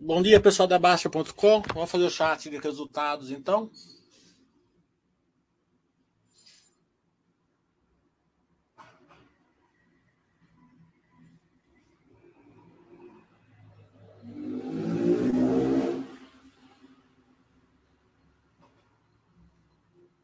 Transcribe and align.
Bom 0.00 0.22
dia, 0.22 0.40
pessoal 0.40 0.68
da 0.68 0.78
Baixa.com. 0.78 1.62
Vamos 1.74 1.90
fazer 1.90 2.04
o 2.04 2.10
chat 2.10 2.48
de 2.48 2.56
resultados, 2.58 3.32
então. 3.32 3.68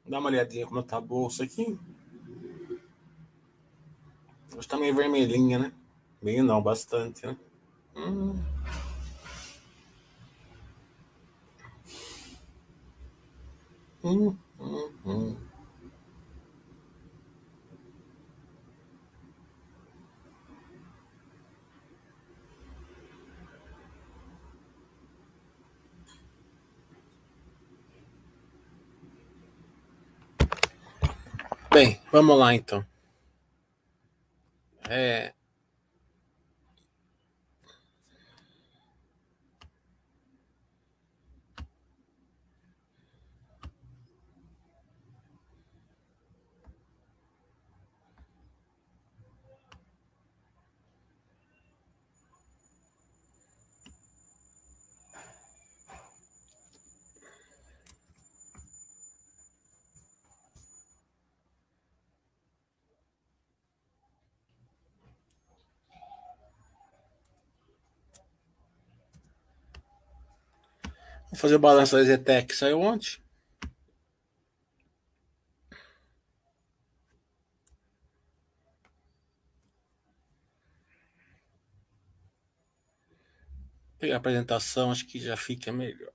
Dá 0.06 0.20
uma 0.20 0.28
olhadinha 0.28 0.68
como 0.68 0.84
tá 0.84 0.98
a 0.98 1.00
bolsa 1.00 1.42
aqui. 1.42 1.76
Hoje 4.56 4.68
tá 4.68 4.76
meio 4.76 4.94
vermelhinha, 4.94 5.58
né? 5.58 5.72
Meio 6.22 6.44
não, 6.44 6.62
bastante, 6.62 7.26
né? 7.26 7.36
Hum. 7.96 8.53
Hum. 14.04 14.36
Bem, 31.72 32.00
vamos 32.12 32.38
lá 32.38 32.54
então. 32.54 32.84
É, 34.88 35.33
Vou 71.34 71.40
fazer 71.40 71.56
o 71.56 71.58
balanço 71.58 71.96
da 71.96 72.04
Zetec, 72.04 72.54
saiu 72.54 72.80
ontem. 72.80 73.18
Pegar 83.98 84.14
a 84.14 84.18
apresentação, 84.18 84.92
acho 84.92 85.08
que 85.08 85.18
já 85.18 85.36
fica 85.36 85.72
melhor. 85.72 86.13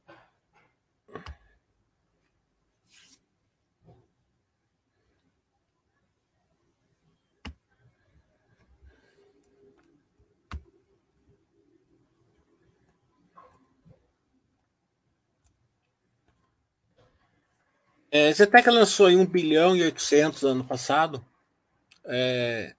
É, 18.11 18.31
Zetec 18.33 18.67
lançou 18.69 19.09
em 19.09 19.17
1 19.17 19.25
bilhão 19.25 19.75
e 19.75 19.83
800 19.83 20.43
ano 20.43 20.63
passado. 20.63 21.23
É, 22.05 22.75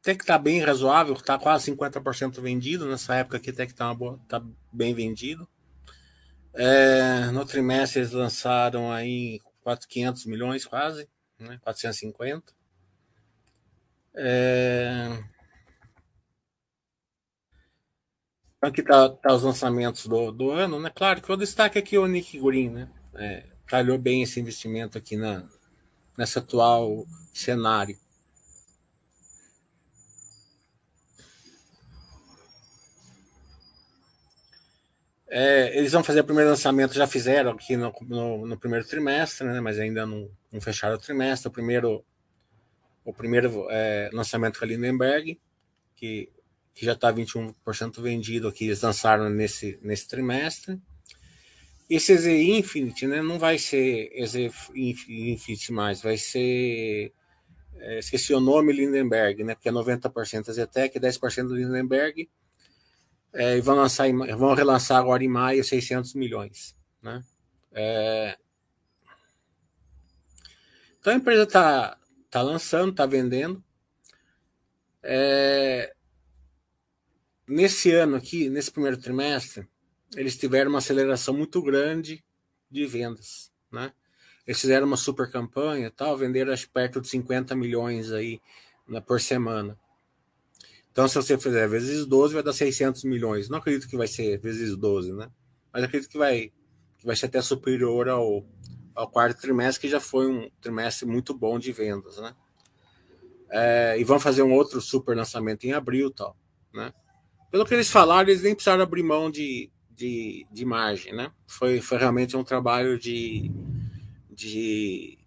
até 0.00 0.14
que 0.14 0.22
está 0.22 0.38
bem 0.38 0.60
razoável, 0.60 1.14
está 1.14 1.38
quase 1.38 1.70
50% 1.70 2.40
vendido. 2.40 2.86
Nessa 2.88 3.14
época 3.16 3.36
aqui 3.36 3.50
até 3.50 3.66
que 3.66 3.72
está 3.72 3.94
tá 4.28 4.42
bem 4.72 4.94
vendido. 4.94 5.46
É, 6.54 7.26
no 7.32 7.44
trimestre 7.44 8.00
eles 8.00 8.12
lançaram 8.12 8.90
aí 8.90 9.40
400 9.62 10.26
milhões 10.26 10.64
quase, 10.64 11.08
né, 11.38 11.58
450. 11.62 12.52
É... 14.14 15.22
Aqui 18.60 18.82
tá, 18.82 19.08
tá, 19.08 19.32
os 19.34 19.42
lançamentos 19.42 20.06
do, 20.06 20.32
do 20.32 20.50
ano, 20.50 20.80
né? 20.80 20.90
Claro 20.94 21.22
que 21.22 21.32
o 21.32 21.36
destaque 21.36 21.78
aqui 21.78 21.96
é 21.96 21.98
o 21.98 22.06
Nick 22.06 22.38
Green, 22.38 22.68
né? 22.70 22.90
É, 23.14 23.49
calhou 23.70 23.96
bem 23.96 24.24
esse 24.24 24.40
investimento 24.40 24.98
aqui 24.98 25.16
na, 25.16 25.44
nessa 26.18 26.40
atual 26.40 27.06
cenário. 27.32 27.96
É, 35.28 35.78
eles 35.78 35.92
vão 35.92 36.02
fazer 36.02 36.18
o 36.18 36.24
primeiro 36.24 36.50
lançamento, 36.50 36.94
já 36.94 37.06
fizeram 37.06 37.52
aqui 37.52 37.76
no, 37.76 37.94
no, 38.08 38.44
no 38.44 38.58
primeiro 38.58 38.84
trimestre, 38.84 39.46
né, 39.46 39.60
mas 39.60 39.78
ainda 39.78 40.04
não, 40.04 40.28
não, 40.50 40.60
fecharam 40.60 40.96
o 40.96 40.98
trimestre. 40.98 41.46
O 41.46 41.52
primeiro, 41.52 42.04
o 43.04 43.12
primeiro 43.12 43.68
é, 43.70 44.10
lançamento 44.12 44.58
foi 44.58 44.66
a 44.66 44.70
Lindenberg, 44.72 45.40
que, 45.94 46.28
que 46.74 46.84
já 46.84 46.94
está 46.94 47.12
21% 47.12 48.02
vendido 48.02 48.48
aqui, 48.48 48.64
eles 48.64 48.82
lançaram 48.82 49.30
nesse, 49.30 49.78
nesse 49.80 50.08
trimestre. 50.08 50.82
Esse 51.90 52.12
EZ 52.12 52.26
Infinite 52.26 53.04
né, 53.04 53.20
não 53.20 53.36
vai 53.36 53.58
ser 53.58 54.12
EZ 54.14 54.36
Infinite 54.72 55.72
mais, 55.72 56.00
vai 56.00 56.16
ser. 56.16 57.12
É, 57.74 57.98
esqueci 57.98 58.32
o 58.32 58.38
nome 58.38 58.72
Lindenberg, 58.72 59.42
né? 59.42 59.56
Porque 59.56 59.68
é 59.68 59.72
90% 59.72 60.52
Zetec, 60.52 61.00
10% 61.00 61.48
Lindenberg. 61.52 62.30
É, 63.32 63.56
e 63.56 63.60
vão, 63.60 63.74
lançar, 63.74 64.08
vão 64.36 64.54
relançar 64.54 64.98
agora 64.98 65.24
em 65.24 65.28
maio 65.28 65.64
600 65.64 66.14
milhões. 66.14 66.76
Né? 67.02 67.22
É... 67.72 68.38
Então 70.98 71.12
a 71.12 71.16
empresa 71.16 71.42
está 71.44 71.98
tá 72.30 72.42
lançando, 72.42 72.90
está 72.90 73.06
vendendo. 73.06 73.62
É... 75.02 75.92
Nesse 77.48 77.92
ano 77.92 78.16
aqui, 78.16 78.48
nesse 78.48 78.70
primeiro 78.70 78.96
trimestre, 78.96 79.68
eles 80.16 80.36
tiveram 80.36 80.70
uma 80.70 80.78
aceleração 80.78 81.34
muito 81.34 81.62
grande 81.62 82.24
de 82.70 82.86
vendas, 82.86 83.50
né? 83.70 83.92
Eles 84.46 84.60
fizeram 84.60 84.86
uma 84.86 84.96
super 84.96 85.30
campanha, 85.30 85.90
tal, 85.90 86.16
venderam 86.16 86.52
acho, 86.52 86.68
perto 86.70 87.00
de 87.00 87.08
50 87.08 87.54
milhões 87.54 88.10
aí 88.10 88.40
né, 88.88 89.00
por 89.00 89.20
semana. 89.20 89.78
Então, 90.90 91.06
se 91.06 91.14
você 91.14 91.38
fizer 91.38 91.68
vezes 91.68 92.04
12, 92.04 92.34
vai 92.34 92.42
dar 92.42 92.52
600 92.52 93.04
milhões. 93.04 93.48
Não 93.48 93.58
acredito 93.58 93.88
que 93.88 93.96
vai 93.96 94.08
ser 94.08 94.38
vezes 94.40 94.76
12, 94.76 95.12
né? 95.12 95.30
Mas 95.72 95.84
acredito 95.84 96.10
que 96.10 96.18
vai, 96.18 96.52
que 96.98 97.06
vai 97.06 97.14
ser 97.14 97.26
até 97.26 97.40
superior 97.40 98.08
ao, 98.08 98.44
ao 98.94 99.08
quarto 99.08 99.40
trimestre, 99.40 99.82
que 99.82 99.88
já 99.88 100.00
foi 100.00 100.26
um 100.26 100.50
trimestre 100.60 101.06
muito 101.06 101.32
bom 101.32 101.58
de 101.58 101.70
vendas, 101.70 102.16
né? 102.18 102.34
É, 103.50 103.96
e 103.98 104.04
vão 104.04 104.18
fazer 104.18 104.42
um 104.42 104.52
outro 104.52 104.80
super 104.80 105.16
lançamento 105.16 105.64
em 105.64 105.72
abril, 105.72 106.10
tal, 106.10 106.36
né? 106.74 106.92
Pelo 107.50 107.64
que 107.64 107.74
eles 107.74 107.90
falaram, 107.90 108.28
eles 108.28 108.42
nem 108.42 108.54
precisaram 108.54 108.82
abrir 108.82 109.02
mão 109.02 109.30
de, 109.30 109.70
de, 110.00 110.46
de 110.50 110.64
margem, 110.64 111.12
né? 111.12 111.30
Foi, 111.46 111.78
foi 111.82 111.98
realmente 111.98 112.34
um 112.34 112.42
trabalho 112.42 112.98
de, 112.98 113.50
de, 114.30 115.18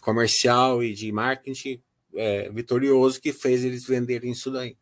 comercial 0.00 0.84
e 0.84 0.94
de 0.94 1.10
marketing 1.10 1.82
é, 2.14 2.48
vitorioso 2.50 3.20
que 3.20 3.32
fez 3.32 3.64
eles 3.64 3.84
venderem 3.84 4.30
isso 4.30 4.52
daí. 4.52 4.76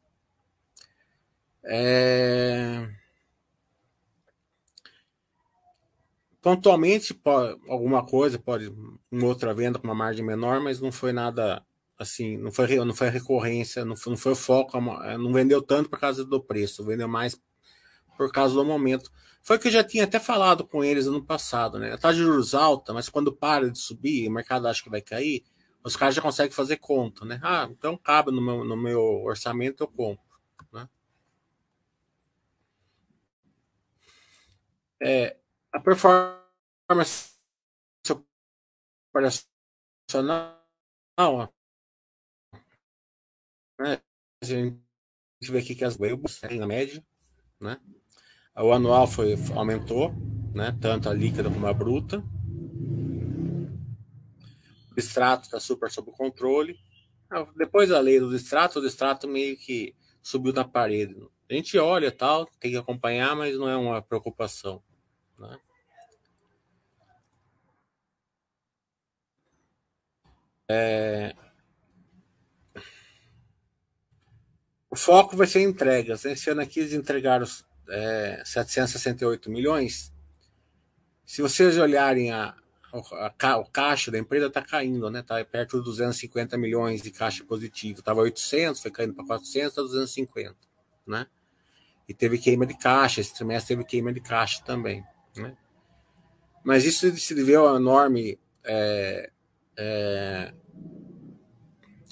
É... 1.64 2.90
Pontualmente, 6.42 7.14
pode, 7.14 7.58
alguma 7.70 8.04
coisa, 8.04 8.38
pode 8.38 8.70
uma 9.10 9.26
outra 9.26 9.54
venda 9.54 9.78
com 9.78 9.86
uma 9.86 9.94
margem 9.94 10.24
menor, 10.24 10.60
mas 10.60 10.78
não 10.78 10.92
foi 10.92 11.12
nada 11.12 11.64
assim, 11.98 12.36
não 12.36 12.50
foi, 12.52 12.76
não 12.84 12.92
foi 12.92 13.08
recorrência, 13.08 13.82
não 13.84 13.96
foi, 13.96 14.10
não 14.10 14.18
foi 14.18 14.34
foco, 14.34 14.78
não 14.78 15.32
vendeu 15.32 15.62
tanto 15.62 15.88
por 15.88 15.98
causa 16.00 16.22
do 16.22 16.42
preço, 16.42 16.84
vendeu 16.84 17.08
mais 17.08 17.40
por 18.16 18.30
causa 18.32 18.54
do 18.54 18.64
momento. 18.64 19.10
Foi 19.42 19.56
o 19.56 19.60
que 19.60 19.68
eu 19.68 19.72
já 19.72 19.82
tinha 19.82 20.04
até 20.04 20.20
falado 20.20 20.66
com 20.66 20.84
eles 20.84 21.06
ano 21.06 21.24
passado, 21.24 21.78
né? 21.78 21.92
A 21.92 21.98
taxa 21.98 22.18
de 22.18 22.24
juros 22.24 22.54
alta, 22.54 22.92
mas 22.92 23.08
quando 23.08 23.32
para 23.32 23.70
de 23.70 23.78
subir, 23.78 24.28
o 24.28 24.30
mercado 24.30 24.68
acha 24.68 24.82
que 24.82 24.90
vai 24.90 25.00
cair, 25.00 25.44
os 25.84 25.96
caras 25.96 26.14
já 26.14 26.22
conseguem 26.22 26.52
fazer 26.52 26.76
conta, 26.76 27.24
né? 27.24 27.40
Ah, 27.42 27.68
então 27.70 27.96
cabe 27.96 28.30
no 28.30 28.40
meu, 28.40 28.64
no 28.64 28.76
meu 28.76 29.02
orçamento, 29.24 29.82
eu 29.82 29.88
compro, 29.88 30.22
né? 30.72 30.88
É, 35.00 35.36
a 35.72 35.80
performance 35.80 37.32
operacional, 39.10 40.62
né? 43.78 44.00
A 44.40 44.44
gente 44.44 44.78
vê 45.50 45.58
aqui 45.58 45.74
que 45.74 45.84
as 45.84 45.98
webs 45.98 46.40
na 46.42 46.66
média, 46.66 47.04
né? 47.60 47.80
O 48.54 48.70
anual 48.70 49.06
foi, 49.06 49.34
aumentou, 49.54 50.12
né? 50.54 50.76
tanto 50.80 51.08
a 51.08 51.14
líquida 51.14 51.50
como 51.50 51.66
a 51.66 51.72
bruta. 51.72 52.22
O 54.94 54.98
extrato 54.98 55.44
está 55.44 55.58
super 55.58 55.90
sob 55.90 56.12
controle. 56.12 56.78
Ah, 57.30 57.46
depois 57.56 57.88
da 57.88 57.98
lei 57.98 58.20
do 58.20 58.34
extrato, 58.36 58.78
o 58.78 58.86
extrato 58.86 59.26
meio 59.26 59.56
que 59.56 59.94
subiu 60.22 60.52
na 60.52 60.64
parede. 60.64 61.16
A 61.50 61.54
gente 61.54 61.78
olha 61.78 62.12
tal, 62.12 62.46
tem 62.60 62.72
que 62.72 62.76
acompanhar, 62.76 63.34
mas 63.34 63.56
não 63.56 63.68
é 63.68 63.76
uma 63.76 64.02
preocupação. 64.02 64.82
Né? 65.38 65.58
É... 70.70 71.34
O 74.90 74.96
foco 74.96 75.34
vai 75.36 75.46
ser 75.46 75.62
entregas. 75.62 76.26
Esse 76.26 76.50
ano 76.50 76.60
aqui 76.60 76.80
eles 76.80 76.92
entregaram 76.92 77.46
é, 77.92 78.42
768 78.44 79.50
milhões. 79.50 80.12
Se 81.26 81.42
vocês 81.42 81.76
olharem 81.76 82.32
a, 82.32 82.56
a, 82.92 83.58
o 83.58 83.66
caixa 83.66 84.10
da 84.10 84.18
empresa 84.18 84.46
está 84.46 84.62
caindo, 84.62 85.10
né? 85.10 85.20
Está 85.20 85.44
perto 85.44 85.78
de 85.78 85.84
250 85.84 86.56
milhões 86.56 87.02
de 87.02 87.10
caixa 87.10 87.44
positivo. 87.44 88.00
Estava 88.00 88.22
800, 88.22 88.80
foi 88.80 88.90
caindo 88.90 89.14
para 89.14 89.26
400, 89.26 89.68
está 89.68 89.82
250, 89.82 90.56
né? 91.06 91.26
E 92.08 92.14
teve 92.14 92.38
queima 92.38 92.66
de 92.66 92.76
caixa, 92.76 93.20
esse 93.20 93.34
trimestre 93.34 93.76
teve 93.76 93.86
queima 93.86 94.12
de 94.12 94.20
caixa 94.20 94.62
também, 94.64 95.04
né? 95.36 95.56
Mas 96.64 96.84
isso 96.84 97.10
se 97.16 97.34
deveu 97.34 97.68
a 97.68 97.76
enorme 97.76 98.38
é, 98.64 99.30
é, 99.76 100.54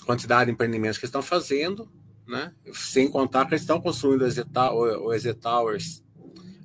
quantidade 0.04 0.46
de 0.46 0.52
empreendimentos 0.52 0.98
que 0.98 1.06
estão 1.06 1.22
fazendo, 1.22 1.90
né? 2.30 2.54
Sem 2.72 3.10
contar 3.10 3.44
que 3.46 3.52
eles 3.52 3.62
estão 3.62 3.80
construindo 3.80 4.22
o 4.22 5.12
EZ 5.12 5.34
Towers, 5.34 6.02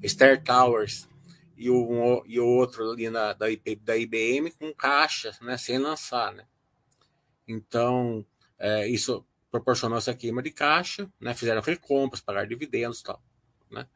Star 0.05 0.41
Towers 0.41 1.09
e 1.57 1.69
o, 1.69 2.23
e 2.27 2.39
o 2.39 2.45
outro 2.45 2.91
ali 2.91 3.09
na, 3.09 3.33
da, 3.33 3.47
da 3.81 3.97
IBM 3.97 4.51
com 4.51 4.73
caixa, 4.73 5.35
né? 5.41 5.57
Sem 5.57 5.79
lançar, 5.79 6.33
né? 6.33 6.45
Então, 7.47 8.25
é, 8.59 8.87
isso 8.87 9.25
proporcionou 9.51 9.97
essa 9.97 10.13
queima 10.13 10.43
de 10.43 10.51
caixa, 10.51 11.11
né? 11.19 11.33
Fizeram 11.33 11.61
recompras, 11.61 12.21
pagar 12.21 12.45
dividendos 12.45 12.99
e 12.99 13.03
tal, 13.03 13.23
né? 13.71 13.87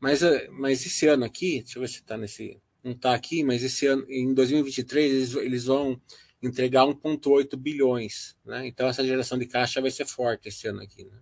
Mas, 0.00 0.22
é, 0.22 0.48
mas 0.48 0.84
esse 0.84 1.06
ano 1.06 1.24
aqui, 1.24 1.60
deixa 1.60 1.78
eu 1.78 1.82
ver 1.82 1.88
se 1.88 2.00
está 2.00 2.16
nesse. 2.16 2.60
Não 2.82 2.92
está 2.92 3.14
aqui, 3.14 3.44
mas 3.44 3.62
esse 3.62 3.86
ano, 3.86 4.04
em 4.08 4.34
2023, 4.34 5.12
eles, 5.12 5.34
eles 5.36 5.64
vão 5.66 6.00
entregar 6.42 6.84
1,8 6.86 7.56
bilhões. 7.56 8.36
Né? 8.44 8.66
Então, 8.66 8.88
essa 8.88 9.04
geração 9.04 9.38
de 9.38 9.46
caixa 9.46 9.80
vai 9.80 9.90
ser 9.90 10.06
forte 10.06 10.48
esse 10.48 10.66
ano 10.66 10.82
aqui. 10.82 11.04
Né? 11.04 11.18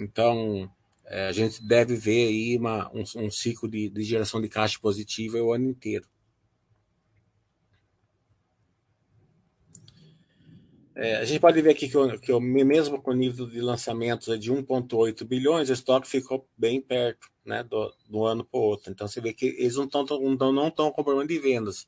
Então, 0.00 0.70
é, 1.04 1.26
a 1.26 1.32
gente 1.32 1.62
deve 1.62 1.96
ver 1.96 2.28
aí 2.28 2.56
uma, 2.56 2.90
um, 2.94 3.04
um 3.16 3.30
ciclo 3.30 3.68
de, 3.68 3.90
de, 3.90 4.02
geração 4.02 4.40
de 4.40 4.48
caixa 4.48 4.78
positiva 4.80 5.38
o 5.38 5.52
ano 5.52 5.68
inteiro. 5.68 6.08
É, 10.94 11.16
a 11.16 11.24
gente 11.24 11.40
pode 11.40 11.60
ver 11.62 11.70
aqui 11.70 11.88
que, 11.88 11.96
eu, 11.96 12.18
que 12.18 12.32
eu, 12.32 12.40
mesmo 12.40 13.00
com 13.00 13.10
o 13.10 13.14
nível 13.14 13.46
de 13.46 13.60
lançamentos 13.60 14.38
de 14.38 14.52
1,8 14.52 15.24
bilhões, 15.24 15.70
o 15.70 15.72
estoque 15.72 16.08
ficou 16.08 16.46
bem 16.56 16.80
perto 16.80 17.30
né, 17.44 17.62
do, 17.62 17.94
do 18.08 18.24
ano 18.24 18.44
para 18.44 18.60
o 18.60 18.62
outro. 18.62 18.90
Então, 18.90 19.08
você 19.08 19.20
vê 19.20 19.32
que 19.32 19.46
eles 19.46 19.76
não 19.76 19.84
estão 19.84 20.04
não 20.52 20.70
com 20.70 21.04
problema 21.04 21.26
de 21.26 21.38
vendas 21.38 21.86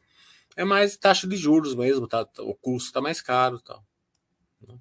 é 0.56 0.64
mais 0.64 0.96
taxa 0.96 1.26
de 1.26 1.36
juros 1.36 1.74
mesmo, 1.74 2.06
tá? 2.06 2.28
O 2.38 2.54
custo 2.54 2.88
está 2.88 3.00
mais 3.00 3.20
caro, 3.20 3.60
tal. 3.60 3.84
Né? 4.66 4.78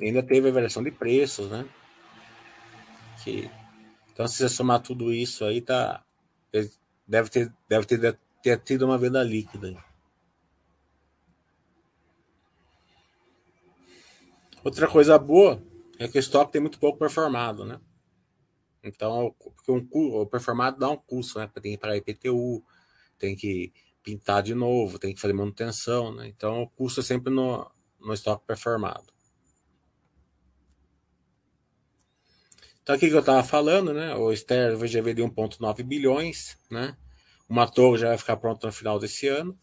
Ainda 0.00 0.22
teve 0.22 0.48
a 0.48 0.52
variação 0.52 0.82
de 0.82 0.90
preços, 0.90 1.50
né? 1.50 1.68
Que, 3.22 3.50
então, 4.12 4.26
se 4.26 4.38
você 4.38 4.48
somar 4.48 4.82
tudo 4.82 5.12
isso 5.12 5.44
aí, 5.44 5.60
tá, 5.60 6.04
deve 7.06 7.30
ter, 7.30 7.52
deve 7.68 7.86
ter, 7.86 8.18
ter 8.42 8.58
tido 8.60 8.84
uma 8.84 8.98
venda 8.98 9.22
líquida. 9.22 9.76
Outra 14.64 14.88
coisa 14.88 15.18
boa 15.18 15.62
é 15.98 16.08
que 16.08 16.18
o 16.18 16.20
estoque 16.20 16.52
tem 16.52 16.60
muito 16.60 16.78
pouco 16.78 16.98
performado, 16.98 17.64
né? 17.64 17.80
Então, 18.82 19.34
porque 19.38 19.70
um, 19.70 19.86
o 19.92 20.26
performado 20.26 20.78
dá 20.78 20.90
um 20.90 20.96
custo, 20.96 21.38
né? 21.38 21.48
Tem 21.60 21.78
para 21.78 21.96
IPTU, 21.96 22.64
tem 23.22 23.36
que 23.36 23.72
pintar 24.02 24.42
de 24.42 24.52
novo, 24.52 24.98
tem 24.98 25.14
que 25.14 25.20
fazer 25.20 25.32
manutenção, 25.32 26.12
né? 26.12 26.26
Então 26.26 26.62
o 26.62 26.68
custo 26.68 26.98
é 26.98 27.02
sempre 27.04 27.32
no, 27.32 27.70
no 28.00 28.12
estoque 28.12 28.44
performado. 28.44 29.12
Então 32.82 32.96
aqui 32.96 33.08
que 33.08 33.14
eu 33.14 33.20
estava 33.20 33.44
falando, 33.44 33.94
né? 33.94 34.12
O 34.16 34.34
Ster 34.34 34.76
VGV 34.76 35.14
de 35.14 35.22
1,9 35.22 35.84
bilhões, 35.84 36.58
né? 36.68 36.96
Uma 37.48 37.70
torre 37.70 37.98
já 37.98 38.08
vai 38.08 38.18
ficar 38.18 38.36
pronta 38.38 38.66
no 38.66 38.72
final 38.72 38.98
desse 38.98 39.28
ano. 39.28 39.56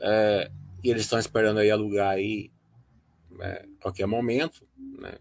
É, 0.00 0.50
e 0.82 0.90
eles 0.90 1.02
estão 1.02 1.20
esperando 1.20 1.60
aí 1.60 1.70
alugar 1.70 2.10
aí 2.10 2.50
é, 3.40 3.66
qualquer 3.80 4.06
momento, 4.06 4.66
né? 4.76 5.16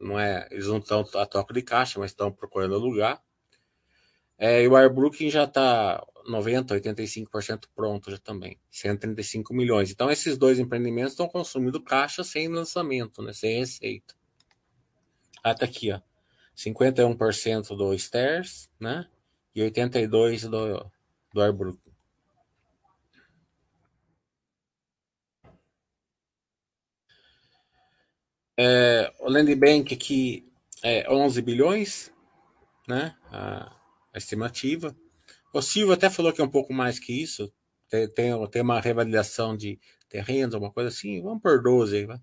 Não 0.00 0.18
é, 0.18 0.48
eles 0.50 0.66
não 0.66 0.78
estão 0.78 1.04
a 1.14 1.24
toque 1.24 1.54
de 1.54 1.62
caixa, 1.62 2.00
mas 2.00 2.10
estão 2.10 2.32
procurando 2.32 2.74
alugar. 2.74 3.22
É, 4.36 4.60
e 4.64 4.68
o 4.68 4.74
Airbrooking 4.74 5.30
já 5.30 5.44
está 5.44 6.04
90%, 6.28 6.80
85% 6.80 7.64
pronto 7.74 8.10
já 8.10 8.18
também. 8.18 8.58
135 8.70 9.54
milhões. 9.54 9.90
Então, 9.90 10.10
esses 10.10 10.36
dois 10.36 10.58
empreendimentos 10.58 11.12
estão 11.12 11.28
consumindo 11.28 11.80
caixa 11.82 12.24
sem 12.24 12.48
lançamento, 12.48 13.22
né? 13.22 13.32
sem 13.32 13.60
receita. 13.60 14.14
Até 15.42 15.64
aqui, 15.64 15.92
ó. 15.92 16.00
51% 16.56 17.76
do 17.76 17.96
Stairs, 17.98 18.68
né? 18.80 19.06
E 19.54 19.60
82% 19.60 20.48
do, 20.48 20.90
do 21.32 21.42
Airbrook. 21.42 21.78
É, 28.58 29.12
o 29.20 29.30
Land 29.30 29.54
Bank 29.54 29.94
aqui 29.94 30.50
é 30.82 31.10
11 31.12 31.42
bilhões, 31.42 32.12
né? 32.88 33.14
A, 33.30 33.70
a 34.14 34.18
estimativa. 34.18 34.96
O 35.56 35.62
Silvio 35.62 35.94
até 35.94 36.10
falou 36.10 36.34
que 36.34 36.40
é 36.42 36.44
um 36.44 36.50
pouco 36.50 36.74
mais 36.74 36.98
que 36.98 37.14
isso. 37.14 37.50
Tem, 37.88 38.06
tem, 38.10 38.50
tem 38.50 38.60
uma 38.60 38.78
revalidação 38.78 39.56
de 39.56 39.80
terrenos, 40.06 40.54
alguma 40.54 40.70
coisa 40.70 40.90
assim. 40.90 41.22
Vamos 41.22 41.40
por 41.40 41.62
12 41.62 41.96
aí, 41.96 42.20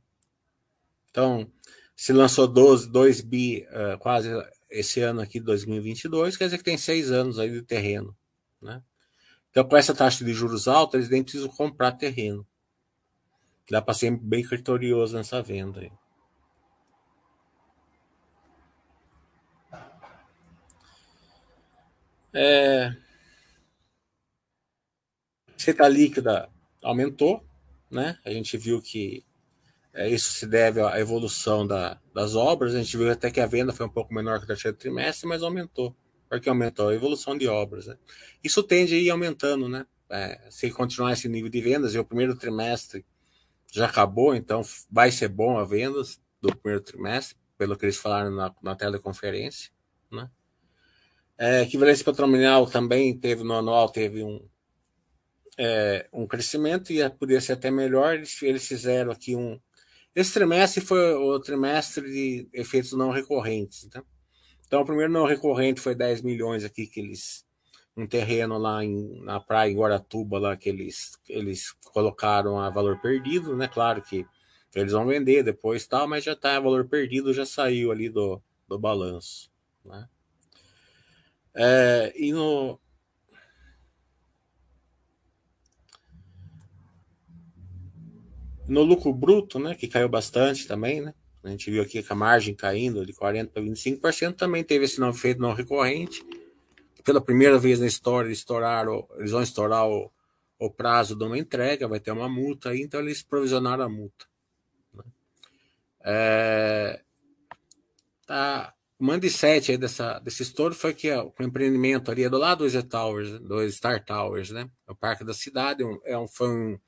Então, 1.10 1.52
se 1.96 2.14
lançou 2.14 2.48
12, 2.48 2.92
2 2.92 3.22
bi 3.22 3.66
uh, 3.70 3.98
quase 3.98 4.30
esse 4.70 5.02
ano 5.02 5.20
aqui, 5.20 5.40
2022, 5.40 6.38
quer 6.38 6.44
dizer 6.46 6.60
que 6.60 6.64
tem 6.64 6.78
seis 6.78 7.12
anos 7.12 7.40
aí 7.40 7.50
de 7.50 7.64
terreno, 7.64 8.16
né? 8.62 8.84
Então, 9.50 9.68
com 9.68 9.78
essa 9.78 9.96
taxa 9.96 10.24
de 10.24 10.32
juros 10.32 10.68
alta, 10.68 10.98
eles 10.98 11.10
nem 11.10 11.24
precisam 11.24 11.50
comprar 11.50 11.94
terreno. 11.94 12.46
Dá 13.68 13.82
para 13.82 13.96
ser 13.96 14.12
bem 14.12 14.44
criterioso 14.44 15.18
nessa 15.18 15.42
venda 15.42 15.80
aí. 15.80 15.92
É, 22.32 22.96
Receita 25.64 25.88
líquida 25.88 26.50
aumentou, 26.84 27.42
né? 27.90 28.20
A 28.26 28.32
gente 28.32 28.58
viu 28.58 28.82
que 28.82 29.24
é, 29.94 30.10
isso 30.10 30.34
se 30.34 30.46
deve 30.46 30.82
à 30.82 31.00
evolução 31.00 31.66
da, 31.66 32.02
das 32.14 32.36
obras. 32.36 32.76
A 32.76 32.80
gente 32.80 32.98
viu 32.98 33.10
até 33.10 33.32
que 33.32 33.40
a 33.40 33.46
venda 33.46 33.72
foi 33.72 33.86
um 33.86 33.90
pouco 33.90 34.14
menor 34.14 34.40
que 34.40 34.44
o 34.44 34.48
terceiro 34.48 34.76
trimestre, 34.76 35.26
mas 35.26 35.42
aumentou. 35.42 35.96
Porque 36.28 36.50
aumentou 36.50 36.90
a 36.90 36.94
evolução 36.94 37.38
de 37.38 37.48
obras. 37.48 37.88
Né? 37.88 37.96
Isso 38.44 38.62
tende 38.62 38.94
a 38.94 38.98
ir 38.98 39.10
aumentando, 39.10 39.70
né? 39.70 39.86
É, 40.10 40.38
se 40.50 40.70
continuar 40.70 41.14
esse 41.14 41.30
nível 41.30 41.50
de 41.50 41.62
vendas, 41.62 41.96
e 41.96 42.00
o 42.00 42.04
primeiro 42.04 42.36
trimestre 42.36 43.06
já 43.72 43.86
acabou, 43.86 44.36
então 44.36 44.64
vai 44.92 45.12
ser 45.12 45.30
bom 45.30 45.58
a 45.58 45.64
vendas 45.64 46.20
do 46.42 46.54
primeiro 46.54 46.84
trimestre, 46.84 47.38
pelo 47.58 47.78
que 47.78 47.86
eles 47.86 47.96
falaram 47.96 48.32
na, 48.32 48.54
na 48.62 48.76
teleconferência. 48.76 49.72
Né? 50.12 50.30
É, 51.38 51.62
equivalência 51.62 52.04
patrimonial 52.04 52.68
também 52.68 53.18
teve 53.18 53.46
no 53.46 53.54
anual, 53.54 53.88
teve 53.88 54.22
um, 54.24 54.46
é, 55.58 56.08
um 56.14 56.28
crescimento 56.28 56.92
e 56.92 57.08
poderia 57.12 57.42
ser 57.42 57.54
até 57.54 57.70
melhor. 57.70 58.16
Eles, 58.16 58.42
eles 58.42 58.68
fizeram 58.68 59.12
aqui 59.12 59.36
um. 59.36 59.60
Esse 60.16 60.34
trimestre 60.34 60.82
foi 60.82 61.14
o 61.16 61.40
trimestre 61.40 62.10
de 62.12 62.48
efeitos 62.54 62.94
não 62.94 63.10
recorrentes. 63.10 63.88
Tá? 63.90 64.04
Então, 64.66 64.82
o 64.82 64.86
primeiro 64.86 65.12
não 65.12 65.26
recorrente 65.26 65.82
foi 65.82 65.96
10 65.96 66.22
milhões 66.22 66.64
aqui 66.64 66.88
que 66.88 67.00
eles. 67.00 67.46
Um 67.96 68.08
terreno 68.08 68.58
lá 68.58 68.84
em, 68.84 69.22
na 69.22 69.40
praia 69.40 69.72
em 69.72 69.76
Guaratuba, 69.76 70.40
lá 70.40 70.58
que 70.58 70.68
eles, 70.68 71.12
eles 71.30 71.74
colocaram 71.94 72.60
a 72.60 72.68
valor 72.68 73.00
perdido, 73.00 73.56
né? 73.56 73.68
Claro 73.68 74.02
que 74.02 74.26
eles 74.74 74.94
vão 74.94 75.06
vender 75.06 75.44
depois 75.44 75.86
tal, 75.86 76.08
mas 76.08 76.24
já 76.24 76.36
a 76.42 76.60
valor 76.60 76.88
perdido, 76.88 77.32
já 77.32 77.46
saiu 77.46 77.92
ali 77.92 78.10
do, 78.10 78.42
do 78.68 78.80
balanço. 78.80 79.52
Né? 79.86 80.10
É, 81.54 82.14
e 82.16 82.32
no, 82.32 82.80
No 88.74 88.82
lucro 88.82 89.14
bruto, 89.14 89.60
né, 89.60 89.76
que 89.76 89.88
caiu 89.88 90.10
bastante 90.10 90.68
também, 90.68 91.00
né? 91.00 91.14
A 91.44 91.50
gente 91.50 91.70
viu 91.70 91.84
aqui 91.84 92.02
que 92.02 92.12
a 92.12 92.16
margem 92.16 92.56
caindo 92.56 93.06
de 93.06 93.14
40% 93.14 93.52
para 93.52 93.62
25%, 93.62 94.36
também 94.36 94.64
teve 94.64 94.86
esse 94.86 95.00
não 95.00 95.12
efeito 95.12 95.40
não 95.40 95.54
recorrente. 95.54 96.26
Pela 97.04 97.22
primeira 97.22 97.60
vez 97.60 97.80
na 97.80 97.86
história, 97.86 98.32
estouraram, 98.32 99.08
eles 99.18 99.30
vão 99.30 99.44
estourar 99.44 99.88
o, 99.88 100.12
o 100.58 100.72
prazo 100.72 101.16
de 101.16 101.24
uma 101.24 101.38
entrega, 101.38 101.88
vai 101.88 102.00
ter 102.00 102.10
uma 102.10 102.28
multa 102.28 102.70
aí, 102.70 102.82
então 102.82 103.00
eles 103.00 103.22
provisionaram 103.22 103.84
a 103.84 103.90
multa. 103.90 104.26
Né? 104.92 105.04
É, 106.04 107.02
tá, 108.26 108.74
o 108.98 109.06
mindset 109.06 109.72
aí 109.72 109.78
dessa, 109.78 110.18
desse 110.18 110.42
estouro 110.42 110.74
foi 110.74 110.96
que 110.96 111.12
ó, 111.12 111.30
o 111.40 111.44
empreendimento 111.44 112.10
ali 112.10 112.24
é 112.24 112.30
do 112.30 112.40
lado 112.40 112.60
do 112.60 112.66
Easy 112.66 112.82
Towers, 112.82 113.40
do 113.40 113.72
Star 113.72 114.04
Towers, 114.04 114.50
né? 114.50 114.68
É 114.88 114.92
o 114.92 114.96
parque 114.96 115.24
da 115.24 115.34
cidade, 115.34 115.84
é 116.06 116.18
um, 116.18 116.28
foi 116.28 116.50
um, 116.50 116.80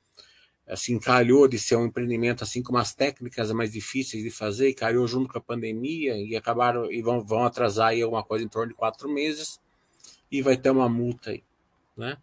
assim, 0.68 0.98
calhou 0.98 1.46
de 1.46 1.58
ser 1.58 1.76
um 1.76 1.86
empreendimento 1.86 2.42
assim 2.42 2.62
com 2.62 2.72
umas 2.72 2.92
técnicas 2.94 3.52
mais 3.52 3.72
difíceis 3.72 4.22
de 4.22 4.30
fazer, 4.30 4.68
e 4.68 4.74
calhou 4.74 5.06
junto 5.06 5.32
com 5.32 5.38
a 5.38 5.40
pandemia, 5.40 6.16
e 6.16 6.36
acabaram, 6.36 6.90
e 6.90 7.00
vão, 7.02 7.24
vão 7.24 7.44
atrasar 7.44 7.88
aí 7.88 8.02
alguma 8.02 8.24
coisa 8.24 8.44
em 8.44 8.48
torno 8.48 8.68
de 8.68 8.74
quatro 8.74 9.08
meses, 9.08 9.60
e 10.30 10.42
vai 10.42 10.56
ter 10.56 10.70
uma 10.70 10.88
multa 10.88 11.30
aí, 11.30 11.42
né? 11.96 12.16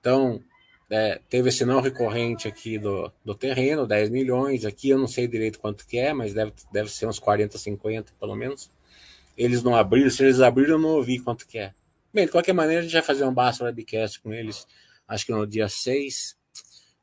Então, 0.00 0.42
é, 0.90 1.20
teve 1.28 1.50
esse 1.50 1.64
não 1.64 1.80
recorrente 1.80 2.48
aqui 2.48 2.78
do, 2.78 3.12
do 3.24 3.34
terreno, 3.34 3.86
10 3.86 4.08
milhões, 4.10 4.64
aqui 4.64 4.88
eu 4.88 4.98
não 4.98 5.06
sei 5.06 5.28
direito 5.28 5.58
quanto 5.58 5.86
que 5.86 5.98
é, 5.98 6.14
mas 6.14 6.32
deve, 6.32 6.52
deve 6.72 6.90
ser 6.90 7.06
uns 7.06 7.18
40, 7.18 7.58
50 7.58 8.12
pelo 8.18 8.34
menos. 8.34 8.70
Eles 9.36 9.62
não 9.62 9.76
abriram, 9.76 10.10
se 10.10 10.24
eles 10.24 10.40
abriram 10.40 10.72
eu 10.72 10.78
não 10.78 10.90
ouvi 10.90 11.18
quanto 11.18 11.46
que 11.46 11.58
é. 11.58 11.74
Bem, 12.12 12.24
de 12.24 12.32
qualquer 12.32 12.54
maneira 12.54 12.80
a 12.80 12.82
gente 12.82 12.92
vai 12.92 13.02
fazer 13.02 13.24
um 13.24 13.34
basta 13.34 13.64
webcast 13.64 14.20
com 14.20 14.32
eles, 14.32 14.66
acho 15.06 15.26
que 15.26 15.32
no 15.32 15.46
dia 15.46 15.68
6, 15.68 16.37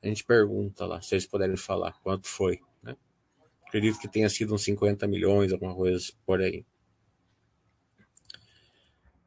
a 0.06 0.08
gente 0.08 0.24
pergunta 0.24 0.86
lá, 0.86 1.02
se 1.02 1.16
eles 1.16 1.26
puderem 1.26 1.58
falar 1.58 1.94
quanto 2.04 2.28
foi. 2.28 2.62
Né? 2.84 2.96
Acredito 3.68 4.00
que 4.00 4.08
tenha 4.08 4.30
sido 4.30 4.54
uns 4.54 4.64
50 4.64 5.08
milhões, 5.08 5.52
alguma 5.52 5.74
coisa 5.74 6.14
por 6.26 6.42
aí. 6.42 6.64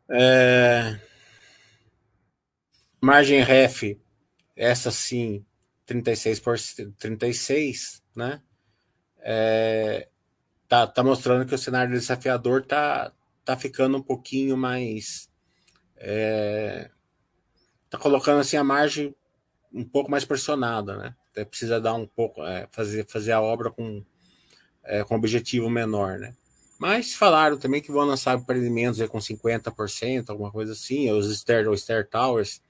É... 0.09 1.01
Margem 3.01 3.43
ref, 3.43 3.99
essa 4.55 4.91
sim, 4.93 5.45
36 5.85 6.41
por 6.41 6.57
36, 6.97 8.03
né? 8.15 8.41
É... 9.19 10.09
Tá, 10.69 10.87
tá 10.87 11.03
mostrando 11.03 11.45
que 11.47 11.55
o 11.55 11.59
cenário 11.59 11.93
desafiador 11.93 12.65
tá, 12.65 13.13
tá 13.45 13.57
ficando 13.57 13.99
um 13.99 14.03
pouquinho 14.03 14.57
mais. 14.57 15.29
É... 15.97 16.89
Tá 17.91 17.99
colocando 17.99 18.39
assim 18.39 18.57
a 18.57 18.63
margem 18.63 19.15
um 19.73 19.85
pouco 19.85 20.11
mais 20.11 20.25
pressionada, 20.25 20.97
né? 20.97 21.15
Até 21.31 21.45
precisa 21.45 21.81
dar 21.81 21.95
um 21.95 22.07
pouco, 22.07 22.45
é, 22.45 22.69
fazer, 22.71 23.07
fazer 23.07 23.33
a 23.33 23.41
obra 23.41 23.71
com, 23.71 24.05
é, 24.85 25.05
com 25.05 25.17
objetivo 25.17 25.69
menor, 25.69 26.19
né? 26.19 26.35
Mas 26.79 27.15
falaram 27.15 27.59
também 27.59 27.83
que 27.83 27.91
vão 27.91 28.05
lançar 28.05 28.39
empreendimentos 28.39 29.05
com 29.09 29.19
50%, 29.19 30.31
alguma 30.31 30.53
coisa 30.53 30.73
assim. 30.73 31.11
Os 31.11 31.29
Stair, 31.31 31.69
os 31.69 31.81
Stair 31.81 32.09
Towers 32.09 32.63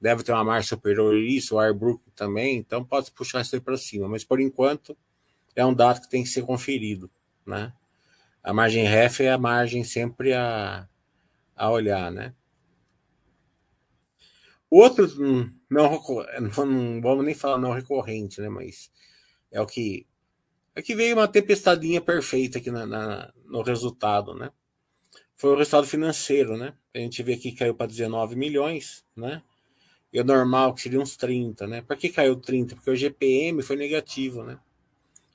deve 0.00 0.24
ter 0.24 0.32
uma 0.32 0.42
margem 0.42 0.68
superior 0.68 1.14
a 1.14 1.18
isso, 1.18 1.54
o 1.54 1.60
Airbrook 1.60 2.02
também, 2.16 2.56
então 2.56 2.84
pode 2.84 3.12
puxar 3.12 3.40
isso 3.40 3.54
aí 3.54 3.60
para 3.60 3.76
cima. 3.76 4.08
Mas 4.08 4.24
por 4.24 4.40
enquanto 4.40 4.96
é 5.54 5.64
um 5.64 5.72
dado 5.72 6.00
que 6.00 6.10
tem 6.10 6.24
que 6.24 6.28
ser 6.28 6.42
conferido, 6.42 7.08
né? 7.46 7.72
A 8.42 8.52
margem 8.52 8.84
ref 8.84 9.20
é 9.20 9.30
a 9.30 9.38
margem 9.38 9.84
sempre 9.84 10.32
a, 10.32 10.88
a 11.54 11.70
olhar, 11.70 12.10
né? 12.10 12.34
Outro 14.68 15.06
hum, 15.22 15.52
não, 15.72 16.02
não, 16.66 17.00
vamos 17.00 17.24
nem 17.24 17.34
falar 17.34 17.58
não 17.58 17.72
recorrente, 17.72 18.40
né? 18.40 18.48
Mas 18.48 18.90
é 19.50 19.60
o 19.60 19.66
que 19.66 20.06
é 20.74 20.80
que 20.80 20.94
veio 20.94 21.16
uma 21.16 21.28
tempestadinha 21.28 22.00
perfeita 22.00 22.58
aqui 22.58 22.70
na, 22.70 22.86
na, 22.86 23.32
no 23.44 23.62
resultado, 23.62 24.34
né? 24.34 24.50
Foi 25.36 25.50
o 25.50 25.56
resultado 25.56 25.86
financeiro, 25.86 26.56
né? 26.56 26.74
A 26.94 26.98
gente 26.98 27.22
vê 27.22 27.36
que 27.36 27.52
caiu 27.52 27.74
para 27.74 27.86
19 27.86 28.36
milhões, 28.36 29.04
né? 29.16 29.42
E 30.12 30.20
o 30.20 30.24
normal 30.24 30.74
que 30.74 30.82
seria 30.82 31.00
uns 31.00 31.16
30, 31.16 31.66
né? 31.66 31.82
Por 31.82 31.96
que 31.96 32.08
caiu 32.08 32.36
30? 32.36 32.76
Porque 32.76 32.90
o 32.90 32.96
GPM 32.96 33.62
foi 33.62 33.76
negativo, 33.76 34.42
né? 34.44 34.58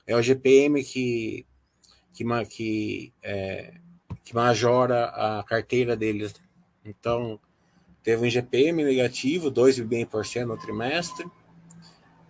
É 0.06 0.16
o 0.16 0.22
GPM 0.22 0.82
que 0.82 1.46
que, 2.12 2.24
que, 2.46 3.12
é, 3.22 3.74
que 4.24 4.34
majora 4.34 5.06
a 5.06 5.44
carteira 5.44 5.96
deles. 5.96 6.34
Então, 6.84 7.38
teve 8.08 8.26
um 8.26 8.30
GPM 8.30 8.84
negativo, 8.84 9.52
2,5% 9.52 10.46
no 10.46 10.56
trimestre, 10.56 11.30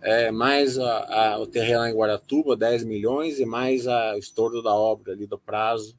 é, 0.01 0.29
mais 0.29 0.77
a, 0.77 1.35
a, 1.35 1.39
o 1.39 1.47
terreno 1.47 1.85
em 1.85 1.95
Guaratuba, 1.95 2.57
10 2.57 2.83
milhões, 2.83 3.39
e 3.39 3.45
mais 3.45 3.87
a, 3.87 4.13
o 4.13 4.17
estouro 4.17 4.61
da 4.61 4.75
obra 4.75 5.13
ali 5.13 5.25
do 5.25 5.39
prazo, 5.39 5.97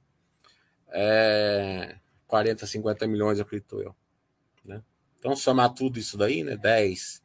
é, 0.88 1.96
40, 2.26 2.66
50 2.66 3.06
milhões, 3.06 3.40
acredito 3.40 3.80
eu. 3.80 3.96
Né? 4.62 4.82
Então, 5.18 5.34
somar 5.34 5.72
tudo 5.72 5.98
isso 5.98 6.18
daí, 6.18 6.44
né? 6.44 6.58
10, 6.58 7.22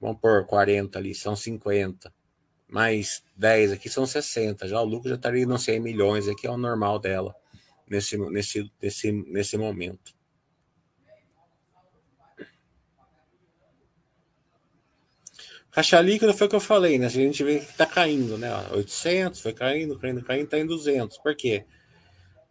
vamos 0.00 0.20
por 0.20 0.46
40 0.46 0.98
ali, 0.98 1.14
são 1.14 1.36
50, 1.36 2.12
mais 2.66 3.22
10 3.36 3.70
aqui 3.70 3.88
são 3.88 4.04
60, 4.04 4.66
já 4.66 4.80
o 4.80 4.84
lucro 4.84 5.08
já 5.08 5.14
estaria 5.14 5.46
nos 5.46 5.62
100 5.62 5.78
milhões, 5.78 6.26
aqui 6.26 6.44
é 6.44 6.50
o 6.50 6.56
normal 6.56 6.98
dela, 6.98 7.36
nesse, 7.88 8.18
nesse, 8.18 8.68
nesse, 8.82 9.12
nesse 9.12 9.56
momento. 9.56 10.17
Caixa 15.70 16.00
líquida 16.00 16.32
foi 16.32 16.46
o 16.46 16.50
que 16.50 16.56
eu 16.56 16.60
falei, 16.60 16.98
né? 16.98 17.06
A 17.06 17.10
gente 17.10 17.44
vê 17.44 17.60
que 17.60 17.74
tá 17.74 17.86
caindo, 17.86 18.38
né? 18.38 18.50
800, 18.72 19.40
foi 19.40 19.52
caindo, 19.52 19.98
caindo, 19.98 20.22
caindo, 20.24 20.48
tá 20.48 20.58
em 20.58 20.66
200. 20.66 21.18
Por 21.18 21.36
quê? 21.36 21.64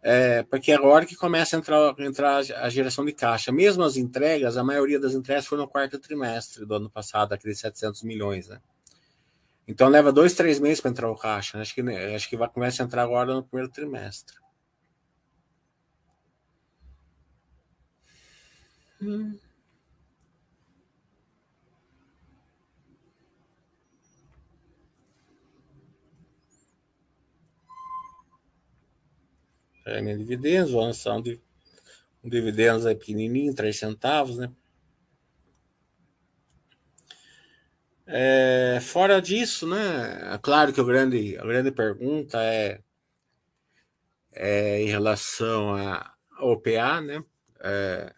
É, 0.00 0.44
porque 0.44 0.70
é 0.70 0.76
agora 0.76 1.04
que 1.04 1.16
começa 1.16 1.56
a 1.56 1.58
entrar, 1.58 1.94
entrar 1.98 2.36
a 2.36 2.68
geração 2.70 3.04
de 3.04 3.12
caixa. 3.12 3.50
Mesmo 3.50 3.82
as 3.82 3.96
entregas, 3.96 4.56
a 4.56 4.64
maioria 4.64 5.00
das 5.00 5.14
entregas 5.14 5.46
foi 5.46 5.58
no 5.58 5.66
quarto 5.66 5.98
trimestre 5.98 6.64
do 6.64 6.74
ano 6.74 6.88
passado, 6.88 7.32
aqueles 7.32 7.58
700 7.58 8.02
milhões, 8.04 8.48
né? 8.48 8.60
Então 9.66 9.88
leva 9.88 10.12
dois, 10.12 10.34
três 10.34 10.58
meses 10.60 10.80
para 10.80 10.90
entrar 10.90 11.10
o 11.10 11.16
caixa. 11.16 11.58
Né? 11.58 11.62
Acho 11.62 11.74
que, 11.74 11.80
acho 11.80 12.28
que 12.28 12.36
vai 12.36 12.48
começar 12.48 12.84
a 12.84 12.86
entrar 12.86 13.02
agora 13.02 13.34
no 13.34 13.42
primeiro 13.42 13.70
trimestre. 13.70 14.36
Hum. 19.02 19.38
Pagamento 29.88 30.18
de 30.18 30.24
dividendos, 30.24 30.72
vou 30.72 30.82
lançar 30.82 31.16
um, 31.16 31.22
um 32.22 32.28
dividendos 32.28 32.84
aí 32.84 32.94
pequenininho, 32.94 33.54
3 33.54 33.76
centavos, 33.76 34.36
né? 34.36 34.50
É, 38.06 38.78
fora 38.80 39.20
disso, 39.20 39.66
né? 39.66 40.34
É 40.34 40.38
claro 40.38 40.72
que 40.72 40.80
o 40.80 40.84
grande, 40.84 41.36
a 41.38 41.42
grande 41.42 41.70
pergunta 41.70 42.42
é, 42.42 42.80
é 44.32 44.82
em 44.82 44.86
relação 44.86 45.76
ao 46.38 46.52
OPA, 46.52 47.00
né? 47.00 47.22
É, 47.60 48.14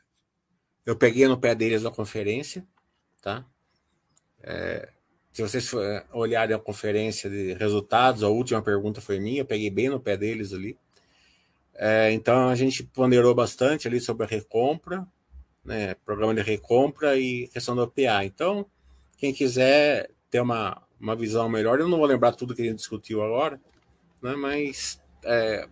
eu 0.87 0.97
peguei 0.97 1.27
no 1.27 1.39
pé 1.39 1.55
deles 1.55 1.83
na 1.83 1.91
conferência, 1.91 2.67
tá? 3.21 3.45
É, 4.43 4.89
se 5.33 5.43
vocês 5.43 5.71
olharem 6.13 6.55
a 6.55 6.59
conferência 6.59 7.31
de 7.31 7.55
resultados, 7.55 8.23
a 8.23 8.29
última 8.29 8.63
pergunta 8.63 9.01
foi 9.01 9.21
minha, 9.21 9.41
eu 9.41 9.47
peguei 9.47 9.71
bem 9.71 9.89
no 9.89 10.01
pé 10.01 10.17
deles 10.17 10.53
ali. 10.53 10.79
É, 11.83 12.13
então 12.13 12.51
a 12.51 12.55
gente 12.55 12.83
ponderou 12.85 13.35
bastante 13.35 13.89
ali 13.89 13.99
sobre 13.99 14.27
a 14.27 14.29
recompra, 14.29 15.09
né, 15.65 15.95
programa 16.05 16.35
de 16.35 16.43
recompra 16.43 17.19
e 17.19 17.49
questão 17.49 17.75
do 17.75 17.81
OPA. 17.81 18.23
Então, 18.23 18.67
quem 19.17 19.33
quiser 19.33 20.11
ter 20.31 20.43
uma, 20.43 20.83
uma 21.01 21.17
visão 21.17 21.49
melhor, 21.49 21.81
eu 21.81 21.89
não 21.89 21.97
vou 21.97 22.07
lembrar 22.07 22.33
tudo 22.33 22.55
que 22.55 22.61
a 22.61 22.67
gente 22.67 22.77
discutiu 22.77 23.23
agora, 23.23 23.59
né, 24.23 24.37
mas 24.37 25.01
é, 25.25 25.67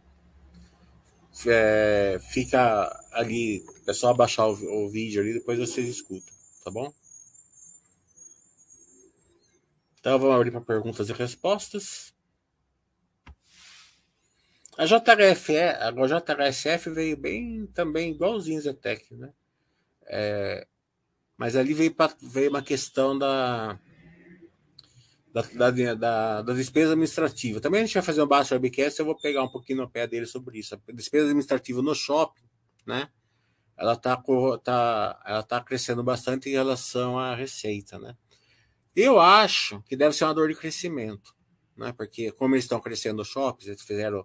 é, 1.46 2.18
fica 2.30 2.90
ali, 3.12 3.62
é 3.86 3.92
só 3.92 4.14
baixar 4.14 4.46
o, 4.46 4.86
o 4.86 4.88
vídeo 4.88 5.20
ali, 5.20 5.34
depois 5.34 5.58
vocês 5.58 5.86
escutam, 5.86 6.32
tá 6.64 6.70
bom? 6.70 6.90
Então 10.00 10.18
vamos 10.18 10.36
abrir 10.36 10.52
para 10.52 10.62
perguntas 10.62 11.10
e 11.10 11.12
respostas. 11.12 12.14
A 14.78 14.86
JHF, 14.86 15.58
a 15.58 15.90
JHSF 15.90 16.90
veio 16.90 17.16
bem 17.16 17.66
também 17.74 18.12
igualzinho 18.12 18.60
Zetec, 18.60 19.12
né? 19.12 19.32
É, 20.06 20.68
mas 21.36 21.56
ali 21.56 21.74
veio, 21.74 21.92
pra, 21.92 22.14
veio 22.22 22.48
uma 22.48 22.62
questão 22.62 23.18
da, 23.18 23.76
da, 25.32 25.42
da, 25.42 25.94
da, 25.94 26.42
da 26.42 26.52
despesa 26.52 26.92
administrativa. 26.92 27.60
Também 27.60 27.80
a 27.80 27.84
gente 27.84 27.94
vai 27.94 28.04
fazer 28.04 28.22
um 28.22 28.26
baixo 28.28 28.54
webcast, 28.54 29.00
eu 29.00 29.06
vou 29.06 29.16
pegar 29.16 29.42
um 29.42 29.48
pouquinho 29.48 29.78
no 29.78 29.90
pé 29.90 30.06
dele 30.06 30.26
sobre 30.26 30.60
isso. 30.60 30.76
A 30.76 30.92
despesa 30.92 31.24
administrativa 31.24 31.82
no 31.82 31.92
shopping, 31.92 32.48
né? 32.86 33.10
Ela 33.76 33.94
está 33.94 34.16
tá, 34.62 35.22
ela 35.26 35.42
tá 35.42 35.60
crescendo 35.60 36.04
bastante 36.04 36.48
em 36.48 36.52
relação 36.52 37.18
à 37.18 37.34
receita, 37.34 37.98
né? 37.98 38.16
Eu 38.94 39.18
acho 39.18 39.82
que 39.88 39.96
deve 39.96 40.14
ser 40.14 40.22
uma 40.22 40.34
dor 40.34 40.46
de 40.46 40.54
crescimento, 40.54 41.34
né? 41.76 41.92
Porque 41.92 42.30
como 42.30 42.54
eles 42.54 42.64
estão 42.64 42.80
crescendo 42.80 43.22
os 43.22 43.28
shoppings, 43.28 43.66
eles 43.66 43.82
fizeram 43.82 44.24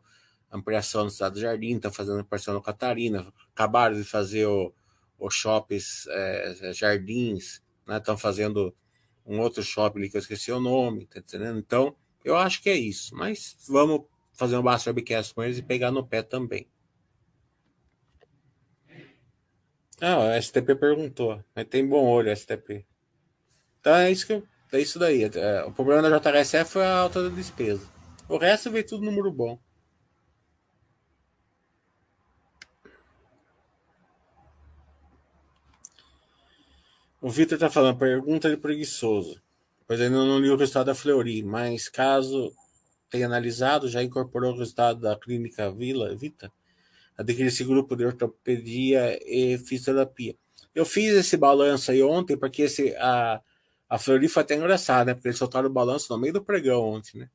ampliação 0.54 1.02
no 1.02 1.10
Estado 1.10 1.34
do 1.34 1.40
Jardim, 1.40 1.76
estão 1.76 1.92
fazendo 1.92 2.20
ampliação 2.20 2.54
no 2.54 2.62
Catarina, 2.62 3.34
acabaram 3.54 3.96
de 3.96 4.04
fazer 4.04 4.46
o, 4.46 4.74
os 5.18 5.34
shoppings 5.34 6.06
é, 6.08 6.74
Jardins, 6.74 7.62
né? 7.88 7.98
Estão 7.98 8.18
fazendo 8.18 8.74
um 9.26 9.40
outro 9.40 9.64
shopping 9.64 10.00
ali 10.00 10.10
que 10.10 10.18
eu 10.18 10.22
esqueci 10.22 10.52
o 10.52 10.60
nome, 10.60 11.08
tá 11.08 11.20
entendendo? 11.20 11.58
Então, 11.60 11.96
eu 12.24 12.38
acho 12.38 12.62
que 12.62 12.70
é 12.70 12.76
isso. 12.76 13.16
Mas 13.16 13.58
vamos 13.68 14.02
fazer 14.34 14.58
um 14.58 14.64
Basta 14.64 14.90
Webcast 14.90 15.34
com 15.34 15.44
eles 15.44 15.58
e 15.58 15.64
pegar 15.64 15.92
no 15.92 16.06
pé 16.06 16.22
também. 16.22 16.68
Ah, 20.02 20.20
o 20.20 20.42
STP 20.42 20.76
perguntou. 20.76 21.44
Mas 21.56 21.66
tem 21.66 21.88
bom 21.88 22.06
olho, 22.06 22.36
STP. 22.36 22.86
Então 23.80 23.96
é 23.96 24.12
isso 24.12 24.28
que 24.28 24.34
eu, 24.34 24.44
é 24.72 24.80
isso 24.80 25.00
daí. 25.00 25.24
É, 25.24 25.64
o 25.64 25.72
problema 25.72 26.10
da 26.10 26.20
JHSF 26.20 26.72
foi 26.72 26.84
a 26.84 26.98
alta 26.98 27.24
da 27.24 27.36
despesa. 27.36 27.88
O 28.28 28.38
resto 28.38 28.72
veio 28.72 28.86
tudo 28.86 29.06
número 29.06 29.32
bom. 29.32 29.60
O 37.24 37.30
Vitor 37.30 37.56
está 37.56 37.70
falando, 37.70 37.98
pergunta 37.98 38.50
de 38.50 38.58
preguiçoso. 38.58 39.42
Pois 39.88 40.02
ainda 40.02 40.18
não 40.18 40.40
li 40.40 40.50
o 40.50 40.58
resultado 40.58 40.88
da 40.88 40.94
Fleury, 40.94 41.42
mas 41.42 41.88
caso 41.88 42.54
tenha 43.10 43.28
analisado, 43.28 43.88
já 43.88 44.04
incorporou 44.04 44.52
o 44.52 44.58
resultado 44.58 45.00
da 45.00 45.16
clínica 45.18 45.72
Vila 45.72 46.14
Vita? 46.14 46.52
Adquirir 47.18 47.48
esse 47.48 47.64
grupo 47.64 47.96
de 47.96 48.04
ortopedia 48.04 49.18
e 49.26 49.58
fisioterapia. 49.58 50.36
Eu 50.76 50.84
fiz 50.84 51.14
esse 51.14 51.38
balanço 51.38 51.92
aí 51.92 52.04
ontem, 52.04 52.36
porque 52.36 52.64
esse, 52.64 52.94
a, 52.98 53.40
a 53.88 53.98
Fleury 53.98 54.28
foi 54.28 54.44
até 54.44 54.56
engraçada, 54.56 55.06
né? 55.06 55.14
Porque 55.14 55.30
eles 55.30 55.38
soltaram 55.38 55.70
o 55.70 55.74
balanço 55.74 56.12
no 56.12 56.20
meio 56.20 56.34
do 56.34 56.44
pregão 56.44 56.84
ontem, 56.84 57.20
né? 57.20 57.30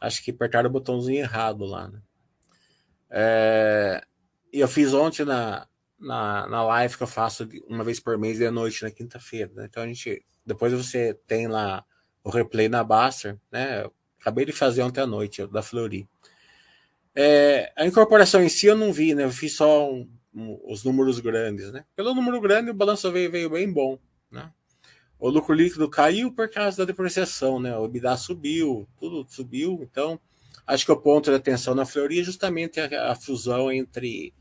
Acho 0.00 0.24
que 0.24 0.32
apertaram 0.32 0.68
o 0.68 0.72
botãozinho 0.72 1.20
errado 1.20 1.64
lá, 1.64 1.86
né? 1.86 2.02
É, 3.08 4.04
e 4.52 4.58
eu 4.58 4.66
fiz 4.66 4.92
ontem 4.92 5.24
na, 5.24 5.68
na, 6.04 6.46
na 6.46 6.62
live 6.64 6.96
que 6.96 7.02
eu 7.02 7.08
faço 7.08 7.48
uma 7.66 7.82
vez 7.82 7.98
por 7.98 8.18
mês 8.18 8.38
de 8.38 8.50
noite, 8.50 8.82
na 8.82 8.90
quinta-feira. 8.90 9.50
Né? 9.54 9.66
Então 9.68 9.82
a 9.82 9.86
gente. 9.86 10.24
Depois 10.46 10.72
você 10.72 11.14
tem 11.26 11.48
lá 11.48 11.84
o 12.22 12.30
replay 12.30 12.68
na 12.68 12.84
Baster, 12.84 13.38
né? 13.50 13.86
Acabei 14.20 14.44
de 14.44 14.52
fazer 14.52 14.82
ontem 14.82 15.00
à 15.00 15.06
noite, 15.06 15.46
da 15.46 15.62
Flori. 15.62 16.08
É, 17.14 17.72
a 17.76 17.86
incorporação 17.86 18.42
em 18.42 18.48
si 18.48 18.66
eu 18.66 18.76
não 18.76 18.92
vi, 18.92 19.14
né? 19.14 19.24
Eu 19.24 19.30
fiz 19.30 19.54
só 19.54 19.90
um, 19.90 20.08
um, 20.34 20.60
os 20.66 20.84
números 20.84 21.20
grandes, 21.20 21.72
né? 21.72 21.84
Pelo 21.94 22.14
número 22.14 22.40
grande, 22.40 22.70
o 22.70 22.74
balanço 22.74 23.10
veio, 23.10 23.30
veio 23.30 23.50
bem 23.50 23.70
bom, 23.70 23.98
né? 24.30 24.50
O 25.18 25.28
lucro 25.30 25.54
líquido 25.54 25.88
caiu 25.88 26.32
por 26.32 26.50
causa 26.50 26.78
da 26.78 26.84
depreciação, 26.84 27.60
né? 27.60 27.76
O 27.76 27.84
EBITDA 27.86 28.16
subiu, 28.16 28.88
tudo 28.98 29.24
subiu. 29.28 29.80
Então, 29.82 30.20
acho 30.66 30.84
que 30.84 30.92
o 30.92 30.96
ponto 31.00 31.30
de 31.30 31.36
atenção 31.36 31.74
na 31.74 31.86
Fleury 31.86 32.20
é 32.20 32.24
justamente 32.24 32.80
a, 32.80 33.12
a 33.12 33.14
fusão 33.14 33.70
entre 33.70 34.34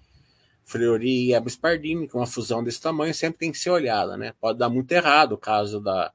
Fleury 0.66 1.28
e 1.28 1.34
Ebis 1.34 1.56
Pardini, 1.56 2.08
com 2.08 2.20
uma 2.20 2.28
fusão 2.28 2.64
desse 2.64 2.82
tamanho, 2.82 3.14
sempre 3.14 3.40
tem 3.40 3.52
que 3.52 3.58
ser 3.58 3.70
olhada, 3.70 4.18
né? 4.18 4.34
Pode 4.40 4.60
dar 4.60 4.70
muito 4.70 4.92
errado 4.92 5.34
o 5.34 5.38
caso 5.38 5.80
da, 5.80 6.12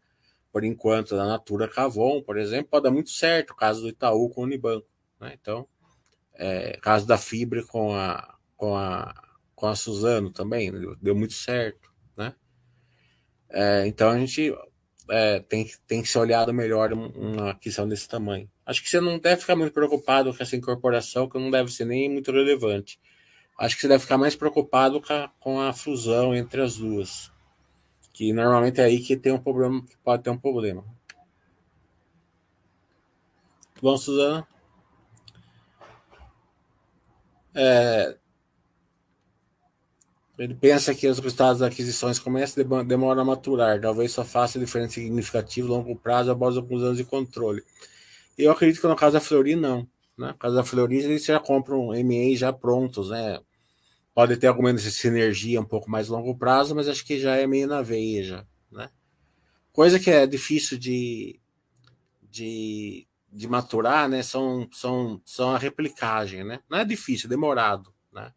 por 0.52 0.64
enquanto, 0.64 1.16
da 1.16 1.26
Natura 1.26 1.68
Cavon, 1.68 2.22
por 2.22 2.36
exemplo, 2.36 2.70
pode 2.70 2.84
dar 2.84 2.90
muito 2.90 3.10
certo 3.10 3.50
o 3.50 3.56
caso 3.56 3.82
do 3.82 3.88
Itaú 3.88 4.30
com 4.30 4.40
o 4.40 4.44
Unibanco, 4.44 4.86
né? 5.20 5.36
Então, 5.40 5.66
é, 6.34 6.78
caso 6.80 7.06
da 7.06 7.18
Fibra 7.18 7.64
com 7.66 7.94
a, 7.94 8.36
com 8.56 8.76
a, 8.76 9.14
com 9.54 9.66
a 9.66 9.74
Suzano 9.74 10.30
também, 10.30 10.72
deu 11.00 11.14
muito 11.14 11.34
certo, 11.34 11.90
né? 12.16 12.34
É, 13.50 13.86
então 13.86 14.10
a 14.10 14.18
gente 14.18 14.54
é, 15.10 15.40
tem, 15.40 15.70
tem 15.86 16.02
que 16.02 16.08
ser 16.08 16.18
olhado 16.18 16.52
melhor 16.52 16.92
uma 16.92 17.50
aquisição 17.50 17.88
desse 17.88 18.08
tamanho. 18.08 18.48
Acho 18.64 18.82
que 18.82 18.88
você 18.88 19.00
não 19.00 19.18
deve 19.18 19.40
ficar 19.40 19.56
muito 19.56 19.72
preocupado 19.72 20.34
com 20.34 20.42
essa 20.42 20.56
incorporação, 20.56 21.28
que 21.28 21.38
não 21.38 21.50
deve 21.50 21.72
ser 21.72 21.84
nem 21.84 22.08
muito 22.08 22.30
relevante. 22.30 23.00
Acho 23.58 23.74
que 23.74 23.82
você 23.82 23.88
deve 23.88 24.02
ficar 24.02 24.16
mais 24.16 24.36
preocupado 24.36 25.00
com 25.00 25.12
a, 25.12 25.28
com 25.40 25.60
a 25.60 25.72
fusão 25.72 26.34
entre 26.34 26.62
as 26.62 26.76
duas. 26.76 27.32
Que 28.12 28.32
normalmente 28.32 28.80
é 28.80 28.84
aí 28.84 29.00
que 29.00 29.16
tem 29.16 29.32
um 29.32 29.38
problema, 29.38 29.84
que 29.84 29.96
pode 29.98 30.22
ter 30.22 30.30
um 30.30 30.38
problema. 30.38 30.84
Bom, 33.82 33.96
Suzana? 33.96 34.46
É, 37.54 38.16
ele 40.38 40.54
pensa 40.54 40.94
que 40.94 41.08
os 41.08 41.18
resultados 41.18 41.58
das 41.58 41.72
aquisições 41.72 42.18
começam 42.20 42.64
a 42.78 42.82
demorar 42.84 43.20
a 43.20 43.24
maturar, 43.24 43.80
talvez 43.80 44.12
só 44.12 44.24
faça 44.24 44.58
diferença 44.58 44.94
significativa 44.94 45.66
a 45.66 45.70
longo 45.72 45.96
prazo 45.96 46.30
após 46.30 46.56
alguns 46.56 46.82
anos 46.82 46.96
de 46.96 47.04
controle. 47.04 47.64
Eu 48.36 48.52
acredito 48.52 48.80
que 48.80 48.86
no 48.86 48.94
caso 48.94 49.14
da 49.14 49.20
Fleury, 49.20 49.56
não. 49.56 49.78
Né? 50.16 50.28
No 50.28 50.34
caso 50.34 50.54
da 50.54 50.62
Fleury, 50.62 50.98
eles 50.98 51.24
já 51.24 51.40
compram 51.40 51.92
MA 51.92 52.36
já 52.36 52.52
prontos, 52.52 53.10
né? 53.10 53.40
Pode 54.18 54.36
ter 54.36 54.48
alguma 54.48 54.76
sinergia 54.76 55.60
um 55.60 55.64
pouco 55.64 55.88
mais 55.88 56.08
longo 56.08 56.36
prazo, 56.36 56.74
mas 56.74 56.88
acho 56.88 57.06
que 57.06 57.20
já 57.20 57.36
é 57.36 57.46
meio 57.46 57.68
na 57.68 57.82
veia 57.82 58.24
já, 58.24 58.46
né? 58.68 58.90
Coisa 59.70 60.00
que 60.00 60.10
é 60.10 60.26
difícil 60.26 60.76
de, 60.76 61.38
de, 62.20 63.06
de 63.32 63.46
maturar, 63.46 64.08
né? 64.08 64.24
São, 64.24 64.68
são, 64.72 65.22
são 65.24 65.54
a 65.54 65.56
replicagem, 65.56 66.42
né? 66.42 66.58
Não 66.68 66.78
é 66.78 66.84
difícil, 66.84 67.28
é 67.28 67.30
demorado, 67.30 67.94
né? 68.12 68.32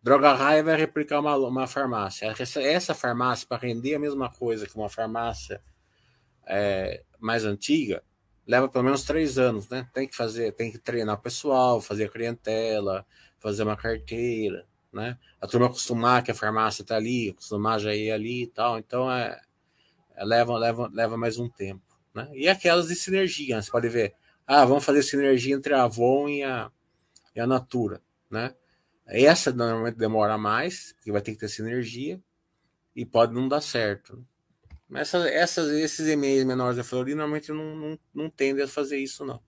Droga 0.00 0.34
Raia 0.34 0.62
vai 0.62 0.76
replicar 0.76 1.18
uma, 1.18 1.34
uma 1.34 1.66
farmácia. 1.66 2.32
Essa, 2.38 2.62
essa 2.62 2.94
farmácia, 2.94 3.44
para 3.48 3.60
render 3.60 3.96
a 3.96 3.98
mesma 3.98 4.30
coisa 4.30 4.68
que 4.68 4.76
uma 4.76 4.88
farmácia 4.88 5.60
é, 6.46 7.02
mais 7.18 7.44
antiga, 7.44 8.04
leva 8.46 8.68
pelo 8.68 8.84
menos 8.84 9.02
três 9.02 9.36
anos, 9.36 9.68
né? 9.68 9.84
Tem 9.92 10.06
que 10.06 10.14
fazer, 10.14 10.52
tem 10.52 10.70
que 10.70 10.78
treinar 10.78 11.16
o 11.16 11.20
pessoal, 11.20 11.80
fazer 11.80 12.04
a 12.04 12.08
clientela, 12.08 13.04
fazer 13.40 13.64
uma 13.64 13.76
carteira, 13.76 14.64
né? 14.92 15.18
A 15.40 15.46
turma 15.46 15.66
acostumar 15.66 16.22
que 16.22 16.30
a 16.30 16.34
farmácia 16.34 16.82
está 16.82 16.96
ali, 16.96 17.30
acostumar 17.30 17.80
já 17.80 17.94
ir 17.94 18.10
ali 18.10 18.42
e 18.42 18.46
tal, 18.46 18.78
então 18.78 19.10
é, 19.10 19.40
é, 20.14 20.24
leva, 20.24 20.58
leva, 20.58 20.90
leva 20.92 21.16
mais 21.16 21.38
um 21.38 21.48
tempo, 21.48 21.82
né? 22.14 22.28
E 22.34 22.48
aquelas 22.48 22.88
de 22.88 22.94
sinergia, 22.94 23.56
né? 23.56 23.62
você 23.62 23.70
pode 23.70 23.88
ver, 23.88 24.14
ah, 24.46 24.64
vamos 24.64 24.84
fazer 24.84 25.02
sinergia 25.02 25.54
entre 25.54 25.72
a 25.74 25.84
Avon 25.84 26.28
e 26.28 26.42
a, 26.42 26.70
e 27.34 27.40
a 27.40 27.46
Natura, 27.46 28.02
né? 28.30 28.54
Essa 29.06 29.52
normalmente 29.52 29.96
demora 29.96 30.38
mais, 30.38 30.92
porque 30.92 31.10
vai 31.10 31.20
ter 31.20 31.32
que 31.32 31.38
ter 31.38 31.48
sinergia 31.48 32.20
e 32.94 33.04
pode 33.04 33.34
não 33.34 33.48
dar 33.48 33.60
certo. 33.60 34.24
Mas 34.88 35.08
essas, 35.08 35.26
essas, 35.26 35.70
esses 35.70 36.06
e-mails 36.06 36.44
menores 36.44 36.76
da 36.76 36.84
Florida 36.84 37.16
normalmente 37.16 37.50
não, 37.50 37.74
não, 37.74 37.98
não 38.14 38.30
tendem 38.30 38.64
a 38.64 38.68
fazer 38.68 38.98
isso, 38.98 39.24
não. 39.24 39.42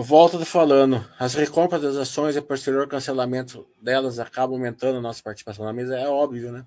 Volto 0.00 0.38
falando, 0.44 1.04
as 1.18 1.34
recompras 1.34 1.82
das 1.82 1.96
ações 1.96 2.36
e 2.36 2.40
posterior 2.40 2.86
cancelamento 2.86 3.66
delas 3.82 4.20
acabam 4.20 4.54
aumentando 4.54 4.98
a 4.98 5.00
nossa 5.00 5.20
participação 5.20 5.64
na 5.64 5.72
mesa, 5.72 5.98
é 5.98 6.06
óbvio, 6.06 6.52
né? 6.52 6.64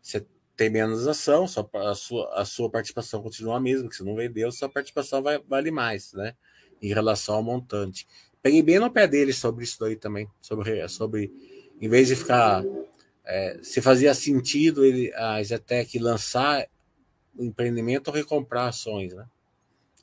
Você 0.00 0.24
tem 0.56 0.70
menos 0.70 1.08
ação, 1.08 1.44
a, 1.44 1.94
sua, 1.96 2.32
a 2.40 2.44
sua 2.44 2.70
participação 2.70 3.20
continua 3.20 3.56
a 3.56 3.60
mesma, 3.60 3.88
que 3.88 3.96
você 3.96 4.04
não 4.04 4.14
vendeu, 4.14 4.52
sua 4.52 4.68
participação 4.68 5.20
vai, 5.20 5.40
vale 5.40 5.72
mais, 5.72 6.12
né? 6.12 6.36
Em 6.80 6.86
relação 6.86 7.34
ao 7.34 7.42
montante. 7.42 8.06
Peguei 8.40 8.62
bem 8.62 8.78
no 8.78 8.92
pé 8.92 9.08
dele 9.08 9.32
sobre 9.32 9.64
isso 9.64 9.80
daí 9.80 9.96
também, 9.96 10.28
sobre, 10.40 10.86
sobre 10.88 11.32
em 11.80 11.88
vez 11.88 12.06
de 12.06 12.14
ficar. 12.14 12.62
É, 13.24 13.58
se 13.60 13.82
fazia 13.82 14.14
sentido 14.14 14.84
ele, 14.84 15.12
a 15.14 15.42
Zetec 15.42 15.98
lançar 15.98 16.68
o 17.36 17.42
empreendimento 17.42 18.06
ou 18.06 18.14
recomprar 18.14 18.68
ações, 18.68 19.12
né? 19.14 19.26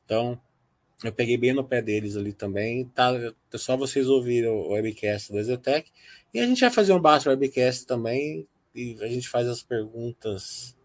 Então, 0.03 0.37
eu 1.03 1.13
peguei 1.13 1.37
bem 1.37 1.53
no 1.53 1.63
pé 1.63 1.81
deles 1.81 2.15
ali 2.15 2.33
também. 2.33 2.85
Tá, 2.85 3.11
é 3.15 3.57
só 3.57 3.77
vocês 3.77 4.07
ouvirem 4.07 4.49
o 4.49 4.69
webcast 4.71 5.31
da 5.31 5.41
Zetec. 5.41 5.91
E 6.33 6.39
a 6.39 6.45
gente 6.45 6.61
vai 6.61 6.69
fazer 6.69 6.93
um 6.93 6.99
basta 6.99 7.29
webcast 7.29 7.85
também. 7.85 8.47
E 8.73 8.97
a 9.01 9.07
gente 9.07 9.27
faz 9.27 9.47
as 9.47 9.63
perguntas 9.63 10.75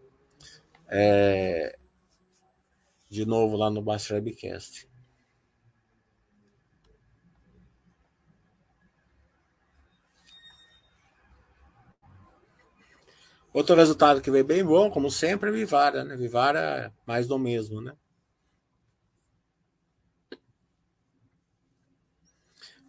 é, 0.87 1.77
de 3.09 3.25
novo 3.25 3.55
lá 3.55 3.69
no 3.69 3.81
Basta 3.81 4.13
Webcast. 4.13 4.87
Outro 13.53 13.75
resultado 13.75 14.21
que 14.21 14.29
veio 14.29 14.43
bem 14.43 14.63
bom, 14.65 14.91
como 14.91 15.09
sempre, 15.09 15.49
é 15.49 15.53
Vivara, 15.53 16.03
né? 16.03 16.17
Vivara 16.17 16.59
é 16.59 16.91
mais 17.05 17.25
do 17.25 17.39
mesmo, 17.39 17.79
né? 17.79 17.95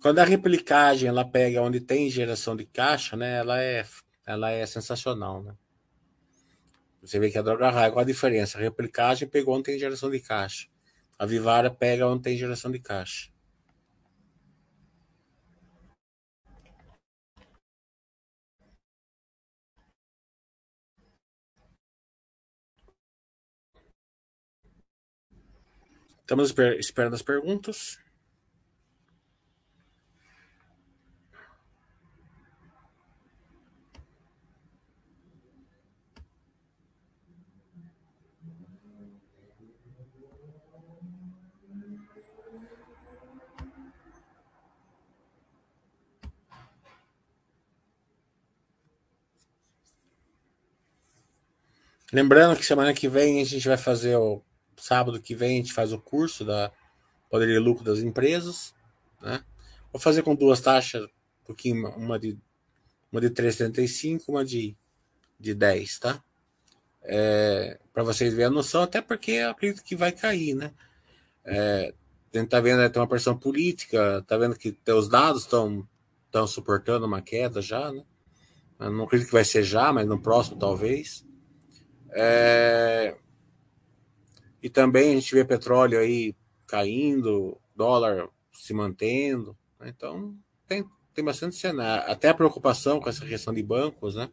Quando 0.07 0.21
a 0.21 0.25
replicagem 0.25 1.09
ela 1.09 1.25
pega 1.25 1.61
onde 1.61 1.81
tem 1.81 2.09
geração 2.09 2.55
de 2.55 2.64
caixa, 2.64 3.16
né, 3.16 3.38
ela 3.38 3.61
é, 3.61 3.85
ela 4.25 4.53
é 4.53 4.64
sensacional, 4.64 5.42
né? 5.42 5.53
Você 7.03 7.19
vê 7.19 7.29
que 7.29 7.37
a 7.37 7.42
droga 7.42 7.71
raia, 7.71 7.90
qual 7.90 8.05
a 8.05 8.07
diferença? 8.07 8.57
A 8.57 8.61
replicagem 8.61 9.27
pegou 9.27 9.57
onde 9.57 9.64
tem 9.64 9.77
geração 9.81 10.09
de 10.09 10.21
caixa. 10.21 10.69
A 11.19 11.27
Vivara 11.27 11.73
pega 11.73 12.07
onde 12.07 12.23
tem 12.23 12.37
geração 12.37 12.71
de 12.71 12.79
caixa. 12.79 13.33
Estamos 26.21 26.55
esperando 26.79 27.14
as 27.14 27.23
perguntas. 27.23 28.06
Lembrando 52.12 52.57
que 52.57 52.64
semana 52.64 52.95
que 52.95 53.09
vem 53.09 53.40
a 53.40 53.45
gente 53.45 53.66
vai 53.66 53.77
fazer 53.77 54.16
o 54.16 54.42
sábado 54.77 55.21
que 55.21 55.35
vem 55.35 55.55
a 55.55 55.57
gente 55.57 55.73
faz 55.73 55.92
o 55.92 55.99
curso 55.99 56.45
da 56.45 56.71
poder 57.29 57.47
de 57.47 57.59
lucro 57.59 57.85
das 57.85 57.99
empresas, 57.99 58.75
né? 59.21 59.45
Vou 59.92 60.01
fazer 60.01 60.23
com 60.23 60.35
duas 60.35 60.61
taxas, 60.61 61.03
um 61.03 61.47
pouquinho, 61.47 61.88
uma 61.97 62.19
de 62.19 62.38
uma 63.11 63.21
de 63.21 63.31
3,75, 63.31 64.25
uma 64.29 64.45
de 64.45 64.77
de 65.38 65.55
10, 65.55 65.99
tá? 65.99 66.23
É, 67.03 67.79
para 67.92 68.03
vocês 68.03 68.33
verem 68.33 68.47
a 68.47 68.51
noção, 68.51 68.83
até 68.83 69.01
porque 69.01 69.33
eu 69.33 69.51
acredito 69.51 69.83
que 69.83 69.97
vai 69.97 70.12
cair, 70.12 70.55
né? 70.55 70.73
É, 71.45 71.92
tá 72.49 72.61
vendo 72.61 72.79
né, 72.79 72.88
tem 72.88 73.01
uma 73.01 73.09
pressão 73.09 73.37
política, 73.37 74.23
tá 74.27 74.37
vendo 74.37 74.57
que 74.57 74.77
os 74.88 75.09
dados 75.09 75.42
estão 75.42 75.87
estão 76.27 76.47
suportando 76.47 77.07
uma 77.07 77.23
queda 77.23 77.62
já, 77.62 77.90
né? 77.90 78.05
Eu 78.79 78.92
não 78.92 79.05
acredito 79.05 79.29
que 79.29 79.35
vai 79.35 79.45
ser 79.45 79.62
já, 79.62 79.92
mas 79.92 80.07
no 80.07 80.21
próximo 80.21 80.59
talvez. 80.59 81.25
É, 82.18 83.14
e 84.62 84.70
também 84.70 85.12
a 85.12 85.14
gente 85.14 85.35
vê 85.35 85.44
petróleo 85.44 85.98
aí 85.98 86.35
caindo, 86.66 87.61
dólar 87.74 88.29
se 88.55 88.72
mantendo. 88.72 89.57
Né? 89.79 89.92
Então, 89.94 90.35
tem, 90.66 90.83
tem 91.12 91.22
bastante 91.22 91.57
cenário. 91.57 92.11
Até 92.11 92.31
a 92.31 92.35
preocupação 92.35 92.98
com 92.98 93.09
essa 93.11 93.24
questão 93.26 93.52
de 93.52 93.62
bancos, 93.62 94.14
né? 94.14 94.31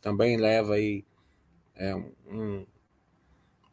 Também 0.00 0.36
leva 0.36 0.74
aí 0.74 1.04
é, 1.76 1.94
um, 1.94 2.66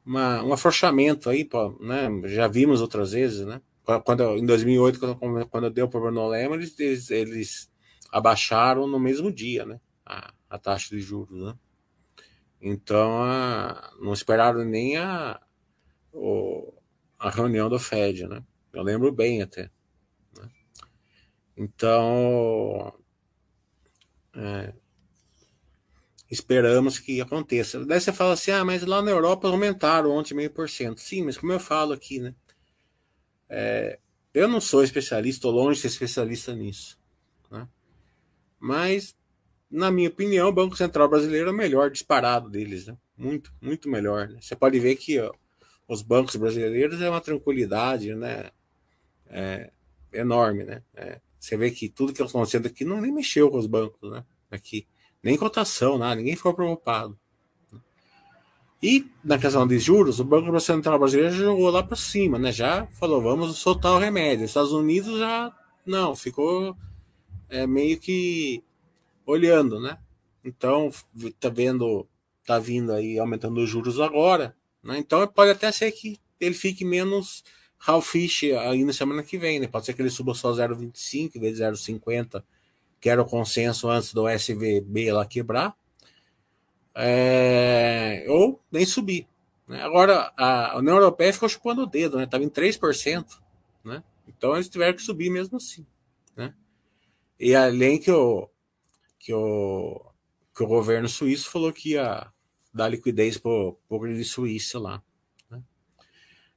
uma, 0.05 0.43
um 0.43 0.53
afrouxamento 0.53 1.27
aí, 1.27 1.49
né? 1.79 2.07
Já 2.29 2.47
vimos 2.47 2.81
outras 2.81 3.13
vezes, 3.13 3.45
né? 3.45 3.59
Quando, 4.05 4.37
em 4.37 4.45
2008, 4.45 4.99
quando, 4.99 5.47
quando 5.47 5.69
deu 5.71 5.89
problema 5.89 6.21
no 6.21 6.27
Lehman, 6.27 6.59
eles, 6.59 7.09
eles 7.09 7.71
abaixaram 8.11 8.85
no 8.85 8.99
mesmo 8.99 9.31
dia, 9.31 9.65
né? 9.65 9.81
A, 10.05 10.31
a 10.47 10.59
taxa 10.59 10.95
de 10.95 11.01
juros, 11.01 11.41
né? 11.41 11.55
Então, 12.61 13.23
a, 13.23 13.93
não 13.99 14.13
esperaram 14.13 14.65
nem 14.65 14.97
a, 14.97 15.39
o, 16.11 16.73
a 17.17 17.29
reunião 17.29 17.69
do 17.69 17.79
Fed, 17.79 18.27
né? 18.27 18.43
Eu 18.73 18.83
lembro 18.83 19.11
bem 19.11 19.41
até. 19.41 19.71
Né? 20.37 20.49
Então, 21.55 22.93
é, 24.35 24.73
esperamos 26.29 26.99
que 26.99 27.21
aconteça. 27.21 27.85
Daí 27.85 27.99
você 27.99 28.13
fala 28.13 28.33
assim, 28.33 28.51
ah, 28.51 28.63
mas 28.63 28.83
lá 28.83 29.01
na 29.01 29.11
Europa 29.11 29.47
aumentaram 29.47 30.11
ontem 30.11 30.33
meio 30.33 30.51
por 30.51 30.69
cento. 30.69 30.99
Sim, 30.99 31.23
mas 31.23 31.37
como 31.37 31.51
eu 31.51 31.59
falo 31.59 31.93
aqui, 31.93 32.19
né? 32.19 32.35
É, 33.47 33.99
eu 34.33 34.47
não 34.47 34.61
sou 34.61 34.83
especialista, 34.83 35.39
estou 35.39 35.51
longe 35.51 35.77
de 35.77 35.81
ser 35.81 35.87
especialista 35.87 36.53
nisso. 36.53 36.99
Né? 37.49 37.67
Mas, 38.59 39.15
na 39.69 39.91
minha 39.91 40.09
opinião, 40.09 40.49
o 40.49 40.53
Banco 40.53 40.75
Central 40.75 41.07
Brasileiro 41.07 41.49
é 41.49 41.51
o 41.51 41.55
melhor 41.55 41.91
disparado 41.91 42.49
deles. 42.49 42.87
Né? 42.87 42.97
Muito, 43.17 43.53
muito 43.61 43.89
melhor. 43.89 44.27
Né? 44.27 44.39
Você 44.41 44.55
pode 44.55 44.79
ver 44.79 44.95
que 44.95 45.19
ó, 45.19 45.31
os 45.87 46.01
bancos 46.01 46.35
brasileiros 46.35 47.01
é 47.01 47.09
uma 47.09 47.21
tranquilidade, 47.21 48.13
né? 48.15 48.51
É, 49.27 49.71
enorme, 50.13 50.63
né? 50.63 50.83
É, 50.95 51.19
você 51.39 51.55
vê 51.55 51.71
que 51.71 51.87
tudo 51.87 52.13
que 52.13 52.21
está 52.21 52.29
acontecendo 52.29 52.65
aqui 52.65 52.83
não 52.83 52.99
nem 52.99 53.11
mexeu 53.11 53.49
com 53.49 53.57
os 53.57 53.67
bancos, 53.67 54.11
né? 54.11 54.23
Aqui, 54.51 54.87
nem 55.23 55.37
cotação, 55.37 55.97
nada, 55.97 56.15
ninguém 56.15 56.35
ficou 56.35 56.53
preocupado. 56.53 57.17
E 58.81 59.05
na 59.23 59.37
questão 59.37 59.67
de 59.67 59.77
juros, 59.77 60.19
o 60.19 60.23
Banco 60.23 60.57
Central 60.59 60.97
Brasileiro 60.97 61.33
já 61.33 61.43
jogou 61.43 61.69
lá 61.69 61.83
para 61.83 61.97
cima, 61.97 62.39
né? 62.39 62.51
Já 62.51 62.87
falou, 62.87 63.21
vamos 63.21 63.57
soltar 63.57 63.93
o 63.93 63.99
remédio. 63.99 64.45
Os 64.45 64.51
Estados 64.51 64.71
Unidos 64.71 65.19
já 65.19 65.53
não, 65.85 66.15
ficou 66.15 66.77
é, 67.49 67.67
meio 67.67 67.99
que 67.99 68.63
olhando, 69.29 69.79
né? 69.79 69.97
Então, 70.43 70.91
tá 71.39 71.49
vendo, 71.49 72.07
tá 72.45 72.57
vindo 72.57 72.91
aí 72.91 73.19
aumentando 73.19 73.61
os 73.61 73.69
juros 73.69 73.99
agora. 73.99 74.55
Né? 74.83 74.97
Então 74.97 75.25
pode 75.27 75.51
até 75.51 75.71
ser 75.71 75.91
que 75.91 76.19
ele 76.39 76.55
fique 76.55 76.83
menos 76.83 77.43
Ralfish 77.77 78.43
aí 78.53 78.83
na 78.83 78.93
semana 78.93 79.23
que 79.23 79.37
vem. 79.37 79.59
Né? 79.59 79.67
Pode 79.67 79.85
ser 79.85 79.93
que 79.93 80.01
ele 80.01 80.09
suba 80.09 80.33
só 80.33 80.51
0,25 80.51 81.35
em 81.35 81.39
vez 81.39 81.57
de 81.57 81.63
0,50, 81.63 82.43
que 82.99 83.09
era 83.09 83.21
o 83.21 83.25
consenso 83.25 83.89
antes 83.89 84.13
do 84.13 84.27
SVB 84.27 85.11
lá 85.11 85.25
quebrar. 85.25 85.75
É... 86.95 88.25
ou 88.27 88.59
nem 88.71 88.85
subir. 88.85 89.27
Né? 89.67 89.81
Agora, 89.83 90.33
a 90.35 90.77
União 90.77 90.95
Europeia 90.95 91.31
ficou 91.31 91.47
chupando 91.47 91.83
o 91.83 91.87
dedo, 91.87 92.17
né? 92.17 92.23
Estava 92.23 92.43
em 92.43 92.49
3%. 92.49 93.25
Né? 93.85 94.03
Então 94.27 94.55
eles 94.55 94.67
tiveram 94.67 94.95
que 94.95 95.01
subir 95.03 95.29
mesmo 95.29 95.57
assim. 95.57 95.85
Né? 96.35 96.53
E 97.39 97.55
além 97.55 97.99
que 97.99 98.11
o, 98.11 98.49
que 99.19 99.33
o, 99.33 100.01
que 100.55 100.63
o 100.63 100.67
governo 100.67 101.07
suíço 101.07 101.49
falou 101.49 101.73
que 101.73 101.91
ia 101.91 102.31
dar 102.73 102.89
liquidez 102.89 103.37
para 103.37 103.51
o 103.51 103.99
Credit 103.99 104.25
Suíça 104.25 104.79
lá. 104.79 105.03
Né? 105.49 105.61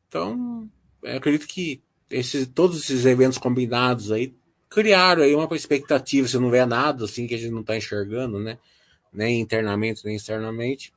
Então, 0.07 0.71
acredito 1.05 1.47
que 1.47 1.83
esses, 2.11 2.47
todos 2.47 2.79
esses 2.79 3.05
eventos 3.05 3.39
combinados 3.39 4.13
aí 4.13 4.35
criaram 4.69 5.23
aí 5.23 5.35
uma 5.35 5.55
expectativa, 5.55 6.27
se 6.29 6.39
não 6.39 6.51
vê 6.51 6.65
nada 6.65 7.05
assim 7.05 7.27
que 7.27 7.35
a 7.35 7.39
gente 7.39 7.51
não 7.51 7.61
está 7.61 7.77
enxergando, 7.77 8.39
né? 8.39 8.59
Nem 9.13 9.41
internamente, 9.41 10.05
nem 10.05 10.17
externamente. 10.17 10.93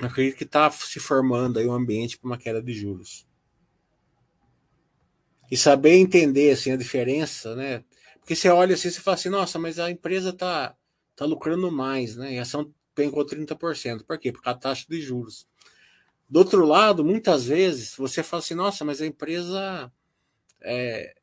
Acredito 0.00 0.36
que 0.36 0.44
está 0.44 0.70
se 0.70 0.98
formando 0.98 1.58
aí 1.58 1.66
um 1.66 1.72
ambiente 1.72 2.16
para 2.16 2.26
uma 2.26 2.38
queda 2.38 2.62
de 2.62 2.72
juros. 2.72 3.26
E 5.50 5.56
saber 5.56 5.96
entender 5.96 6.52
assim 6.52 6.70
a 6.70 6.76
diferença, 6.76 7.54
né? 7.54 7.84
Porque 8.18 8.34
você 8.34 8.48
olha 8.48 8.74
assim, 8.74 8.90
você 8.90 9.00
fala 9.00 9.16
assim, 9.16 9.28
nossa, 9.28 9.58
mas 9.58 9.78
a 9.78 9.90
empresa 9.90 10.30
está 10.30 10.74
tá 11.14 11.24
lucrando 11.24 11.70
mais, 11.70 12.16
né? 12.16 12.34
E 12.34 12.38
a 12.38 12.42
ação 12.42 12.72
pencou 12.94 13.24
30%. 13.24 14.04
Por 14.04 14.18
quê? 14.18 14.32
Porque 14.32 14.48
a 14.48 14.54
taxa 14.54 14.86
de 14.88 15.00
juros. 15.00 15.46
Do 16.28 16.38
outro 16.38 16.64
lado, 16.64 17.04
muitas 17.04 17.44
vezes 17.44 17.94
você 17.96 18.22
fala 18.22 18.42
assim, 18.42 18.54
nossa, 18.54 18.84
mas 18.84 19.02
a 19.02 19.06
empresa 19.06 19.92
é, 20.60 21.14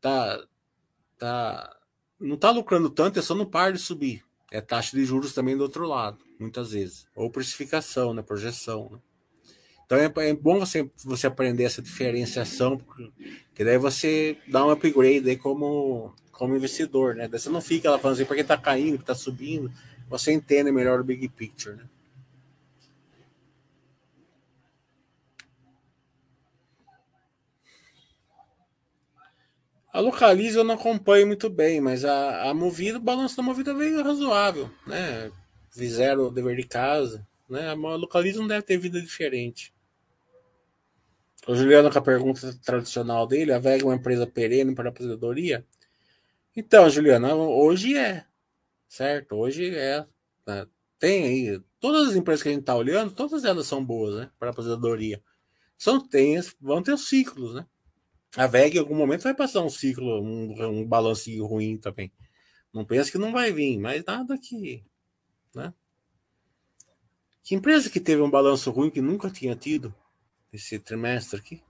tá, 0.00 0.42
tá, 1.18 1.76
não 2.18 2.36
está 2.36 2.50
lucrando 2.50 2.88
tanto, 2.88 3.18
é 3.18 3.22
só 3.22 3.34
não 3.34 3.44
par 3.44 3.72
de 3.72 3.78
subir. 3.78 4.24
É 4.50 4.60
taxa 4.60 4.96
de 4.96 5.04
juros 5.04 5.32
também 5.32 5.56
do 5.56 5.62
outro 5.62 5.86
lado, 5.86 6.18
muitas 6.38 6.72
vezes. 6.72 7.06
Ou 7.14 7.30
precificação, 7.30 8.14
né? 8.14 8.22
projeção. 8.22 8.88
Né? 8.90 8.98
Então 9.84 9.98
é, 9.98 10.28
é, 10.28 10.34
bom 10.34 10.58
você, 10.58 10.90
você 11.04 11.26
aprender 11.26 11.64
essa 11.64 11.82
diferenciação, 11.82 12.78
porque 12.78 13.64
daí 13.64 13.76
você 13.76 14.38
dá 14.48 14.64
um 14.64 14.70
upgrade 14.70 15.28
aí 15.28 15.36
como, 15.36 16.14
como 16.40 16.56
investidor, 16.56 17.14
né? 17.14 17.28
Você 17.28 17.50
não 17.50 17.60
fica 17.60 17.90
lá 17.90 17.98
falando 17.98 18.14
assim, 18.14 18.24
porque 18.24 18.40
está 18.40 18.56
caindo, 18.56 18.96
está 18.96 19.14
subindo 19.14 19.70
você 20.10 20.32
entende 20.32 20.72
melhor 20.72 20.98
o 20.98 21.04
big 21.04 21.28
picture, 21.28 21.76
né? 21.76 21.84
A 29.92 30.00
Localiza 30.00 30.60
eu 30.60 30.64
não 30.64 30.74
acompanho 30.74 31.26
muito 31.26 31.50
bem, 31.50 31.80
mas 31.80 32.04
a, 32.04 32.50
a 32.50 32.54
Movida, 32.54 32.98
o 32.98 33.00
balanço 33.00 33.36
da 33.36 33.42
Movida 33.42 33.74
veio 33.74 34.02
razoável, 34.02 34.70
né? 34.86 35.30
Fizeram 35.70 36.26
o 36.26 36.30
dever 36.30 36.56
de 36.56 36.66
casa, 36.66 37.26
né? 37.48 37.68
A 37.68 37.74
Localiza 37.74 38.40
não 38.40 38.48
deve 38.48 38.62
ter 38.62 38.78
vida 38.78 39.00
diferente. 39.00 39.74
O 41.46 41.54
Juliano 41.54 41.90
com 41.90 41.98
a 41.98 42.02
pergunta 42.02 42.52
tradicional 42.64 43.26
dele, 43.26 43.52
a 43.52 43.58
VEG 43.58 43.82
é 43.82 43.84
uma 43.84 43.94
empresa 43.94 44.26
perene 44.26 44.74
para 44.74 44.88
a 44.88 44.92
aposentadoria? 44.92 45.64
Então, 46.60 46.90
Juliano, 46.90 47.26
hoje 47.38 47.96
é, 47.96 48.26
certo? 48.86 49.34
Hoje 49.34 49.74
é. 49.74 50.06
Né? 50.46 50.66
Tem 50.98 51.24
aí, 51.24 51.62
todas 51.80 52.10
as 52.10 52.16
empresas 52.16 52.42
que 52.42 52.50
a 52.50 52.52
gente 52.52 52.60
está 52.60 52.76
olhando, 52.76 53.14
todas 53.14 53.46
elas 53.46 53.66
são 53.66 53.82
boas, 53.82 54.14
né? 54.14 54.30
Para 54.38 54.50
aposentadoria. 54.50 55.22
São, 55.78 56.06
tem, 56.06 56.38
vão 56.60 56.82
ter 56.82 56.92
os 56.92 57.08
ciclos, 57.08 57.54
né? 57.54 57.66
A 58.36 58.46
VEG 58.46 58.76
em 58.76 58.78
algum 58.78 58.94
momento 58.94 59.22
vai 59.22 59.34
passar 59.34 59.62
um 59.62 59.70
ciclo, 59.70 60.20
um, 60.20 60.84
um 60.84 61.46
ruim 61.46 61.78
também. 61.78 62.12
Não 62.74 62.84
pensa 62.84 63.10
que 63.10 63.16
não 63.16 63.32
vai 63.32 63.50
vir, 63.52 63.78
mas 63.78 64.04
nada 64.04 64.36
que. 64.36 64.84
Né? 65.54 65.72
Que 67.42 67.54
empresa 67.54 67.88
que 67.88 67.98
teve 67.98 68.20
um 68.20 68.30
balanço 68.30 68.70
ruim 68.70 68.90
que 68.90 69.00
nunca 69.00 69.30
tinha 69.30 69.56
tido 69.56 69.94
esse 70.52 70.78
trimestre 70.78 71.40
aqui? 71.40 71.62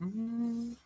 Hum. 0.00 0.76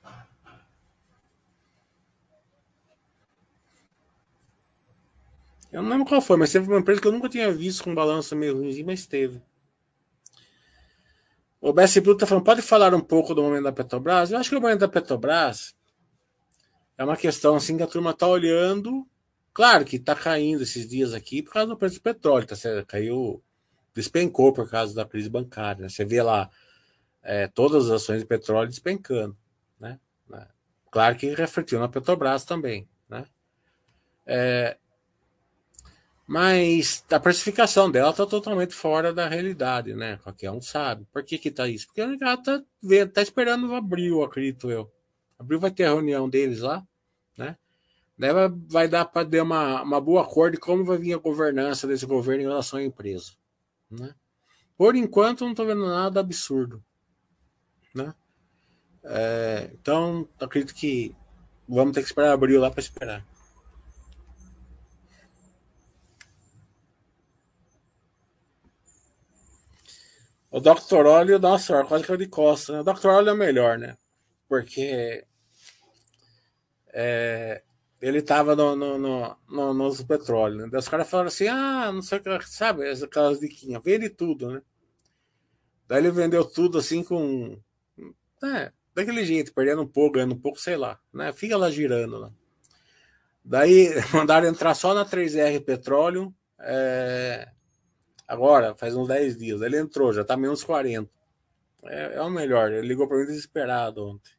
Eu 5.72 5.82
não 5.82 5.88
lembro 5.88 6.04
qual 6.04 6.20
foi, 6.20 6.36
mas 6.36 6.52
teve 6.52 6.68
uma 6.68 6.80
empresa 6.80 7.00
que 7.00 7.06
eu 7.08 7.12
nunca 7.12 7.30
tinha 7.30 7.50
visto 7.50 7.82
com 7.82 7.94
balança 7.94 8.36
meio 8.36 8.58
ruim, 8.58 8.82
mas 8.84 9.06
teve. 9.06 9.40
O 11.58 11.72
BS 11.72 11.98
Blue 12.00 12.12
está 12.12 12.26
falando, 12.26 12.44
pode 12.44 12.60
falar 12.60 12.92
um 12.94 13.00
pouco 13.00 13.34
do 13.34 13.42
momento 13.42 13.64
da 13.64 13.72
Petrobras? 13.72 14.30
Eu 14.30 14.38
acho 14.38 14.50
que 14.50 14.56
o 14.56 14.60
momento 14.60 14.80
da 14.80 14.88
Petrobras 14.88 15.74
é 16.98 17.04
uma 17.04 17.16
questão 17.16 17.56
assim 17.56 17.76
que 17.76 17.82
a 17.82 17.86
turma 17.86 18.10
está 18.10 18.26
olhando. 18.26 19.08
Claro 19.54 19.84
que 19.84 19.96
está 19.96 20.14
caindo 20.14 20.62
esses 20.62 20.86
dias 20.88 21.14
aqui 21.14 21.42
por 21.42 21.52
causa 21.52 21.68
do 21.68 21.76
preço 21.76 21.96
do 21.96 22.02
petróleo. 22.02 22.46
Tá, 22.46 22.56
caiu, 22.86 23.42
despencou 23.94 24.52
por 24.52 24.68
causa 24.68 24.94
da 24.94 25.04
crise 25.04 25.30
bancária. 25.30 25.82
Né? 25.82 25.88
Você 25.88 26.04
vê 26.04 26.22
lá 26.22 26.50
é, 27.22 27.46
todas 27.46 27.86
as 27.86 28.02
ações 28.02 28.20
de 28.20 28.26
petróleo 28.26 28.68
despencando. 28.68 29.36
Né? 29.78 29.98
Claro 30.90 31.16
que 31.16 31.34
refletiu 31.34 31.78
na 31.78 31.88
Petrobras 31.88 32.44
também. 32.44 32.88
Né? 33.08 33.24
É, 34.26 34.76
mas 36.26 37.04
a 37.10 37.18
precificação 37.18 37.90
dela 37.90 38.10
está 38.10 38.24
totalmente 38.24 38.74
fora 38.74 39.12
da 39.12 39.28
realidade, 39.28 39.94
né? 39.94 40.18
Qualquer 40.22 40.50
um 40.50 40.60
sabe. 40.60 41.06
Por 41.12 41.24
que 41.24 41.38
que 41.38 41.50
tá 41.50 41.68
isso? 41.68 41.86
Porque 41.86 42.06
mercado 42.06 42.40
está 42.40 43.06
tá 43.12 43.22
esperando 43.22 43.68
o 43.68 43.74
abril, 43.74 44.22
acredito 44.22 44.70
eu. 44.70 44.90
Abril 45.38 45.58
vai 45.58 45.70
ter 45.70 45.84
a 45.84 45.90
reunião 45.90 46.28
deles 46.28 46.60
lá, 46.60 46.86
né? 47.36 47.56
Daí 48.16 48.32
vai, 48.32 48.48
vai 48.48 48.88
dar 48.88 49.04
para 49.04 49.26
ter 49.26 49.40
uma, 49.42 49.82
uma 49.82 50.00
boa 50.00 50.24
cor 50.24 50.50
de 50.50 50.56
como 50.56 50.84
vai 50.84 50.96
vir 50.96 51.14
a 51.14 51.18
governança 51.18 51.86
desse 51.86 52.06
governo 52.06 52.42
em 52.42 52.46
relação 52.46 52.78
à 52.78 52.82
empresa, 52.82 53.32
né? 53.90 54.14
Por 54.76 54.94
enquanto, 54.96 55.44
não 55.44 55.50
estou 55.50 55.66
vendo 55.66 55.86
nada 55.86 56.20
absurdo, 56.20 56.82
né? 57.94 58.14
É, 59.04 59.70
então, 59.72 60.28
acredito 60.40 60.74
que 60.74 61.14
vamos 61.68 61.92
ter 61.92 62.00
que 62.00 62.06
esperar 62.06 62.32
abril 62.32 62.60
lá 62.60 62.70
para 62.70 62.80
esperar. 62.80 63.24
O 70.52 70.60
Dr. 70.60 71.06
Olho, 71.06 71.38
nossa, 71.38 71.82
quase 71.82 72.04
que 72.04 72.12
eu 72.12 72.16
de 72.18 72.28
costa. 72.28 72.74
Né? 72.74 72.80
O 72.80 72.84
Dr. 72.84 73.06
Olho 73.06 73.30
é 73.30 73.34
melhor, 73.34 73.78
né? 73.78 73.96
Porque 74.46 75.24
é, 76.92 77.62
ele 78.02 78.18
estava 78.18 78.54
no, 78.54 78.76
no, 78.76 78.98
no, 78.98 79.36
no, 79.48 79.72
nos 79.72 80.02
petróleo. 80.02 80.66
Né? 80.66 80.78
os 80.78 80.88
caras 80.88 81.08
falaram 81.08 81.28
assim: 81.28 81.48
ah, 81.48 81.90
não 81.90 82.02
sei 82.02 82.18
o 82.18 82.20
que, 82.20 82.50
sabe, 82.50 82.86
aquelas 82.86 83.40
diquinhas, 83.40 83.82
vende 83.82 84.10
tudo, 84.10 84.50
né? 84.50 84.62
Daí 85.88 85.98
ele 85.98 86.10
vendeu 86.10 86.44
tudo 86.44 86.78
assim 86.78 87.02
com. 87.02 87.58
É, 88.44 88.70
daquele 88.94 89.24
jeito, 89.24 89.54
perdendo 89.54 89.80
um 89.80 89.88
pouco, 89.88 90.16
ganhando 90.16 90.34
um 90.34 90.38
pouco, 90.38 90.60
sei 90.60 90.76
lá, 90.76 91.00
né? 91.14 91.32
Fica 91.32 91.56
lá 91.56 91.70
girando 91.70 92.18
lá. 92.18 92.30
Daí 93.42 93.88
mandaram 94.12 94.48
entrar 94.48 94.74
só 94.74 94.92
na 94.92 95.06
3R 95.06 95.64
Petróleo. 95.64 96.34
É, 96.60 97.48
Agora, 98.32 98.74
faz 98.74 98.96
uns 98.96 99.08
10 99.08 99.36
dias. 99.36 99.60
Ele 99.60 99.76
entrou, 99.76 100.10
já 100.10 100.24
tá 100.24 100.38
menos 100.38 100.64
40. 100.64 101.06
É, 101.84 102.14
é 102.14 102.22
o 102.22 102.30
melhor. 102.30 102.72
Ele 102.72 102.88
ligou 102.88 103.06
para 103.06 103.18
mim 103.18 103.26
desesperado 103.26 104.08
ontem. 104.08 104.32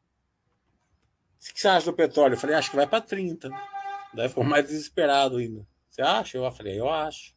O 1.39 1.53
que 1.53 1.61
você 1.61 1.67
acha 1.67 1.85
do 1.85 1.93
petróleo? 1.93 2.33
Eu 2.33 2.39
falei, 2.39 2.55
acho 2.55 2.71
que 2.71 2.75
vai 2.75 2.87
para 2.87 3.03
30. 3.03 3.51
Daí 4.15 4.27
ficou 4.29 4.43
mais 4.43 4.65
desesperado 4.65 5.37
ainda. 5.37 5.63
Você 5.91 6.01
acha? 6.01 6.39
Eu 6.39 6.51
falei, 6.51 6.79
eu 6.79 6.89
acho. 6.89 7.35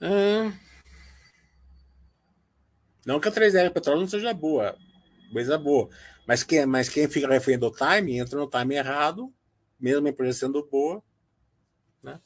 É... 0.00 0.52
Não 3.06 3.20
que 3.20 3.28
a 3.28 3.32
3R 3.32 3.72
petróleo 3.72 4.00
não 4.00 4.08
seja 4.08 4.34
boa, 4.34 4.76
coisa 5.32 5.56
boa. 5.56 5.88
Mas 6.26 6.42
quem, 6.42 6.66
mas 6.66 6.88
quem 6.88 7.08
fica 7.08 7.28
refém 7.28 7.56
do 7.56 7.70
time 7.70 8.18
entra 8.18 8.40
no 8.40 8.50
time 8.50 8.74
errado 8.74 9.32
mesmo 9.78 10.06
a 10.06 10.10
empresa 10.10 10.40
sendo 10.40 10.64
boa. 10.66 11.02
Né? 12.02 12.20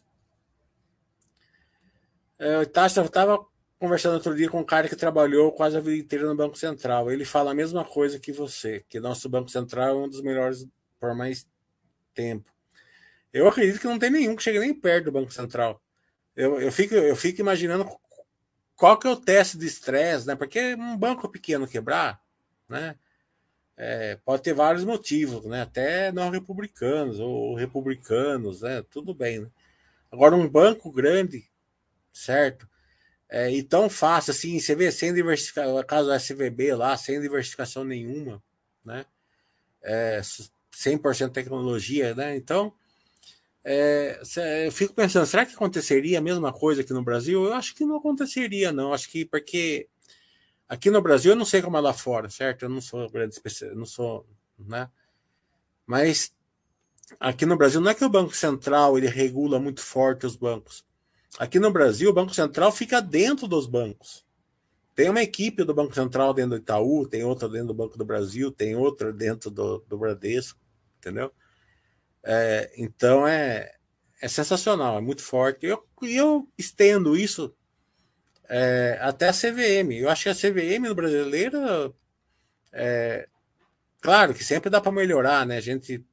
É, 2.38 2.56
eu 2.56 2.62
estava 2.62 3.46
conversando 3.78 4.14
outro 4.14 4.36
dia 4.36 4.48
com 4.48 4.60
um 4.60 4.64
cara 4.64 4.88
que 4.88 4.96
trabalhou 4.96 5.52
quase 5.52 5.76
a 5.76 5.80
vida 5.80 5.96
inteira 5.96 6.26
no 6.26 6.36
Banco 6.36 6.58
Central. 6.58 7.10
Ele 7.10 7.24
fala 7.24 7.50
a 7.50 7.54
mesma 7.54 7.84
coisa 7.84 8.18
que 8.20 8.32
você, 8.32 8.84
que 8.88 9.00
nosso 9.00 9.28
Banco 9.28 9.48
Central 9.48 9.88
é 9.88 10.04
um 10.04 10.08
dos 10.08 10.20
melhores 10.20 10.66
por 10.98 11.14
mais 11.14 11.48
tempo. 12.14 12.52
Eu 13.32 13.48
acredito 13.48 13.80
que 13.80 13.86
não 13.86 13.98
tem 13.98 14.10
nenhum 14.10 14.36
que 14.36 14.42
chegue 14.42 14.58
nem 14.58 14.74
perto 14.74 15.06
do 15.06 15.12
Banco 15.12 15.32
Central. 15.32 15.80
Eu, 16.36 16.60
eu, 16.60 16.70
fico, 16.70 16.94
eu 16.94 17.16
fico 17.16 17.40
imaginando 17.40 17.88
qual 18.76 18.98
que 18.98 19.06
é 19.06 19.10
o 19.10 19.16
teste 19.16 19.56
de 19.56 19.66
estresse, 19.66 20.26
né? 20.26 20.34
Porque 20.34 20.74
um 20.74 20.96
banco 20.96 21.28
pequeno 21.28 21.66
quebrar, 21.66 22.20
né? 22.68 22.96
É, 23.82 24.18
pode 24.26 24.42
ter 24.42 24.52
vários 24.52 24.84
motivos, 24.84 25.46
né? 25.46 25.62
Até 25.62 26.12
não 26.12 26.28
republicanos 26.28 27.18
ou 27.18 27.54
republicanos, 27.54 28.60
né? 28.60 28.84
Tudo 28.90 29.14
bem, 29.14 29.40
né? 29.40 29.46
Agora, 30.12 30.36
um 30.36 30.46
banco 30.46 30.92
grande, 30.92 31.48
certo? 32.12 32.68
É, 33.26 33.50
e 33.50 33.62
tão 33.62 33.88
fácil 33.88 34.32
assim, 34.32 34.60
você 34.60 34.74
vê 34.74 34.92
sem 34.92 35.14
diversificação, 35.14 35.82
caso 35.84 36.12
SVB 36.12 36.74
lá, 36.74 36.94
sem 36.98 37.22
diversificação 37.22 37.82
nenhuma, 37.82 38.42
né? 38.84 39.06
É, 39.82 40.20
100% 40.70 41.32
tecnologia, 41.32 42.14
né? 42.14 42.36
Então, 42.36 42.74
é, 43.64 44.20
eu 44.66 44.72
fico 44.72 44.92
pensando, 44.92 45.24
será 45.24 45.46
que 45.46 45.54
aconteceria 45.54 46.18
a 46.18 46.22
mesma 46.22 46.52
coisa 46.52 46.82
aqui 46.82 46.92
no 46.92 47.02
Brasil? 47.02 47.46
Eu 47.46 47.54
acho 47.54 47.74
que 47.74 47.86
não 47.86 47.96
aconteceria, 47.96 48.72
não. 48.72 48.92
Acho 48.92 49.08
que 49.08 49.24
porque 49.24 49.88
Aqui 50.70 50.88
no 50.88 51.02
Brasil 51.02 51.32
eu 51.32 51.36
não 51.36 51.44
sei 51.44 51.60
como 51.60 51.76
é 51.76 51.80
lá 51.80 51.92
fora, 51.92 52.30
certo? 52.30 52.62
Eu 52.62 52.68
não 52.68 52.80
sou 52.80 53.10
grande 53.10 53.34
especialista, 53.34 53.76
não 53.76 53.84
sou, 53.84 54.24
né? 54.56 54.88
Mas 55.84 56.32
aqui 57.18 57.44
no 57.44 57.56
Brasil 57.56 57.80
não 57.80 57.90
é 57.90 57.94
que 57.94 58.04
o 58.04 58.08
Banco 58.08 58.36
Central 58.36 58.96
ele 58.96 59.08
regula 59.08 59.58
muito 59.58 59.80
forte 59.80 60.26
os 60.26 60.36
bancos. 60.36 60.84
Aqui 61.40 61.58
no 61.58 61.72
Brasil 61.72 62.08
o 62.08 62.12
Banco 62.12 62.32
Central 62.32 62.70
fica 62.70 63.02
dentro 63.02 63.48
dos 63.48 63.66
bancos. 63.66 64.24
Tem 64.94 65.10
uma 65.10 65.20
equipe 65.20 65.64
do 65.64 65.74
Banco 65.74 65.92
Central 65.92 66.32
dentro 66.32 66.50
do 66.50 66.58
Itaú, 66.58 67.04
tem 67.04 67.24
outra 67.24 67.48
dentro 67.48 67.66
do 67.66 67.74
Banco 67.74 67.98
do 67.98 68.04
Brasil, 68.04 68.52
tem 68.52 68.76
outra 68.76 69.12
dentro 69.12 69.50
do, 69.50 69.84
do 69.88 69.98
Bradesco, 69.98 70.60
entendeu? 70.98 71.32
É, 72.22 72.70
então 72.76 73.26
é, 73.26 73.74
é 74.22 74.28
sensacional, 74.28 74.98
é 74.98 75.00
muito 75.00 75.22
forte. 75.22 75.66
E 75.66 75.70
eu, 75.70 75.84
eu 76.02 76.48
estendo 76.56 77.16
isso 77.16 77.52
é, 78.50 78.98
até 79.00 79.28
a 79.28 79.32
CVM. 79.32 79.92
Eu 79.92 80.10
acho 80.10 80.24
que 80.24 80.28
a 80.28 80.34
CVM 80.34 80.88
no 80.88 80.94
brasileiro, 80.94 81.94
é, 82.72 83.28
claro 84.00 84.34
que 84.34 84.42
sempre 84.42 84.68
dá 84.68 84.80
para 84.80 84.90
melhorar, 84.90 85.46
né? 85.46 85.58
A 85.58 85.60
gente, 85.60 86.04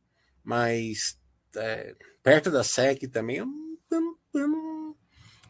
mas 0.43 1.19
é, 1.55 1.95
perto 2.21 2.51
da 2.51 2.63
SEC 2.63 3.07
também, 3.07 3.37
eu, 3.37 3.47
eu, 3.89 4.19
eu, 4.35 4.97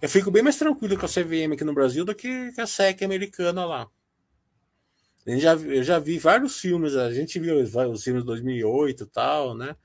eu, 0.02 0.10
fico 0.10 0.32
bem 0.32 0.42
mais 0.42 0.58
tranquilo 0.58 0.98
com 0.98 1.06
a 1.06 1.10
CVM 1.10 1.54
aqui 1.54 1.66
no 1.66 1.74
Brasil 1.74 2.06
do 2.06 2.16
que 2.16 2.54
com 2.54 2.62
a 2.62 2.68
SEC 2.68 3.04
americana 3.04 3.66
lá. 3.66 3.90
A 5.28 5.38
já, 5.38 5.56
eu 5.56 5.84
já 5.84 6.00
vi 6.00 6.18
vários 6.18 6.58
filmes, 6.58 6.96
a 6.96 7.12
gente 7.12 7.38
viu 7.38 7.58
os 7.60 8.02
filmes 8.02 8.24
de 8.24 8.28
2008 8.28 9.04
e 9.04 9.08
tal, 9.08 9.54
né? 9.54 9.76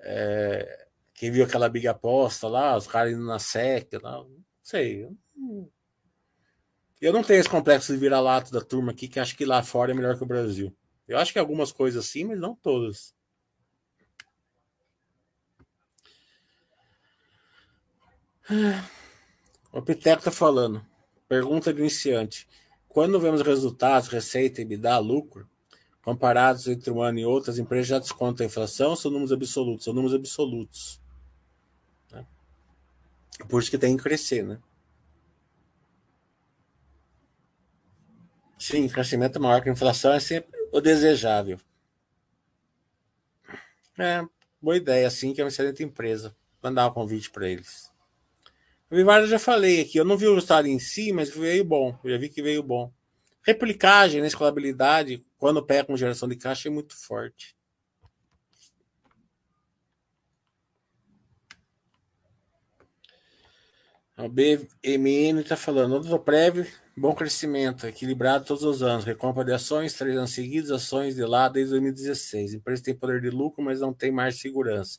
É, 0.00 0.86
quem 1.12 1.30
viu 1.30 1.44
aquela 1.44 1.68
big 1.68 1.86
aposta 1.86 2.48
lá, 2.48 2.74
os 2.74 2.86
caras 2.86 3.12
indo 3.12 3.26
na 3.26 3.38
SEC, 3.38 4.00
não 4.02 4.30
sei. 4.62 5.04
Eu 5.04 5.14
não 5.36 5.75
tenho 7.22 7.40
esse 7.40 7.48
complexo 7.48 7.92
de 7.92 7.98
vira-lata 7.98 8.50
da 8.50 8.60
turma 8.60 8.92
aqui, 8.92 9.06
que 9.06 9.20
acho 9.20 9.36
que 9.36 9.44
lá 9.44 9.62
fora 9.62 9.92
é 9.92 9.94
melhor 9.94 10.16
que 10.16 10.22
o 10.22 10.26
Brasil. 10.26 10.74
Eu 11.06 11.18
acho 11.18 11.32
que 11.32 11.38
algumas 11.38 11.70
coisas 11.70 12.06
sim, 12.06 12.24
mas 12.24 12.40
não 12.40 12.54
todas. 12.54 13.14
O 19.72 19.82
Piteco 19.82 20.18
está 20.18 20.30
falando. 20.30 20.84
Pergunta 21.28 21.72
de 21.72 21.80
iniciante. 21.80 22.48
Quando 22.88 23.20
vemos 23.20 23.42
resultados, 23.42 24.08
receita, 24.08 24.62
e 24.62 24.76
dá 24.76 24.98
lucro, 24.98 25.48
comparados 26.00 26.66
entre 26.66 26.90
um 26.90 27.02
ano 27.02 27.18
e 27.18 27.26
outro, 27.26 27.50
as 27.50 27.58
empresas 27.58 27.88
já 27.88 27.98
descontam 27.98 28.44
a 28.44 28.46
inflação 28.46 28.90
ou 28.90 28.96
são 28.96 29.10
números 29.10 29.32
absolutos? 29.32 29.84
São 29.84 29.92
números 29.92 30.14
absolutos. 30.14 31.00
Né? 32.10 32.24
Por 33.48 33.60
isso 33.60 33.70
que 33.70 33.76
tem 33.76 33.96
que 33.96 34.02
crescer, 34.02 34.44
né? 34.44 34.58
Sim, 38.66 38.88
crescimento 38.88 39.40
maior 39.40 39.62
que 39.62 39.68
a 39.68 39.72
inflação 39.72 40.12
é 40.12 40.18
sempre 40.18 40.50
o 40.72 40.80
desejável. 40.80 41.56
É, 43.96 44.26
boa 44.60 44.76
ideia, 44.76 45.08
sim, 45.08 45.32
que 45.32 45.40
é 45.40 45.44
uma 45.44 45.50
excelente 45.50 45.84
empresa. 45.84 46.34
Mandar 46.60 46.88
um 46.88 46.92
convite 46.92 47.30
para 47.30 47.48
eles. 47.48 47.92
A 48.90 48.96
Vivara 48.96 49.24
já 49.28 49.38
falei 49.38 49.82
aqui, 49.82 49.98
eu 49.98 50.04
não 50.04 50.16
vi 50.18 50.26
o 50.26 50.34
resultado 50.34 50.66
em 50.66 50.80
si, 50.80 51.12
mas 51.12 51.30
veio 51.30 51.64
bom. 51.64 51.96
Eu 52.02 52.10
já 52.10 52.18
vi 52.18 52.28
que 52.28 52.42
veio 52.42 52.60
bom. 52.60 52.92
Replicagem, 53.40 54.20
né, 54.20 54.26
escalabilidade, 54.26 55.24
quando 55.38 55.64
pega 55.64 55.84
com 55.84 55.96
geração 55.96 56.28
de 56.28 56.34
caixa, 56.34 56.68
é 56.68 56.72
muito 56.72 56.96
forte. 56.96 57.54
A 64.16 64.26
BMN 64.26 65.40
está 65.40 65.56
falando, 65.56 66.00
do 66.00 66.18
prévio 66.18 66.66
Bom 66.98 67.14
crescimento, 67.14 67.86
equilibrado 67.86 68.46
todos 68.46 68.64
os 68.64 68.82
anos. 68.82 69.04
Recompra 69.04 69.44
de 69.44 69.52
ações, 69.52 69.92
três 69.92 70.16
anos 70.16 70.32
seguidos, 70.32 70.70
ações 70.70 71.14
de 71.14 71.26
lá 71.26 71.46
desde 71.46 71.72
2016. 71.72 72.54
A 72.54 72.56
empresa 72.56 72.82
tem 72.82 72.94
poder 72.94 73.20
de 73.20 73.28
lucro, 73.28 73.62
mas 73.62 73.80
não 73.80 73.92
tem 73.92 74.10
mais 74.10 74.40
segurança. 74.40 74.98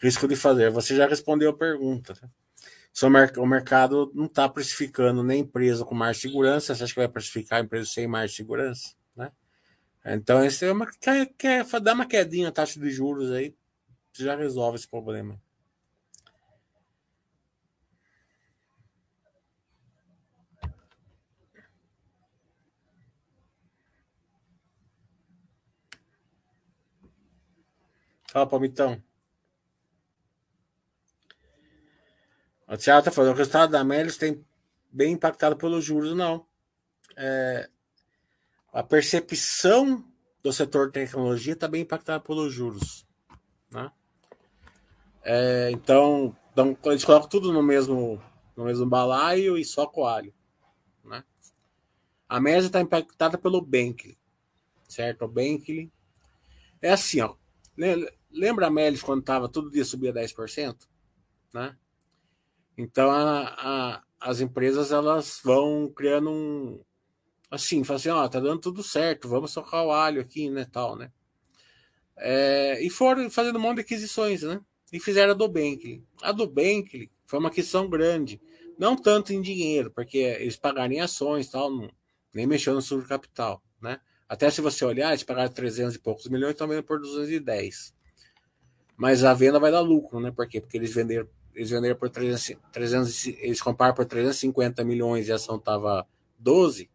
Risco 0.00 0.26
de 0.26 0.34
fazer. 0.34 0.70
Você 0.70 0.96
já 0.96 1.06
respondeu 1.06 1.50
a 1.50 1.56
pergunta. 1.56 2.14
Né? 2.22 2.30
o 3.36 3.46
mercado 3.46 4.10
não 4.14 4.24
está 4.24 4.48
precificando 4.48 5.22
nem 5.22 5.40
empresa 5.40 5.84
com 5.84 5.94
mais 5.94 6.16
segurança, 6.16 6.74
você 6.74 6.84
acha 6.84 6.94
que 6.94 7.00
vai 7.00 7.08
precificar 7.08 7.60
a 7.60 7.62
empresa 7.62 7.90
sem 7.90 8.06
mais 8.06 8.34
segurança? 8.34 8.94
Né? 9.14 9.30
Então, 10.06 10.42
esse 10.42 10.64
é 10.64 10.72
uma, 10.72 10.90
quer, 10.98 11.26
quer 11.36 11.66
dar 11.82 11.92
uma 11.92 12.06
quedinha 12.06 12.46
na 12.46 12.52
taxa 12.52 12.80
de 12.80 12.90
juros 12.90 13.30
aí, 13.30 13.54
já 14.14 14.34
resolve 14.34 14.78
esse 14.78 14.88
problema. 14.88 15.38
Fala, 28.36 28.46
Palmitão. 28.46 29.02
O 32.68 32.76
Thiago 32.76 32.98
está 32.98 33.10
falando, 33.10 33.32
o 33.32 33.38
resultado 33.38 33.70
da 33.70 33.82
Melis 33.82 34.18
tem 34.18 34.44
bem 34.92 35.12
impactado 35.12 35.56
pelos 35.56 35.82
juros, 35.82 36.14
não. 36.14 36.46
É, 37.16 37.70
a 38.74 38.82
percepção 38.82 40.04
do 40.42 40.52
setor 40.52 40.88
de 40.88 40.92
tecnologia 40.92 41.54
está 41.54 41.66
bem 41.66 41.80
impactada 41.80 42.22
pelos 42.22 42.52
juros. 42.52 43.06
Né? 43.70 43.90
É, 45.22 45.70
então, 45.70 46.36
então, 46.52 46.76
eles 46.92 47.06
colocam 47.06 47.30
tudo 47.30 47.50
no 47.54 47.62
mesmo, 47.62 48.22
no 48.54 48.64
mesmo 48.64 48.84
balaio 48.84 49.56
e 49.56 49.64
só 49.64 49.86
coalho. 49.86 50.34
Né? 51.02 51.24
A 52.28 52.38
média 52.38 52.66
está 52.66 52.82
impactada 52.82 53.38
pelo 53.38 53.62
Bankly, 53.62 54.18
certo? 54.86 55.24
O 55.24 55.28
Bankly 55.28 55.90
é 56.82 56.90
assim, 56.90 57.22
ó. 57.22 57.34
Lembra 58.30 58.66
a 58.66 58.70
Melis 58.70 59.02
quando 59.02 59.20
estava 59.20 59.48
todo 59.48 59.70
dia 59.70 59.84
subia 59.84 60.12
10%? 60.12 60.76
Né? 61.54 61.76
Então 62.76 63.10
a, 63.10 63.48
a, 63.56 64.02
as 64.20 64.40
empresas 64.40 64.92
elas 64.92 65.40
vão 65.42 65.90
criando 65.94 66.30
um 66.30 66.84
assim, 67.50 67.84
falam 67.84 67.96
assim, 67.96 68.08
ó, 68.08 68.28
tá 68.28 68.40
dando 68.40 68.60
tudo 68.60 68.82
certo, 68.82 69.28
vamos 69.28 69.52
socar 69.52 69.84
o 69.84 69.92
alho 69.92 70.20
aqui, 70.20 70.50
né, 70.50 70.66
tal, 70.70 70.96
né? 70.96 71.10
É, 72.16 72.82
e 72.84 72.90
foram 72.90 73.30
fazendo 73.30 73.56
um 73.56 73.62
monte 73.62 73.76
de 73.76 73.80
aquisições, 73.82 74.42
né? 74.42 74.60
E 74.92 74.98
fizeram 74.98 75.32
a 75.32 75.34
do 75.34 75.48
Bankly. 75.48 76.04
A 76.22 76.32
do 76.32 76.46
Bankly 76.46 77.10
foi 77.26 77.38
uma 77.38 77.48
aquisição 77.48 77.88
grande, 77.88 78.40
não 78.78 78.96
tanto 78.96 79.32
em 79.32 79.40
dinheiro, 79.40 79.90
porque 79.90 80.18
eles 80.18 80.56
pagaram 80.56 80.92
em 80.92 81.00
ações, 81.00 81.48
tal, 81.48 81.70
não, 81.70 81.90
nem 82.34 82.46
mexeu 82.46 82.74
no 82.74 82.82
subcapital, 82.82 83.62
né? 83.80 84.00
Até 84.28 84.50
se 84.50 84.60
você 84.60 84.84
olhar, 84.84 85.10
eles 85.10 85.22
pagaram 85.22 85.52
300 85.52 85.94
e 85.94 85.98
poucos 86.00 86.26
milhões, 86.28 86.56
vendendo 86.58 86.82
por 86.82 87.00
210. 87.00 87.94
Mas 88.96 89.24
a 89.24 89.34
venda 89.34 89.58
vai 89.58 89.70
dar 89.70 89.80
lucro, 89.80 90.20
né? 90.20 90.30
Por 90.30 90.48
quê? 90.48 90.60
Porque 90.60 90.76
eles 90.76 90.92
venderam 90.92 91.28
eles 91.56 91.70
venderam 91.70 91.96
por 91.96 92.10
300, 92.10 92.54
300 92.70 93.26
eles 93.26 93.62
compraram 93.62 93.94
por 93.94 94.04
350 94.04 94.84
milhões 94.84 95.26
e 95.26 95.32
a 95.32 95.36
ação 95.36 95.56
estava 95.56 96.06
12, 96.38 96.90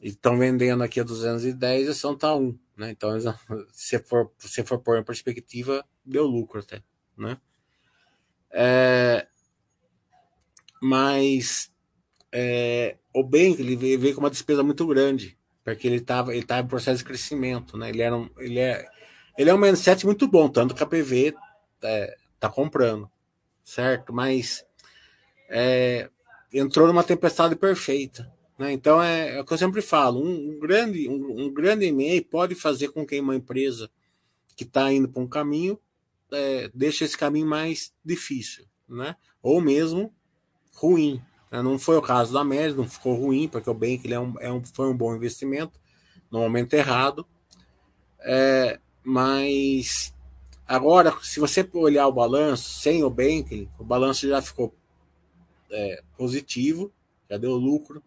e 0.00 0.08
estão 0.08 0.38
vendendo 0.38 0.82
aqui 0.82 1.00
a 1.00 1.04
210 1.04 1.86
e 1.86 1.88
a 1.88 1.90
ação 1.90 2.14
está 2.14 2.34
1. 2.34 2.58
Né? 2.76 2.90
Então, 2.90 3.10
se 3.72 3.98
for, 3.98 4.30
se 4.38 4.62
for 4.62 4.78
pôr 4.78 4.98
em 4.98 5.04
perspectiva, 5.04 5.84
deu 6.04 6.24
lucro 6.24 6.60
até. 6.60 6.82
Né? 7.16 7.36
É, 8.50 9.26
mas 10.80 11.72
é, 12.30 12.96
o 13.14 13.22
bem 13.22 13.54
ele 13.58 13.76
veio, 13.76 13.98
veio, 13.98 14.14
com 14.14 14.20
uma 14.20 14.30
despesa 14.30 14.62
muito 14.62 14.86
grande, 14.86 15.38
porque 15.64 15.86
ele 15.86 15.96
estava 15.96 16.34
ele 16.34 16.44
tava 16.44 16.62
em 16.62 16.68
processo 16.68 16.98
de 16.98 17.04
crescimento. 17.04 17.76
Né? 17.76 17.90
Ele, 17.90 18.02
era 18.02 18.16
um, 18.16 18.28
ele, 18.38 18.58
é, 18.58 18.88
ele 19.36 19.50
é 19.50 19.54
um 19.54 19.58
mindset 19.58 20.04
muito 20.04 20.26
bom, 20.28 20.48
tanto 20.48 20.74
que 20.74 20.82
a 20.82 20.86
PV 20.86 21.34
é, 21.82 22.16
tá 22.38 22.48
comprando 22.48 23.10
certo? 23.64 24.12
Mas 24.12 24.64
é, 25.48 26.10
entrou 26.52 26.86
numa 26.86 27.04
tempestade 27.04 27.56
perfeita. 27.56 28.30
Né? 28.58 28.72
Então 28.72 29.02
é, 29.02 29.36
é, 29.36 29.40
o 29.40 29.44
que 29.44 29.52
eu 29.52 29.58
sempre 29.58 29.80
falo: 29.80 30.22
um, 30.22 30.50
um 30.50 30.58
grande, 30.58 31.08
um, 31.08 31.44
um, 31.46 31.52
grande 31.52 31.86
e-mail 31.86 32.24
pode 32.24 32.54
fazer 32.54 32.88
com 32.88 33.06
que 33.06 33.18
uma 33.20 33.36
empresa 33.36 33.90
que 34.56 34.64
está 34.64 34.92
indo 34.92 35.08
para 35.08 35.22
um 35.22 35.28
caminho 35.28 35.78
é, 36.30 36.70
deixe 36.74 37.04
esse 37.04 37.16
caminho 37.16 37.46
mais 37.46 37.92
difícil, 38.04 38.66
né? 38.88 39.16
ou 39.42 39.60
mesmo 39.60 40.12
ruim. 40.74 41.22
Né? 41.50 41.62
Não 41.62 41.78
foi 41.78 41.96
o 41.96 42.02
caso 42.02 42.32
da 42.32 42.44
Média, 42.44 42.76
não 42.76 42.88
ficou 42.88 43.14
ruim, 43.14 43.48
porque 43.48 43.68
o 43.68 43.74
bem 43.74 43.98
que 43.98 44.06
ele 44.06 44.14
é 44.14 44.20
um, 44.20 44.34
é 44.40 44.52
um, 44.52 44.64
foi 44.64 44.88
um 44.88 44.96
bom 44.96 45.14
investimento 45.14 45.80
no 46.30 46.40
momento 46.40 46.74
errado. 46.74 47.26
É, 48.20 48.78
mas 49.04 50.12
Agora, 50.72 51.14
se 51.22 51.38
você 51.38 51.68
olhar 51.74 52.06
o 52.06 52.12
balanço 52.12 52.80
sem 52.80 53.04
o 53.04 53.10
Bentley, 53.10 53.68
o 53.78 53.84
balanço 53.84 54.26
já 54.26 54.40
ficou 54.40 54.74
é, 55.70 56.02
positivo, 56.16 56.90
já 57.28 57.36
deu 57.36 57.52
lucro, 57.52 58.02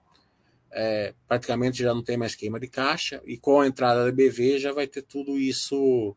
é, 0.72 1.14
praticamente 1.28 1.84
já 1.84 1.94
não 1.94 2.04
tem 2.04 2.18
mais 2.18 2.34
queima 2.34 2.60
de 2.60 2.68
caixa, 2.68 3.22
e 3.24 3.38
com 3.38 3.62
a 3.62 3.68
entrada 3.68 4.06
da 4.06 4.12
BV 4.12 4.58
já 4.58 4.74
vai 4.74 4.88
ter 4.88 5.04
tudo 5.04 5.38
isso 5.38 6.16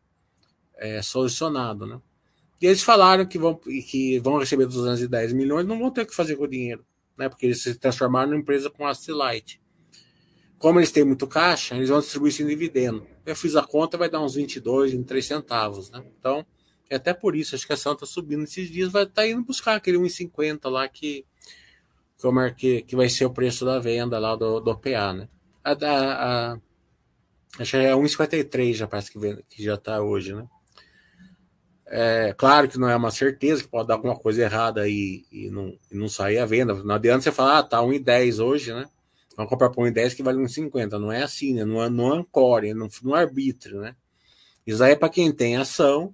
é, 0.76 1.02
solucionado. 1.02 1.86
Né? 1.86 2.00
E 2.62 2.66
eles 2.66 2.82
falaram 2.82 3.26
que 3.26 3.38
vão, 3.38 3.54
que 3.54 4.18
vão 4.20 4.38
receber 4.38 4.64
210 4.64 5.34
milhões, 5.34 5.66
não 5.66 5.78
vão 5.78 5.90
ter 5.90 6.00
o 6.00 6.06
que 6.06 6.14
fazer 6.14 6.36
com 6.36 6.44
o 6.44 6.48
dinheiro, 6.48 6.82
né? 7.14 7.28
porque 7.28 7.44
eles 7.44 7.62
se 7.62 7.74
transformaram 7.74 8.30
numa 8.30 8.40
empresa 8.40 8.70
com 8.70 8.86
asset 8.86 9.12
light. 9.12 9.60
Como 10.58 10.80
eles 10.80 10.90
têm 10.90 11.04
muito 11.04 11.26
caixa, 11.26 11.76
eles 11.76 11.88
vão 11.88 12.00
distribuir 12.00 12.32
isso 12.32 12.42
em 12.42 12.46
dividendo. 12.46 13.06
Eu 13.24 13.36
fiz 13.36 13.54
a 13.54 13.62
conta, 13.62 13.96
vai 13.96 14.10
dar 14.10 14.20
uns 14.20 14.34
22, 14.34 14.92
23 14.92 15.24
centavos, 15.24 15.90
né? 15.90 16.02
Então, 16.18 16.44
é 16.90 16.96
até 16.96 17.14
por 17.14 17.36
isso, 17.36 17.54
acho 17.54 17.66
que 17.66 17.72
a 17.72 17.74
ação 17.74 17.92
está 17.92 18.06
subindo 18.06 18.42
esses 18.42 18.70
dias, 18.70 18.90
vai 18.90 19.04
estar 19.04 19.22
tá 19.22 19.28
indo 19.28 19.44
buscar 19.44 19.76
aquele 19.76 19.98
1,50 19.98 20.68
lá 20.68 20.88
que, 20.88 21.24
que 22.16 22.26
eu 22.26 22.32
marquei, 22.32 22.82
que 22.82 22.96
vai 22.96 23.08
ser 23.08 23.26
o 23.26 23.30
preço 23.30 23.64
da 23.64 23.78
venda 23.78 24.18
lá 24.18 24.34
do, 24.34 24.58
do 24.60 24.70
OPA, 24.70 25.12
né? 25.12 25.28
A, 25.62 25.72
a, 25.72 26.52
a, 26.52 26.58
acho 27.58 27.70
que 27.70 27.76
é 27.76 27.92
1,53 27.92 28.74
já 28.74 28.88
parece 28.88 29.12
que, 29.12 29.18
vem, 29.18 29.38
que 29.48 29.62
já 29.62 29.74
está 29.74 30.00
hoje, 30.00 30.34
né? 30.34 30.46
É, 31.90 32.34
claro 32.36 32.68
que 32.68 32.78
não 32.78 32.88
é 32.88 32.96
uma 32.96 33.10
certeza, 33.10 33.62
que 33.62 33.68
pode 33.68 33.88
dar 33.88 33.94
alguma 33.94 34.16
coisa 34.16 34.42
errada 34.42 34.88
e, 34.88 35.24
e, 35.32 35.50
não, 35.50 35.78
e 35.90 35.96
não 35.96 36.08
sair 36.08 36.38
a 36.38 36.44
venda. 36.44 36.74
Não 36.74 36.94
adianta 36.94 37.22
você 37.22 37.32
falar, 37.32 37.58
ah, 37.58 37.62
tá 37.62 37.78
1,10 37.78 38.44
hoje, 38.44 38.74
né? 38.74 38.86
Vamos 39.38 39.50
comprar 39.50 39.70
por 39.70 39.86
1,10 39.86 40.16
que 40.16 40.22
vale 40.22 40.36
1,50. 40.38 40.98
Não 40.98 41.12
é 41.12 41.22
assim, 41.22 41.54
né? 41.54 41.64
Não, 41.64 41.88
não 41.88 42.12
ancore, 42.12 42.74
não, 42.74 42.88
não 43.04 43.14
arbitra, 43.14 43.80
né? 43.80 43.96
Isso 44.66 44.82
aí 44.82 44.92
é 44.92 44.96
para 44.96 45.08
quem 45.08 45.32
tem 45.32 45.56
ação, 45.56 46.12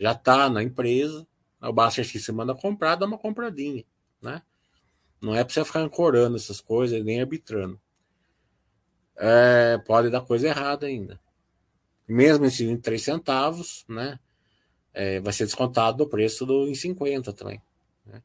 já 0.00 0.10
está 0.10 0.50
na 0.50 0.64
empresa, 0.64 1.24
o 1.62 1.72
Baster 1.72 2.04
que 2.10 2.18
você 2.18 2.32
manda 2.32 2.56
comprar, 2.56 2.96
dá 2.96 3.06
uma 3.06 3.16
compradinha, 3.18 3.84
né? 4.20 4.42
Não 5.22 5.32
é 5.32 5.44
para 5.44 5.54
você 5.54 5.64
ficar 5.64 5.78
ancorando 5.78 6.34
essas 6.34 6.60
coisas, 6.60 7.04
nem 7.04 7.20
arbitrando. 7.20 7.80
É, 9.16 9.78
pode 9.86 10.10
dar 10.10 10.22
coisa 10.22 10.48
errada 10.48 10.86
ainda. 10.86 11.20
Mesmo 12.08 12.46
em 12.46 12.76
3 12.76 13.00
centavos, 13.00 13.84
né? 13.88 14.18
É, 14.92 15.20
vai 15.20 15.32
ser 15.32 15.44
descontado 15.44 15.98
do 15.98 16.08
preço 16.08 16.44
do 16.44 16.66
em 16.66 16.74
50 16.74 17.32
também. 17.32 17.62
Né? 18.04 18.20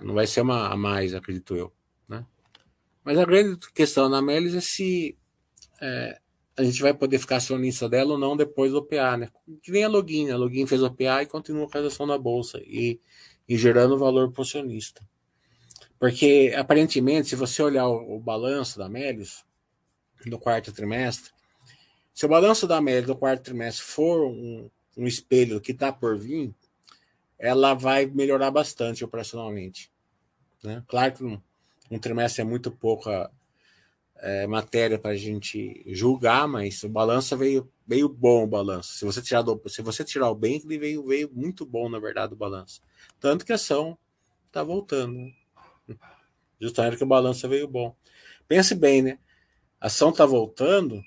Não 0.00 0.14
vai 0.14 0.28
ser 0.28 0.42
uma 0.42 0.68
a 0.68 0.76
mais, 0.76 1.12
acredito 1.12 1.56
eu. 1.56 1.72
Mas 3.04 3.18
a 3.18 3.24
grande 3.24 3.58
questão 3.72 4.08
na 4.08 4.22
Melis 4.22 4.54
é 4.54 4.60
se 4.60 5.16
é, 5.80 6.18
a 6.56 6.64
gente 6.64 6.80
vai 6.80 6.94
poder 6.94 7.18
ficar 7.18 7.36
acionista 7.36 7.88
dela 7.88 8.12
ou 8.12 8.18
não 8.18 8.36
depois 8.36 8.72
do 8.72 8.78
OPA, 8.78 9.16
né? 9.18 9.28
Que 9.62 9.70
nem 9.70 9.84
a 9.84 9.88
Login, 9.88 10.30
a 10.30 10.36
Login 10.36 10.66
fez 10.66 10.82
o 10.82 10.86
OPA 10.86 11.22
e 11.22 11.26
continua 11.26 11.68
com 11.68 11.76
a 11.76 11.80
ação 11.82 12.06
na 12.06 12.16
bolsa 12.16 12.58
e, 12.64 12.98
e 13.46 13.58
gerando 13.58 13.98
valor 13.98 14.30
para 14.32 14.40
o 14.40 14.42
acionista. 14.42 15.06
Porque, 15.98 16.54
aparentemente, 16.56 17.28
se 17.28 17.36
você 17.36 17.62
olhar 17.62 17.86
o, 17.86 18.16
o 18.16 18.20
balanço 18.20 18.78
da 18.78 18.88
Melis 18.88 19.44
do 20.26 20.38
quarto 20.38 20.72
trimestre, 20.72 21.30
se 22.14 22.24
o 22.24 22.28
balanço 22.28 22.66
da 22.66 22.80
Melis 22.80 23.06
do 23.06 23.16
quarto 23.16 23.42
trimestre 23.42 23.84
for 23.84 24.26
um, 24.26 24.70
um 24.96 25.06
espelho 25.06 25.60
que 25.60 25.72
está 25.72 25.92
por 25.92 26.16
vir, 26.16 26.54
ela 27.38 27.74
vai 27.74 28.06
melhorar 28.06 28.50
bastante 28.50 29.04
operacionalmente. 29.04 29.90
Né? 30.62 30.82
Claro 30.86 31.12
que 31.12 31.22
não 31.22 31.42
um 31.90 31.98
trimestre 31.98 32.42
é 32.42 32.44
muito 32.44 32.70
pouca 32.70 33.30
é, 34.16 34.46
matéria 34.46 34.98
para 34.98 35.10
a 35.12 35.16
gente 35.16 35.84
julgar, 35.86 36.48
mas 36.48 36.82
o 36.82 36.88
balanço 36.88 37.36
veio, 37.36 37.70
veio 37.86 38.08
bom 38.08 38.44
o 38.44 38.46
balanço. 38.46 38.94
Se 38.94 39.04
você 39.04 39.20
tirar, 39.20 39.42
do, 39.42 39.60
se 39.68 39.82
você 39.82 40.04
tirar 40.04 40.30
o 40.30 40.34
bem, 40.34 40.60
ele 40.64 40.78
veio, 40.78 41.04
veio 41.04 41.30
muito 41.32 41.66
bom, 41.66 41.88
na 41.88 41.98
verdade, 41.98 42.32
o 42.32 42.36
balanço. 42.36 42.80
Tanto 43.20 43.44
que 43.44 43.52
a 43.52 43.56
ação 43.56 43.98
está 44.46 44.62
voltando. 44.62 45.12
Né? 45.86 45.96
Justamente 46.60 46.96
que 46.96 47.04
o 47.04 47.06
balanço 47.06 47.48
veio 47.48 47.68
bom. 47.68 47.94
Pense 48.48 48.74
bem, 48.74 49.02
né? 49.02 49.18
A 49.80 49.88
ação 49.88 50.10
está 50.10 50.24
voltando 50.24 51.02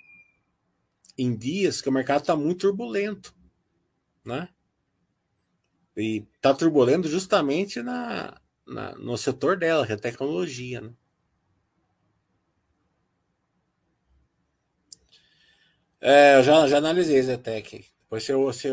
em 1.17 1.35
dias 1.35 1.81
que 1.81 1.89
o 1.89 1.91
mercado 1.91 2.21
está 2.21 2.35
muito 2.35 2.67
turbulento, 2.67 3.33
né? 4.23 4.49
E 5.95 6.23
está 6.35 6.53
turbulento 6.53 7.07
justamente 7.07 7.81
na, 7.81 8.39
na, 8.67 8.95
no 8.95 9.17
setor 9.17 9.57
dela, 9.57 9.85
que 9.87 9.93
é 9.93 9.97
tecnologia. 9.97 10.81
Né? 10.81 10.93
É, 16.01 16.37
eu 16.37 16.43
já, 16.43 16.67
já 16.67 16.77
analisei 16.77 17.21
Zetec. 17.21 17.85
Depois 18.01 18.23
se 18.23 18.33
você, 18.33 18.71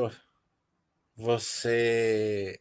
você 1.16 2.60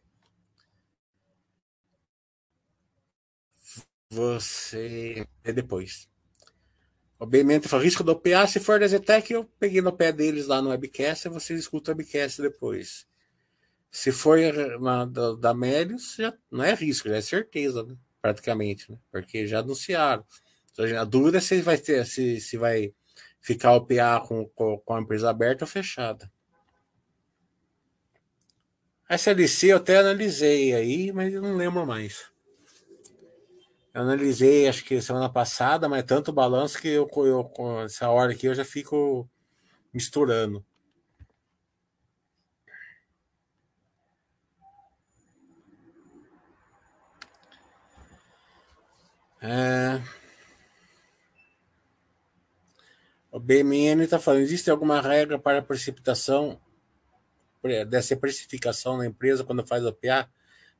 você 4.10 5.26
vê 5.42 5.52
depois. 5.52 6.08
Obviamente, 7.18 7.68
foi 7.68 7.82
risco 7.82 8.04
do 8.04 8.12
OPA. 8.12 8.46
Se 8.46 8.60
for 8.60 8.78
da 8.78 8.86
Zetec, 8.86 9.32
eu 9.32 9.44
peguei 9.58 9.80
no 9.80 9.92
pé 9.92 10.12
deles 10.12 10.46
lá 10.46 10.60
no 10.62 10.70
webcast 10.70 11.28
vocês 11.28 11.60
escutam 11.60 11.94
o 11.94 11.96
webcast 11.96 12.40
depois. 12.42 13.06
Se 13.94 14.10
for 14.10 14.40
na, 14.80 15.04
da, 15.04 15.34
da 15.34 15.54
Melius, 15.54 16.16
já 16.18 16.36
não 16.50 16.64
é 16.64 16.74
risco, 16.74 17.08
já 17.08 17.16
é 17.16 17.20
certeza, 17.20 17.84
né? 17.84 17.96
praticamente, 18.20 18.90
né? 18.90 18.98
porque 19.08 19.46
já 19.46 19.60
anunciaram. 19.60 20.26
A 21.00 21.04
dúvida 21.04 21.38
é 21.38 21.40
se 21.40 21.62
vai 21.62 21.78
ter, 21.78 22.04
se, 22.04 22.40
se 22.40 22.56
vai 22.56 22.92
ficar 23.40 23.72
o 23.76 23.86
PA 23.86 24.20
com, 24.26 24.48
com, 24.48 24.78
com 24.78 24.94
a 24.96 25.00
empresa 25.00 25.30
aberta 25.30 25.64
ou 25.64 25.68
fechada. 25.68 26.28
A 29.08 29.14
SLC 29.14 29.68
eu 29.68 29.76
até 29.76 29.98
analisei 29.98 30.74
aí, 30.74 31.12
mas 31.12 31.32
eu 31.32 31.40
não 31.40 31.56
lembro 31.56 31.86
mais. 31.86 32.32
Eu 33.94 34.02
analisei, 34.02 34.66
acho 34.66 34.84
que 34.84 35.00
semana 35.00 35.32
passada, 35.32 35.88
mas 35.88 36.02
tanto 36.02 36.32
balanço 36.32 36.80
que 36.80 36.88
eu, 36.88 37.08
eu 37.14 37.84
essa 37.84 38.10
hora 38.10 38.32
aqui 38.32 38.46
eu 38.48 38.56
já 38.56 38.64
fico 38.64 39.30
misturando. 39.92 40.66
É... 49.46 50.00
O 53.30 53.38
BMN 53.38 54.02
está 54.02 54.18
falando: 54.18 54.40
existe 54.40 54.70
alguma 54.70 55.02
regra 55.02 55.38
para 55.38 55.58
a 55.58 55.62
precipitação 55.62 56.58
dessa 57.88 58.16
precificação 58.16 58.96
na 58.96 59.06
empresa 59.06 59.44
quando 59.44 59.66
faz 59.66 59.84
o 59.84 59.92
PA? 59.92 60.28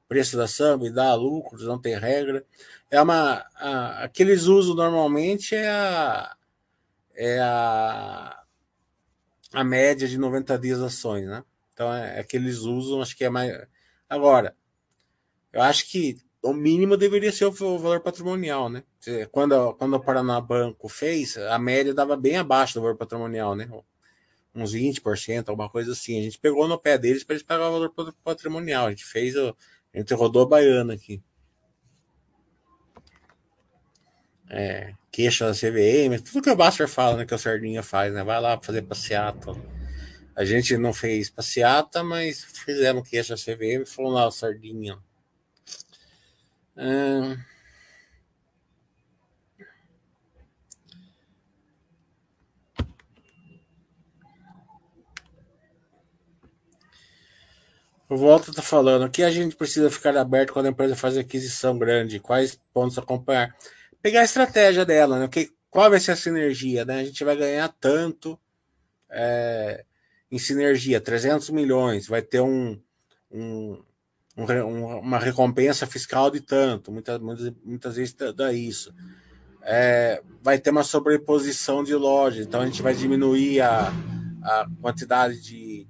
Preço 0.08 0.36
da 0.36 0.46
samba 0.46 0.86
e 0.86 0.90
dá 0.90 1.14
lucros, 1.14 1.64
não 1.64 1.78
tem 1.78 1.98
regra. 1.98 2.44
É 2.90 3.00
uma. 3.02 3.44
A, 3.54 4.04
aqueles 4.04 4.44
usam 4.44 4.74
normalmente 4.74 5.54
é 5.54 5.68
a, 5.68 6.36
é 7.14 7.40
a, 7.40 8.44
a 9.52 9.64
média 9.64 10.08
de 10.08 10.16
90 10.16 10.58
dias 10.58 10.80
ações, 10.80 11.26
né? 11.26 11.44
Então 11.72 11.92
é, 11.92 12.20
é 12.20 12.22
que 12.22 12.38
usam, 12.38 13.02
acho 13.02 13.16
que 13.16 13.24
é 13.24 13.28
mais. 13.28 13.66
Agora, 14.08 14.56
eu 15.52 15.60
acho 15.60 15.90
que 15.90 16.23
o 16.44 16.52
mínimo 16.52 16.94
deveria 16.94 17.32
ser 17.32 17.46
o 17.46 17.50
valor 17.50 18.00
patrimonial, 18.00 18.68
né? 18.68 18.84
Quando, 19.32 19.72
quando 19.74 19.94
o 19.94 20.00
Paraná 20.00 20.38
Banco 20.42 20.90
fez, 20.90 21.38
a 21.38 21.58
média 21.58 21.94
dava 21.94 22.16
bem 22.16 22.36
abaixo 22.36 22.74
do 22.74 22.82
valor 22.82 22.96
patrimonial, 22.96 23.56
né? 23.56 23.66
Uns 24.54 24.74
20%, 24.74 25.48
alguma 25.48 25.70
coisa 25.70 25.92
assim. 25.92 26.20
A 26.20 26.22
gente 26.22 26.38
pegou 26.38 26.68
no 26.68 26.78
pé 26.78 26.98
deles 26.98 27.24
para 27.24 27.34
eles 27.34 27.42
pagar 27.42 27.70
o 27.70 27.72
valor 27.72 27.94
patrimonial. 28.22 28.86
A 28.86 28.90
gente 28.90 29.06
fez, 29.06 29.34
a 29.36 29.54
gente 29.94 30.12
rodou 30.12 30.42
a 30.42 30.46
baiana 30.46 30.92
aqui. 30.92 31.22
É, 34.50 34.94
queixa 35.10 35.46
da 35.46 35.54
CVM, 35.54 36.22
tudo 36.22 36.42
que 36.42 36.50
o 36.50 36.56
Baster 36.56 36.86
fala, 36.86 37.16
né? 37.16 37.24
Que 37.24 37.34
o 37.34 37.38
Sardinha 37.38 37.82
faz, 37.82 38.12
né? 38.12 38.22
Vai 38.22 38.38
lá 38.38 38.60
fazer 38.60 38.82
passeata. 38.82 39.52
A 40.36 40.44
gente 40.44 40.76
não 40.76 40.92
fez 40.92 41.30
passeata, 41.30 42.04
mas 42.04 42.44
fizemos 42.44 43.08
queixa 43.08 43.34
da 43.34 43.40
CVM 43.40 43.82
e 43.82 43.86
falou 43.86 44.12
lá 44.12 44.26
o 44.26 44.30
Sardinha. 44.30 44.98
Uh... 46.76 47.36
O 58.08 58.16
Volta 58.16 58.50
está 58.50 58.62
falando, 58.62 59.06
o 59.06 59.10
que 59.10 59.22
a 59.22 59.30
gente 59.30 59.56
precisa 59.56 59.90
ficar 59.90 60.16
aberto 60.16 60.52
quando 60.52 60.66
a 60.66 60.68
empresa 60.68 60.94
faz 60.94 61.16
aquisição 61.16 61.76
grande? 61.78 62.20
Quais 62.20 62.60
pontos 62.72 62.98
acompanhar? 62.98 63.56
Pegar 64.02 64.20
a 64.20 64.24
estratégia 64.24 64.84
dela, 64.84 65.18
né? 65.18 65.26
Que, 65.26 65.50
qual 65.70 65.90
vai 65.90 65.98
ser 65.98 66.12
a 66.12 66.16
sinergia? 66.16 66.84
Né? 66.84 67.00
A 67.00 67.04
gente 67.04 67.24
vai 67.24 67.34
ganhar 67.34 67.68
tanto 67.80 68.38
é, 69.10 69.84
em 70.30 70.38
sinergia, 70.38 71.00
300 71.00 71.50
milhões, 71.50 72.06
vai 72.06 72.22
ter 72.22 72.40
um, 72.40 72.80
um, 73.30 73.82
um, 74.36 74.98
uma 74.98 75.18
recompensa 75.18 75.86
fiscal 75.86 76.30
de 76.30 76.40
tanto, 76.40 76.90
muitas, 76.90 77.18
muitas, 77.20 77.52
muitas 77.64 77.96
vezes 77.96 78.14
dá 78.34 78.52
isso. 78.52 78.92
É, 79.62 80.22
vai 80.42 80.58
ter 80.58 80.70
uma 80.70 80.84
sobreposição 80.84 81.82
de 81.82 81.94
lojas, 81.94 82.46
então 82.46 82.60
a 82.60 82.66
gente 82.66 82.82
vai 82.82 82.94
diminuir 82.94 83.60
a, 83.62 83.88
a 84.42 84.66
quantidade 84.80 85.40
de, 85.40 85.86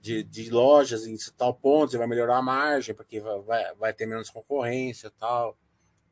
de, 0.00 0.22
de 0.22 0.50
lojas 0.50 1.06
em 1.06 1.16
tal 1.36 1.52
ponto, 1.52 1.98
vai 1.98 2.06
melhorar 2.06 2.38
a 2.38 2.42
margem, 2.42 2.94
porque 2.94 3.20
vai, 3.20 3.74
vai 3.74 3.92
ter 3.92 4.06
menos 4.06 4.30
concorrência 4.30 5.12
tal. 5.18 5.56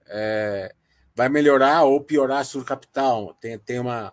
É, 0.09 0.75
vai 1.15 1.31
melhorar 1.31 1.85
ou 1.85 2.01
piorar 2.03 2.41
a 2.41 2.65
capital. 2.65 3.35
Tem, 3.41 3.59
tem 3.59 3.81
uma, 3.81 4.13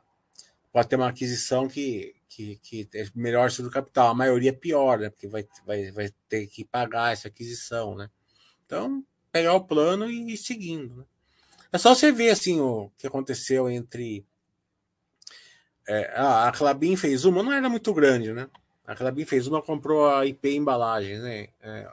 pode 0.72 0.88
ter 0.88 0.96
uma 0.96 1.10
aquisição 1.10 1.68
que, 1.68 2.16
que, 2.34 2.56
que 2.58 2.90
é 2.96 3.06
melhor 3.14 3.52
sobre 3.52 3.70
o 3.70 3.74
capital. 3.74 4.10
A 4.10 4.16
maioria 4.16 4.50
é 4.50 4.54
pior, 4.54 4.98
né? 5.00 5.10
Porque 5.10 5.28
vai, 5.28 5.48
vai, 5.66 5.92
vai 5.92 6.10
ter 6.28 6.48
que 6.48 6.66
pagar 6.66 7.14
essa 7.14 7.28
aquisição, 7.28 7.96
né? 7.96 8.10
Então, 8.66 9.06
pegar 9.32 9.54
o 9.54 9.66
plano 9.66 10.10
e 10.10 10.34
ir 10.34 10.38
seguindo. 10.38 10.96
Né? 10.98 11.04
É 11.72 11.78
só 11.78 11.94
você 11.94 12.12
ver 12.12 12.32
assim 12.32 12.60
o 12.60 12.92
que 12.98 13.06
aconteceu 13.06 13.70
entre. 13.70 14.26
É, 15.88 16.14
a 16.16 16.52
Clabin 16.52 16.96
fez 16.96 17.26
uma, 17.26 17.44
não 17.44 17.52
era 17.52 17.70
muito 17.70 17.94
grande, 17.94 18.34
né? 18.34 18.50
A 18.86 18.96
Clabin 18.96 19.26
fez 19.26 19.48
uma, 19.48 19.62
comprou 19.62 20.10
a 20.10 20.26
IP 20.26 20.56
Embalagens, 20.56 21.22
né? 21.22 21.50
É, 21.62 21.92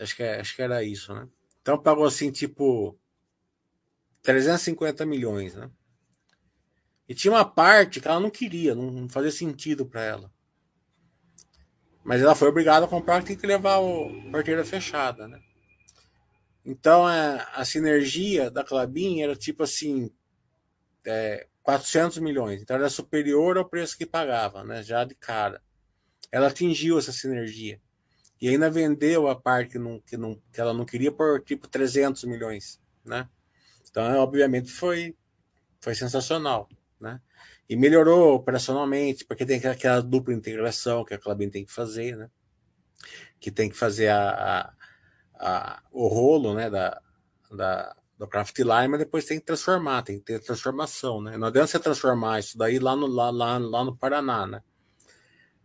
acho, 0.00 0.16
que, 0.16 0.22
é, 0.22 0.40
acho 0.40 0.54
que 0.54 0.62
era 0.62 0.82
isso, 0.82 1.12
né? 1.12 1.28
Então 1.60 1.78
pagou 1.78 2.06
assim, 2.06 2.30
tipo, 2.30 2.96
350 4.22 5.04
milhões, 5.04 5.54
né? 5.54 5.68
E 7.08 7.14
tinha 7.14 7.32
uma 7.32 7.44
parte 7.44 8.00
que 8.00 8.08
ela 8.08 8.18
não 8.18 8.30
queria, 8.30 8.74
não 8.74 9.08
fazia 9.08 9.30
sentido 9.30 9.86
para 9.86 10.02
ela. 10.02 10.32
Mas 12.02 12.20
ela 12.20 12.34
foi 12.34 12.48
obrigada 12.48 12.86
a 12.86 12.88
comprar, 12.88 13.22
tem 13.22 13.36
que 13.36 13.46
levar 13.46 13.78
a 13.78 14.30
porteira 14.30 14.64
fechada, 14.64 15.26
né? 15.28 15.40
Então 16.64 17.06
a, 17.06 17.42
a 17.54 17.64
sinergia 17.64 18.50
da 18.50 18.64
Clabin 18.64 19.22
era 19.22 19.36
tipo 19.36 19.62
assim, 19.62 20.10
é, 21.04 21.46
400 21.62 22.18
milhões. 22.18 22.60
Então 22.60 22.76
era 22.76 22.90
superior 22.90 23.56
ao 23.56 23.68
preço 23.68 23.96
que 23.96 24.06
pagava, 24.06 24.64
né? 24.64 24.82
Já 24.82 25.04
de 25.04 25.14
cara. 25.14 25.62
Ela 26.30 26.48
atingiu 26.48 26.98
essa 26.98 27.12
sinergia. 27.12 27.80
E 28.40 28.48
ainda 28.48 28.68
vendeu 28.68 29.28
a 29.28 29.34
parte 29.34 29.72
que, 29.72 29.78
não, 29.78 30.00
que, 30.00 30.16
não, 30.16 30.40
que 30.52 30.60
ela 30.60 30.74
não 30.74 30.84
queria 30.84 31.10
por 31.10 31.40
tipo 31.42 31.68
300 31.68 32.24
milhões, 32.24 32.80
né? 33.04 33.28
Então, 33.88 34.04
obviamente, 34.18 34.70
foi, 34.70 35.16
foi 35.80 35.94
sensacional 35.94 36.68
né? 37.00 37.20
E 37.68 37.76
melhorou 37.76 38.34
operacionalmente, 38.34 39.24
porque 39.24 39.44
tem 39.44 39.58
aquela 39.66 40.00
dupla 40.00 40.34
integração 40.34 41.04
que 41.04 41.14
a 41.14 41.18
Clabin 41.18 41.50
tem 41.50 41.64
que 41.64 41.72
fazer, 41.72 42.16
né? 42.16 42.30
Que 43.40 43.50
tem 43.50 43.68
que 43.68 43.76
fazer 43.76 44.08
a, 44.08 44.30
a, 44.30 44.72
a 45.38 45.82
o 45.90 46.06
rolo, 46.08 46.54
né? 46.54 46.70
Da, 46.70 47.00
da, 47.50 47.96
do 48.18 48.26
craft 48.26 48.58
line, 48.58 48.88
mas 48.88 49.00
depois 49.00 49.24
tem 49.24 49.38
que 49.38 49.44
transformar, 49.44 50.02
tem 50.02 50.18
que 50.18 50.24
ter 50.24 50.40
transformação, 50.40 51.20
né? 51.20 51.36
Não 51.36 51.48
adianta 51.48 51.68
você 51.68 51.78
transformar 51.78 52.40
isso 52.40 52.56
daí 52.56 52.78
lá 52.78 52.96
no, 52.96 53.06
lá, 53.06 53.30
lá, 53.30 53.58
lá 53.58 53.84
no 53.84 53.96
Paraná, 53.96 54.46
né? 54.46 54.62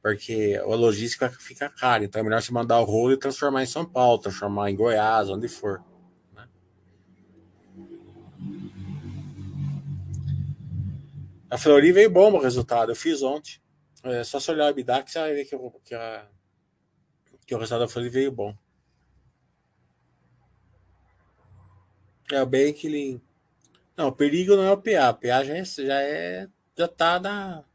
Porque 0.02 0.60
a 0.62 0.76
logística 0.76 1.30
fica 1.30 1.70
cara, 1.70 2.04
então 2.04 2.20
é 2.20 2.24
melhor 2.24 2.42
você 2.42 2.52
mandar 2.52 2.80
o 2.80 2.84
rolo 2.84 3.14
e 3.14 3.18
transformar 3.18 3.64
em 3.64 3.68
São 3.68 3.86
Paulo, 3.86 4.20
transformar 4.20 4.70
em 4.70 4.76
Goiás, 4.76 5.30
onde 5.30 5.48
for. 5.48 5.82
A 11.52 11.58
Flori 11.58 11.92
veio 11.92 12.10
bom 12.10 12.32
o 12.32 12.40
resultado. 12.40 12.94
Eu 12.94 12.96
fiz 12.96 13.22
ontem. 13.22 13.60
É 14.04 14.24
só 14.24 14.40
se 14.40 14.50
olhar 14.50 14.68
o 14.68 14.70
EBITDA 14.70 15.04
que 15.04 15.12
você 15.12 15.20
vai 15.20 15.34
ver 15.34 15.44
que, 15.44 15.54
eu, 15.54 15.82
que, 15.84 15.94
a, 15.94 16.26
que 17.46 17.54
o 17.54 17.58
resultado 17.58 17.82
da 17.82 17.90
Flori 17.90 18.08
veio 18.08 18.32
bom. 18.32 18.56
É 22.32 22.42
o 22.42 22.46
bem 22.46 22.74
que 22.74 22.88
ele. 22.88 23.22
Não, 23.98 24.08
o 24.08 24.12
perigo 24.14 24.56
não 24.56 24.64
é 24.64 24.72
o 24.72 24.78
PA. 24.78 25.10
O 25.10 25.16
PA 25.16 25.44
já 25.44 25.58
é. 25.58 25.66
Já, 25.66 26.02
é, 26.02 26.48
já 26.78 26.88
tá 26.88 27.20
na. 27.20 27.66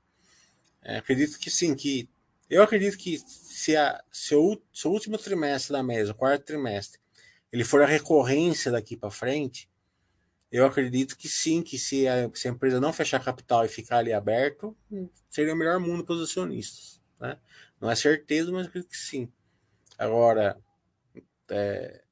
É, 0.83 0.97
acredito 0.97 1.39
que 1.39 1.51
sim, 1.51 1.75
que. 1.75 2.09
Eu 2.49 2.63
acredito 2.63 2.97
que 2.97 3.19
se, 3.19 3.77
a, 3.77 4.03
se, 4.11 4.35
o, 4.35 4.59
se 4.73 4.89
o 4.89 4.91
último 4.91 5.19
trimestre 5.19 5.75
da 5.75 5.83
mesa, 5.83 6.13
o 6.13 6.15
quarto 6.15 6.47
trimestre, 6.47 6.99
ele 7.53 7.63
for 7.63 7.83
a 7.83 7.87
recorrência 7.87 8.73
daqui 8.73 8.97
para 8.97 9.11
frente, 9.11 9.69
eu 10.57 10.65
acredito 10.65 11.17
que 11.19 11.29
sim, 11.29 11.63
que 11.63 11.79
se 11.79 12.09
a, 12.09 12.31
se 12.33 12.49
a, 12.49 12.51
empresa 12.51 12.81
não 12.81 12.93
fechar 12.93 13.23
capital 13.23 13.65
e 13.65 13.69
ficar 13.69 13.99
ali 13.99 14.13
aberto, 14.13 14.75
seria 15.29 15.53
o 15.53 15.57
melhor 15.57 15.79
mundo 15.79 16.03
para 16.03 16.15
os 16.15 16.23
acionistas. 16.23 16.99
Né? 17.21 17.39
Não 17.79 17.91
é 17.91 17.95
certeza, 17.95 18.51
mas 18.51 18.67
acredito 18.67 18.89
que 18.91 18.97
sim. 18.97 19.31
Agora, 19.99 20.59
é, 21.51 22.03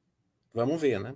vamos 0.53 0.79
ver, 0.79 1.01
né? 1.01 1.15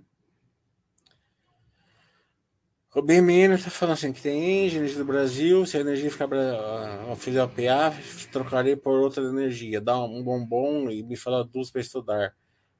O 2.95 3.03
BMN 3.03 3.53
está 3.53 3.69
falando 3.69 3.93
assim, 3.93 4.11
que 4.11 4.23
tem 4.23 4.67
energia 4.67 4.97
do 4.97 5.05
Brasil, 5.05 5.63
se 5.67 5.77
a 5.77 5.81
energia 5.81 6.09
ficar 6.09 6.27
uh, 6.27 7.15
fizer 7.15 7.43
o 7.43 7.47
PA, 7.47 7.95
trocarei 8.31 8.75
por 8.75 8.99
outra 8.99 9.23
energia, 9.23 9.79
dá 9.79 10.03
um 10.03 10.23
bombom 10.23 10.89
e 10.89 11.03
me 11.03 11.15
fala 11.15 11.45
duas 11.45 11.69
para 11.69 11.81
estudar. 11.81 12.35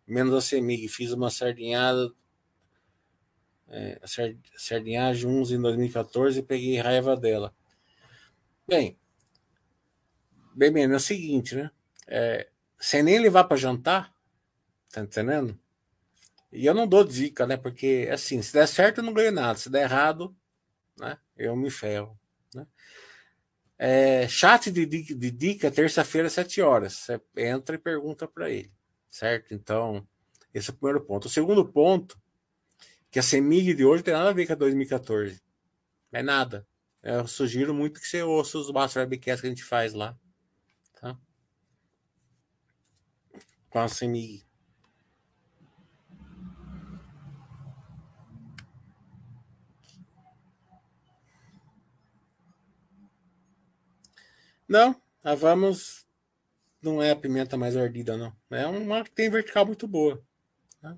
Menos 0.07 0.33
a 0.33 0.41
CEMIG, 0.41 0.87
fiz 0.87 1.11
uma 1.11 1.29
sardinhada 1.29 2.11
é, 3.69 3.99
sardinhagem 4.57 5.29
uns 5.29 5.51
em 5.51 5.61
2014 5.61 6.39
e 6.39 6.43
peguei 6.43 6.77
raiva 6.77 7.15
dela. 7.15 7.53
Bem, 8.67 8.99
bem, 10.55 10.71
bem, 10.71 10.83
é 10.83 10.95
o 10.95 10.99
seguinte, 10.99 11.55
né? 11.55 11.71
É, 12.07 12.49
sem 12.79 13.03
nem 13.03 13.19
levar 13.19 13.43
para 13.43 13.57
jantar, 13.57 14.13
tá 14.91 15.01
entendendo? 15.01 15.59
E 16.51 16.65
eu 16.65 16.73
não 16.73 16.87
dou 16.87 17.03
dica, 17.03 17.45
né? 17.45 17.57
Porque, 17.57 18.09
assim, 18.11 18.41
se 18.41 18.53
der 18.53 18.67
certo, 18.67 18.99
eu 18.99 19.03
não 19.03 19.13
ganho 19.13 19.31
nada. 19.31 19.57
Se 19.57 19.69
der 19.69 19.83
errado, 19.83 20.35
né? 20.99 21.17
Eu 21.37 21.55
me 21.55 21.69
ferro. 21.69 22.19
Né? 22.53 22.65
É, 23.77 24.27
chat 24.27 24.71
de, 24.71 24.85
de, 24.85 25.13
de 25.13 25.31
dica, 25.31 25.71
terça-feira, 25.71 26.29
sete 26.29 26.61
horas. 26.61 26.93
Você 26.93 27.21
entra 27.37 27.75
e 27.75 27.79
pergunta 27.79 28.27
para 28.27 28.49
ele, 28.49 28.71
certo? 29.09 29.53
Então, 29.53 30.05
esse 30.53 30.71
é 30.71 30.73
o 30.73 30.75
primeiro 30.75 31.05
ponto. 31.05 31.25
O 31.25 31.29
segundo 31.29 31.65
ponto, 31.65 32.18
que 33.11 33.19
a 33.19 33.23
CEMIG 33.23 33.73
de 33.73 33.85
hoje 33.85 34.03
tem 34.03 34.13
nada 34.13 34.29
a 34.29 34.33
ver 34.33 34.45
com 34.45 34.53
a 34.53 34.55
2014. 34.55 35.41
É 36.11 36.21
nada. 36.21 36.67
Eu 37.01 37.27
sugiro 37.27 37.73
muito 37.73 37.99
que 37.99 38.07
você 38.07 38.21
ouça 38.21 38.57
os 38.57 38.71
Master 38.71 39.03
Webcasts 39.03 39.41
que 39.41 39.47
a 39.47 39.49
gente 39.49 39.63
faz 39.63 39.93
lá. 39.93 40.17
Tá? 40.99 41.17
Com 43.69 43.79
a 43.79 43.87
CEMIG. 43.87 44.45
Não, 54.67 55.01
a 55.23 55.33
Vamos 55.33 56.07
não 56.81 57.01
é 57.01 57.11
a 57.11 57.15
pimenta 57.15 57.57
mais 57.57 57.75
ardida, 57.75 58.15
não. 58.15 58.35
É 58.51 58.67
uma 58.67 59.03
que 59.03 59.11
tem 59.11 59.29
vertical 59.29 59.65
muito 59.65 59.87
boa. 59.87 60.23
Né? 60.81 60.97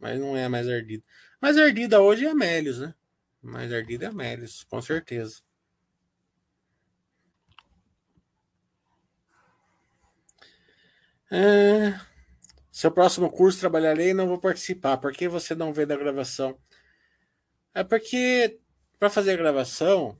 Mas 0.00 0.18
não 0.20 0.36
é 0.36 0.44
a 0.44 0.48
mais 0.48 0.68
ardida. 0.68 1.04
Mais 1.40 1.56
ardida 1.56 2.00
hoje 2.00 2.26
é 2.26 2.30
a 2.30 2.34
Melios, 2.34 2.80
né? 2.80 2.94
Mais 3.42 3.72
ardida 3.72 4.06
é 4.06 4.08
a 4.08 4.12
Melios, 4.12 4.64
com 4.64 4.80
certeza. 4.82 5.40
É... 11.30 11.98
Seu 12.70 12.90
próximo 12.90 13.30
curso 13.30 13.60
trabalharei 13.60 14.10
e 14.10 14.14
não 14.14 14.28
vou 14.28 14.40
participar. 14.40 14.98
Por 14.98 15.12
que 15.12 15.28
você 15.28 15.54
não 15.54 15.72
vê 15.72 15.84
da 15.84 15.96
gravação? 15.96 16.58
É 17.74 17.84
porque 17.84 18.58
para 18.98 19.10
fazer 19.10 19.32
a 19.32 19.36
gravação 19.36 20.18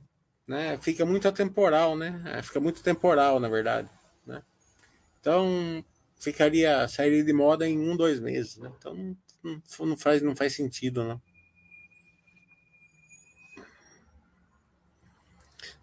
né? 0.49 0.79
Fica 0.81 1.05
muito 1.05 1.27
atemporal, 1.27 1.95
né? 1.95 2.23
É, 2.25 2.41
fica 2.41 2.59
muito 2.59 2.81
temporal, 2.81 3.39
na 3.39 3.47
verdade, 3.47 3.87
né? 4.25 4.41
Então 5.19 5.85
ficaria 6.19 6.87
sairia 6.87 7.23
de 7.23 7.31
moda 7.31 7.67
em 7.67 7.77
um, 7.79 7.95
dois 7.95 8.19
meses, 8.19 8.57
né? 8.57 8.71
Então 8.79 9.15
não, 9.43 9.97
faz 9.97 10.21
não 10.21 10.35
faz 10.35 10.55
sentido, 10.55 11.03
não. 11.03 11.21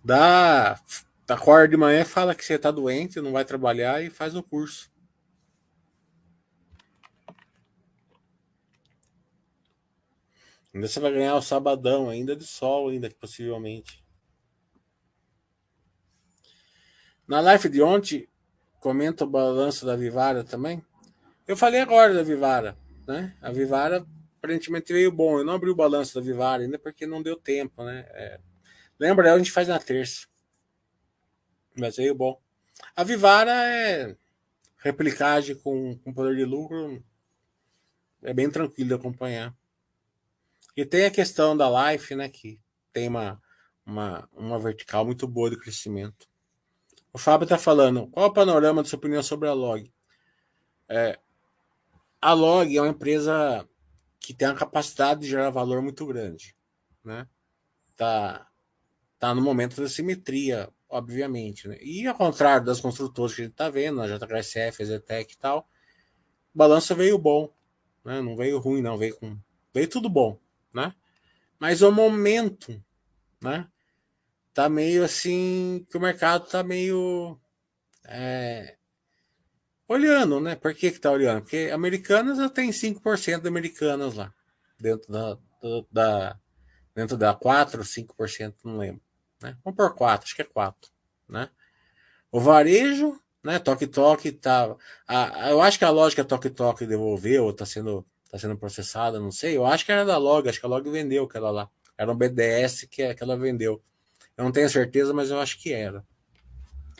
Dá, 0.05 0.81
acorda 1.29 1.69
de 1.69 1.77
manhã, 1.77 2.05
fala 2.05 2.35
que 2.35 2.45
você 2.45 2.59
tá 2.59 2.71
doente, 2.71 3.21
não 3.21 3.33
vai 3.33 3.45
trabalhar 3.45 4.03
e 4.03 4.11
faz 4.11 4.35
o 4.37 4.43
curso. 4.43 4.91
Ainda 10.73 10.87
você 10.89 11.01
vai 11.01 11.11
ganhar 11.11 11.35
o 11.35 11.43
sabadão 11.43 12.11
ainda 12.11 12.37
de 12.37 12.45
sol, 12.45 12.91
ainda 12.91 13.11
possivelmente. 13.11 14.05
Na 17.27 17.41
live 17.41 17.69
de 17.69 17.83
ontem, 17.83 18.29
comenta 18.79 19.25
o 19.25 19.27
balanço 19.27 19.85
da 19.85 19.97
Vivara 19.97 20.45
também. 20.45 20.85
Eu 21.49 21.57
falei 21.57 21.81
agora 21.81 22.15
da 22.15 22.23
Vivara, 22.23 22.77
né? 23.07 23.37
A 23.41 23.51
Vivara 23.51 24.07
aparentemente 24.39 24.93
veio 24.93 25.11
bom. 25.11 25.39
Eu 25.39 25.45
não 25.45 25.55
abri 25.55 25.71
o 25.71 25.77
balanço 25.77 26.15
da 26.15 26.21
Vivara 26.21 26.63
ainda 26.63 26.79
porque 26.79 27.07
não 27.07 27.23
deu 27.23 27.37
tempo, 27.37 27.83
né? 27.85 28.07
É... 28.11 28.41
Lembra, 28.99 29.33
a 29.33 29.39
gente 29.39 29.51
faz 29.51 29.69
na 29.69 29.79
terça. 29.79 30.27
Mas 31.75 31.97
veio 31.97 32.15
bom. 32.15 32.41
A 32.95 33.05
Vivara 33.05 33.53
é 33.53 34.17
replicagem 34.79 35.57
com, 35.57 35.99
com 35.99 36.13
poder 36.13 36.37
de 36.37 36.45
lucro. 36.45 37.03
É 38.23 38.33
bem 38.33 38.51
tranquilo 38.51 38.89
de 38.89 38.95
acompanhar. 38.95 39.55
E 40.77 40.85
tem 40.85 41.07
a 41.07 41.11
questão 41.11 41.57
da 41.57 41.93
Life, 41.93 42.15
né? 42.15 42.29
Que 42.29 42.61
tem 42.93 43.09
uma, 43.09 43.41
uma, 43.85 44.29
uma 44.33 44.59
vertical 44.59 45.05
muito 45.05 45.27
boa 45.27 45.51
de 45.51 45.59
crescimento. 45.59 46.29
O 47.13 47.19
Fábio 47.19 47.45
está 47.45 47.57
falando, 47.57 48.09
qual 48.09 48.27
o 48.27 48.33
panorama 48.33 48.83
da 48.83 48.89
sua 48.89 48.99
opinião 48.99 49.23
sobre 49.23 49.49
a 49.49 49.53
Log? 49.53 49.91
É, 50.89 51.19
a 52.21 52.33
Log 52.33 52.77
é 52.77 52.81
uma 52.81 52.91
empresa 52.91 53.69
que 54.19 54.35
tem 54.35 54.49
a 54.49 54.55
capacidade 54.55 55.21
de 55.21 55.29
gerar 55.29 55.51
valor 55.51 55.83
muito 55.83 56.05
grande. 56.07 56.57
Né? 57.05 57.27
Tá, 57.97 58.47
tá 59.19 59.35
no 59.35 59.41
momento 59.41 59.81
da 59.81 59.89
simetria, 59.89 60.69
obviamente. 60.89 61.69
Né? 61.69 61.79
E 61.81 62.07
ao 62.07 62.15
contrário 62.15 62.67
das 62.67 62.81
construtoras 62.81 63.35
que 63.35 63.43
a 63.43 63.45
gente 63.45 63.53
está 63.53 63.71
vendo, 63.71 64.01
a 64.03 64.07
JHSF, 64.07 64.83
a 64.83 64.87
Zetec 64.87 65.33
e 65.33 65.39
tal, 65.39 65.69
o 66.55 66.59
balanço 66.59 66.95
veio 66.95 67.19
bom. 67.19 67.53
Né? 68.05 68.21
Não 68.21 68.37
veio 68.37 68.59
ruim, 68.59 68.83
não. 68.83 68.99
Veio, 68.99 69.17
com, 69.17 69.39
veio 69.73 69.89
tudo 69.89 70.09
bom. 70.09 70.39
Né? 70.75 70.93
Mas 71.59 71.83
o 71.83 71.93
momento 71.93 72.83
né, 73.41 73.69
tá 74.53 74.69
meio 74.69 75.05
assim, 75.05 75.87
que 75.91 75.97
o 75.97 76.01
mercado 76.01 76.49
tá 76.49 76.63
meio 76.63 77.39
é, 78.05 78.77
olhando, 79.89 80.41
né? 80.41 80.57
Por 80.57 80.75
que 80.75 80.91
que 80.91 80.99
tá 80.99 81.11
olhando? 81.11 81.43
Porque 81.43 81.71
americanas 81.73 82.39
já 82.39 82.49
tem 82.49 82.71
5% 82.71 83.43
de 83.43 83.49
americanas 83.49 84.15
lá, 84.15 84.33
dentro 84.79 85.13
da, 85.13 85.39
da 85.91 86.39
dentro 86.95 87.17
da 87.17 87.35
4 87.35 87.79
ou 87.79 87.85
5%, 87.85 88.55
não 88.65 88.79
lembro, 88.79 89.03
né? 89.43 89.57
Vamos 89.63 89.77
por 89.77 89.95
4, 89.95 90.27
acho 90.27 90.35
que 90.35 90.43
é 90.43 90.47
4, 90.47 90.91
né? 91.29 91.51
O 92.33 92.41
varejo, 92.41 93.21
né, 93.45 93.59
Toque 93.59 93.87
Toque 93.87 94.33
tá, 94.33 94.75
a, 95.07 95.51
eu 95.51 95.61
acho 95.61 95.79
que 95.79 95.85
a 95.85 95.91
lógica 95.91 96.25
Toque 96.25 96.51
Toque 96.51 96.87
devolveu, 96.87 97.45
ou 97.45 97.53
tá 97.53 97.67
sendo 97.67 98.05
tá 98.31 98.39
sendo 98.39 98.57
processada, 98.57 99.21
não 99.21 99.31
sei. 99.31 99.57
Eu 99.57 99.65
acho 99.65 99.85
que 99.85 99.93
era 99.93 100.05
da 100.05 100.19
Log, 100.19 100.49
acho 100.49 100.61
que 100.61 100.67
a 100.67 100.69
Log 100.69 100.89
vendeu 100.91 101.25
aquela 101.25 101.51
lá. 101.51 101.71
Era 101.97 102.13
um 102.13 102.17
BDS 102.17 102.87
que, 102.91 103.15
que 103.15 103.23
ela 103.23 103.37
vendeu. 103.37 103.83
Eu 104.37 104.45
não 104.45 104.53
tenho 104.53 104.69
certeza, 104.69 105.15
mas 105.15 105.31
eu 105.31 105.41
acho 105.41 105.59
que 105.59 105.73
era. 105.73 106.05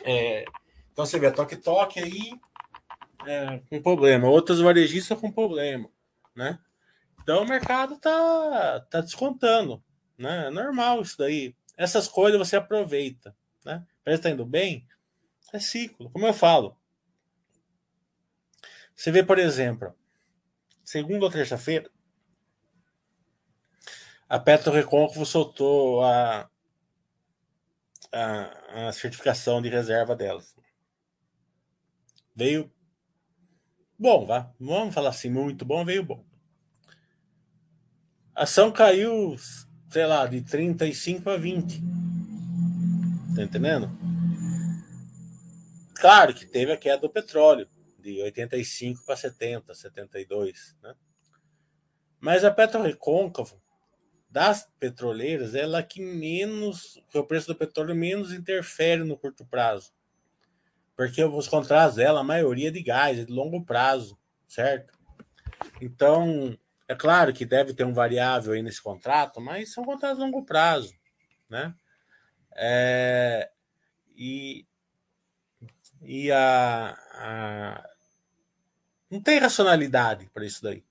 É, 0.03 0.45
então 0.91 1.05
você 1.05 1.19
vê, 1.19 1.29
toque-toque 1.29 1.99
aí 1.99 2.31
é, 3.27 3.59
com 3.69 3.81
problema. 3.81 4.29
Outros 4.29 4.61
varejistas 4.61 5.19
com 5.19 5.31
problema, 5.31 5.89
né? 6.35 6.57
Então 7.21 7.43
o 7.43 7.47
mercado 7.47 7.97
tá, 7.99 8.79
tá 8.89 9.01
descontando, 9.01 9.83
né? 10.17 10.47
É 10.47 10.49
normal 10.49 11.01
isso 11.01 11.17
daí. 11.17 11.53
Essas 11.75 12.07
coisas 12.07 12.39
você 12.39 12.55
aproveita, 12.55 13.35
né? 13.65 13.85
Parece 14.03 14.21
que 14.21 14.29
tá 14.29 14.33
indo 14.33 14.45
bem, 14.45 14.87
é 15.51 15.59
ciclo. 15.59 16.09
Como 16.09 16.25
eu 16.25 16.33
falo, 16.33 16.77
você 18.95 19.11
vê, 19.11 19.23
por 19.23 19.37
exemplo, 19.37 19.93
segunda 20.83 21.25
ou 21.25 21.31
terça-feira, 21.31 21.91
a 24.29 24.39
Petro 24.39 24.71
Recôncavo 24.71 25.25
soltou 25.25 26.03
a, 26.03 26.49
a, 28.11 28.87
a 28.87 28.91
certificação 28.93 29.61
de 29.61 29.69
reserva 29.69 30.15
delas. 30.15 30.55
Veio 32.35 32.71
bom, 33.97 34.25
vá. 34.25 34.51
Vamos 34.59 34.93
falar 34.93 35.09
assim, 35.09 35.29
muito 35.29 35.65
bom, 35.65 35.83
veio 35.83 36.03
bom. 36.03 36.23
A 38.35 38.43
ação 38.43 38.71
caiu, 38.71 39.35
sei 39.89 40.05
lá, 40.05 40.25
de 40.27 40.41
35 40.41 41.29
a 41.29 41.37
20. 41.37 41.81
Tá 43.35 43.43
entendendo? 43.43 43.89
Claro 45.95 46.33
que 46.33 46.45
teve 46.45 46.71
a 46.71 46.77
queda 46.77 47.01
do 47.01 47.09
petróleo, 47.09 47.67
de 47.99 48.21
85 48.21 49.03
para 49.05 49.15
70, 49.15 49.73
72, 49.73 50.75
né? 50.81 50.93
Mas 52.19 52.43
a 52.43 52.51
Petro 52.51 52.81
Recôncavo 52.81 53.61
das 54.29 54.69
petroleiras, 54.79 55.55
ela 55.55 55.81
que 55.81 56.01
menos, 56.01 57.01
que 57.09 57.17
o 57.17 57.23
preço 57.23 57.47
do 57.47 57.55
petróleo 57.55 57.95
menos 57.95 58.31
interfere 58.31 59.03
no 59.03 59.17
curto 59.17 59.45
prazo. 59.45 59.91
Porque 60.97 61.23
os 61.23 61.47
contratos 61.47 61.95
dela, 61.95 62.21
a 62.21 62.23
maioria 62.23 62.71
de 62.71 62.81
gás, 62.81 63.19
é 63.19 63.23
de 63.23 63.31
longo 63.31 63.63
prazo, 63.63 64.17
certo? 64.47 64.97
Então, 65.79 66.57
é 66.87 66.95
claro 66.95 67.31
que 67.31 67.45
deve 67.45 67.73
ter 67.73 67.85
um 67.85 67.93
variável 67.93 68.53
aí 68.53 68.63
nesse 68.63 68.81
contrato, 68.81 69.39
mas 69.39 69.71
são 69.71 69.85
contratos 69.85 70.17
de 70.17 70.23
longo 70.23 70.43
prazo, 70.43 70.95
né? 71.47 71.73
É, 72.55 73.51
e 74.15 74.65
e 76.01 76.31
a, 76.31 76.97
a, 77.13 77.89
não 79.09 79.21
tem 79.21 79.39
racionalidade 79.39 80.29
para 80.33 80.45
isso 80.45 80.63
daí. 80.63 80.83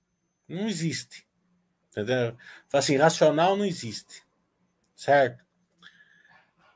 Não 0.47 0.67
existe. 0.67 1.27
Entendeu? 1.89 2.37
Assim, 2.71 2.97
racional 2.97 3.57
não 3.57 3.65
existe. 3.65 4.23
Certo? 4.95 5.46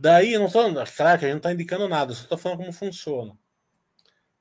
Daí, 0.01 0.33
eu 0.33 0.39
não 0.39 0.47
estou. 0.47 0.63
Claro 0.73 1.19
que 1.19 1.25
a 1.25 1.27
gente 1.27 1.29
não 1.29 1.37
está 1.37 1.53
indicando 1.53 1.87
nada, 1.87 2.11
só 2.15 2.23
estou 2.23 2.35
falando 2.35 2.57
como 2.57 2.73
funciona. 2.73 3.37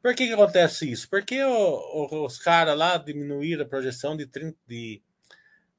Por 0.03 0.15
que, 0.15 0.27
que 0.27 0.33
acontece 0.33 0.91
isso? 0.91 1.07
Porque 1.11 1.45
o, 1.45 1.51
o, 1.51 2.25
os 2.25 2.39
caras 2.39 2.75
lá 2.79 2.97
diminuíram 2.97 3.67
a 3.67 3.69
projeção 3.69 4.17
de, 4.17 4.27
30, 4.27 4.57
de, 4.67 5.03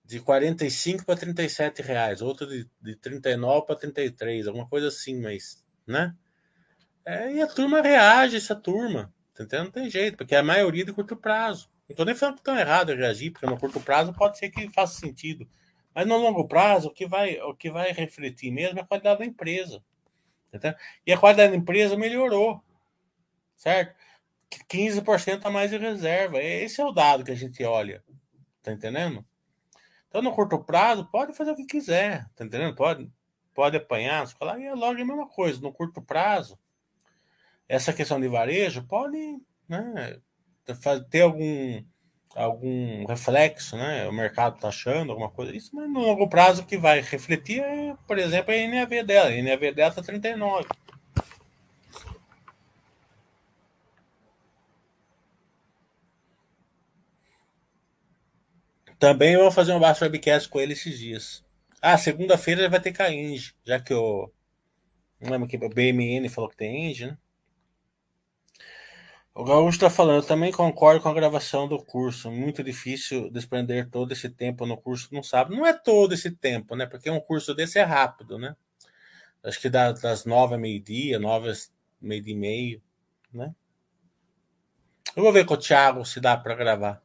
de 0.06 0.20
45 0.20 1.04
para 1.04 1.20
37 1.20 1.82
reais, 1.82 2.22
outro 2.22 2.46
de, 2.46 2.70
de 2.80 2.96
39 2.96 3.66
para 3.66 3.76
33, 3.76 4.46
alguma 4.46 4.68
coisa 4.68 4.90
assim, 4.90 5.20
mas, 5.20 5.66
né? 5.88 6.16
É, 7.04 7.34
e 7.34 7.42
a 7.42 7.48
turma 7.48 7.82
reage, 7.82 8.38
essa 8.38 8.56
turma, 8.56 9.12
tá 9.34 9.44
entendendo? 9.44 9.66
Não 9.66 9.72
tem 9.72 9.90
jeito, 9.90 10.16
porque 10.16 10.36
é 10.36 10.38
a 10.38 10.44
maioria 10.44 10.86
de 10.86 10.94
curto 10.94 11.16
prazo. 11.16 11.72
Não 11.98 12.06
nem 12.06 12.14
falando 12.14 12.36
que 12.36 12.44
tão 12.44 12.56
errado 12.56 12.94
reagir, 12.94 13.32
porque 13.32 13.48
no 13.48 13.58
curto 13.58 13.80
prazo 13.80 14.14
pode 14.14 14.38
ser 14.38 14.52
que 14.52 14.70
faça 14.70 15.00
sentido. 15.00 15.50
Mas 15.94 16.08
no 16.08 16.18
longo 16.18 16.48
prazo, 16.48 16.90
o 16.90 16.94
que 16.94 17.06
vai, 17.06 17.40
o 17.42 17.54
que 17.56 17.70
vai 17.70 17.92
refletir 17.92 18.52
mesmo 18.52 18.80
é 18.80 18.82
a 18.82 18.86
qualidade 18.86 19.20
da 19.20 19.26
empresa. 19.26 19.84
Tá 20.60 20.76
e 21.06 21.14
a 21.14 21.18
qualidade 21.18 21.52
da 21.52 21.58
empresa 21.58 21.98
melhorou, 21.98 22.62
certo? 23.56 23.96
15% 24.70 25.46
a 25.46 25.50
mais 25.50 25.72
de 25.72 25.78
reserva. 25.78 26.42
Esse 26.42 26.82
é 26.82 26.86
o 26.86 26.92
dado 26.92 27.24
que 27.24 27.32
a 27.32 27.36
gente 27.36 27.64
olha. 27.64 28.04
Tá 28.62 28.72
entendendo? 28.72 29.26
Então, 30.10 30.22
no 30.22 30.34
curto 30.34 30.60
prazo, 30.60 31.06
pode 31.06 31.34
fazer 31.34 31.52
o 31.52 31.56
que 31.56 31.66
quiser, 31.66 32.30
tá 32.36 32.44
entendendo? 32.44 32.76
Pode, 32.76 33.10
pode 33.54 33.78
apanhar, 33.78 34.28
falar, 34.28 34.60
e 34.60 34.66
é 34.66 34.74
logo 34.74 35.02
a 35.02 35.06
mesma 35.06 35.28
coisa. 35.28 35.62
No 35.62 35.72
curto 35.72 36.02
prazo, 36.02 36.60
essa 37.68 37.94
questão 37.94 38.20
de 38.20 38.28
varejo 38.28 38.84
pode 38.84 39.40
né, 39.70 40.20
ter 41.10 41.22
algum, 41.22 41.82
algum 42.36 43.06
reflexo, 43.06 43.76
né? 43.78 44.08
O 44.08 44.14
mercado 44.14 44.56
está 44.56 44.70
achando 44.70 45.12
alguma 45.12 45.30
coisa 45.30 45.56
isso, 45.56 45.76
mas 45.76 45.90
no 45.90 46.00
longo 46.00 46.28
prazo 46.30 46.66
que 46.66 46.78
vai 46.78 47.02
refletir 47.02 47.62
é, 47.62 47.96
por 48.08 48.18
exemplo, 48.18 48.54
a 48.54 48.58
NAV 48.68 49.04
dela. 49.04 49.30
A 49.30 49.42
NAV 49.42 49.74
dela 49.74 49.90
está 49.90 50.02
39. 50.02 50.68
Também 59.00 59.36
vou 59.36 59.52
fazer 59.52 59.74
um 59.74 59.80
baixo 59.80 60.04
webcast 60.04 60.48
com 60.48 60.60
ele 60.60 60.74
esses 60.74 61.00
dias. 61.00 61.44
Ah, 61.82 61.98
segunda-feira 61.98 62.70
vai 62.70 62.80
ter 62.80 62.92
Cainge, 62.92 63.56
já 63.66 63.80
que 63.80 63.94
o. 63.94 64.32
Não 65.20 65.32
lembro 65.32 65.48
que 65.48 65.58
o 65.58 65.70
BMN 65.70 66.30
falou 66.30 66.50
que 66.50 66.58
tem 66.58 66.92
Inge, 66.92 67.08
né? 67.08 67.18
O 69.34 69.46
Gaúcho 69.46 69.78
está 69.78 69.90
falando, 69.90 70.26
também 70.26 70.52
concordo 70.52 71.02
com 71.02 71.08
a 71.08 71.14
gravação 71.14 71.66
do 71.68 71.82
curso. 71.82 72.30
Muito 72.30 72.62
difícil 72.62 73.30
desprender 73.32 73.90
todo 73.90 74.12
esse 74.12 74.30
tempo 74.30 74.66
no 74.66 74.76
curso, 74.76 75.08
não 75.14 75.24
sabe. 75.24 75.56
Não 75.56 75.66
é 75.66 75.72
todo 75.72 76.14
esse 76.14 76.32
tempo, 76.32 76.76
né? 76.76 76.86
Porque 76.86 77.10
um 77.10 77.20
curso 77.20 77.56
desse 77.56 77.80
é 77.80 77.84
rápido, 77.84 78.38
né? 78.38 78.56
Acho 79.42 79.60
que 79.60 79.70
das 79.70 80.26
nove 80.26 80.56
a 80.56 80.58
meio-dia, 80.58 81.18
nove 81.18 81.50
a 81.50 81.54
meio-dia 82.02 82.34
e 82.34 82.38
meio, 82.38 82.82
né? 83.34 83.56
Eu 85.16 85.24
vou 85.24 85.32
ver 85.32 85.46
com 85.46 85.54
o 85.54 85.58
Thiago 85.58 86.06
se 86.06 86.20
dá 86.20 86.36
para 86.36 86.54
gravar. 86.54 87.02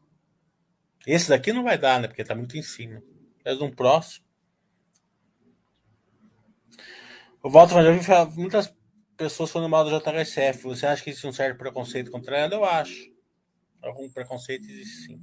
Esse 1.07 1.29
daqui 1.29 1.53
não 1.53 1.63
vai 1.63 1.79
dar, 1.79 2.01
né? 2.01 2.09
Porque 2.09 2.25
tá 2.25 2.35
muito 2.35 2.59
em 2.59 2.63
cima. 2.63 3.01
Mas 3.45 3.61
um 3.61 3.71
próximo. 3.71 4.27
O 7.41 7.49
Walter 7.49 8.03
já 8.03 8.25
vi 8.25 8.41
muitas 8.41 8.75
pessoas 9.17 9.51
falando 9.51 9.71
mal 9.71 9.85
do 9.85 9.91
JHSF. 9.91 10.63
Você 10.65 10.87
acha 10.87 11.03
que 11.03 11.11
existe 11.11 11.27
um 11.27 11.33
certo 11.33 11.59
preconceito 11.59 12.11
contra 12.11 12.37
ela? 12.37 12.55
Eu 12.55 12.65
acho. 12.65 13.11
Algum 13.83 14.11
preconceito 14.11 14.65
existe 14.65 15.07
sim. 15.07 15.21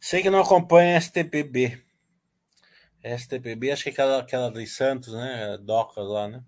Sei 0.00 0.22
que 0.22 0.30
não 0.30 0.40
acompanha 0.40 0.96
a 0.96 1.00
STPB. 1.00 1.82
STPB, 3.02 3.70
acho 3.70 3.82
que 3.84 3.88
é 3.90 3.92
aquela, 3.92 4.20
aquela 4.20 4.50
dos 4.50 4.74
Santos, 4.74 5.12
né? 5.12 5.58
Docas 5.58 6.06
lá, 6.06 6.28
né? 6.28 6.42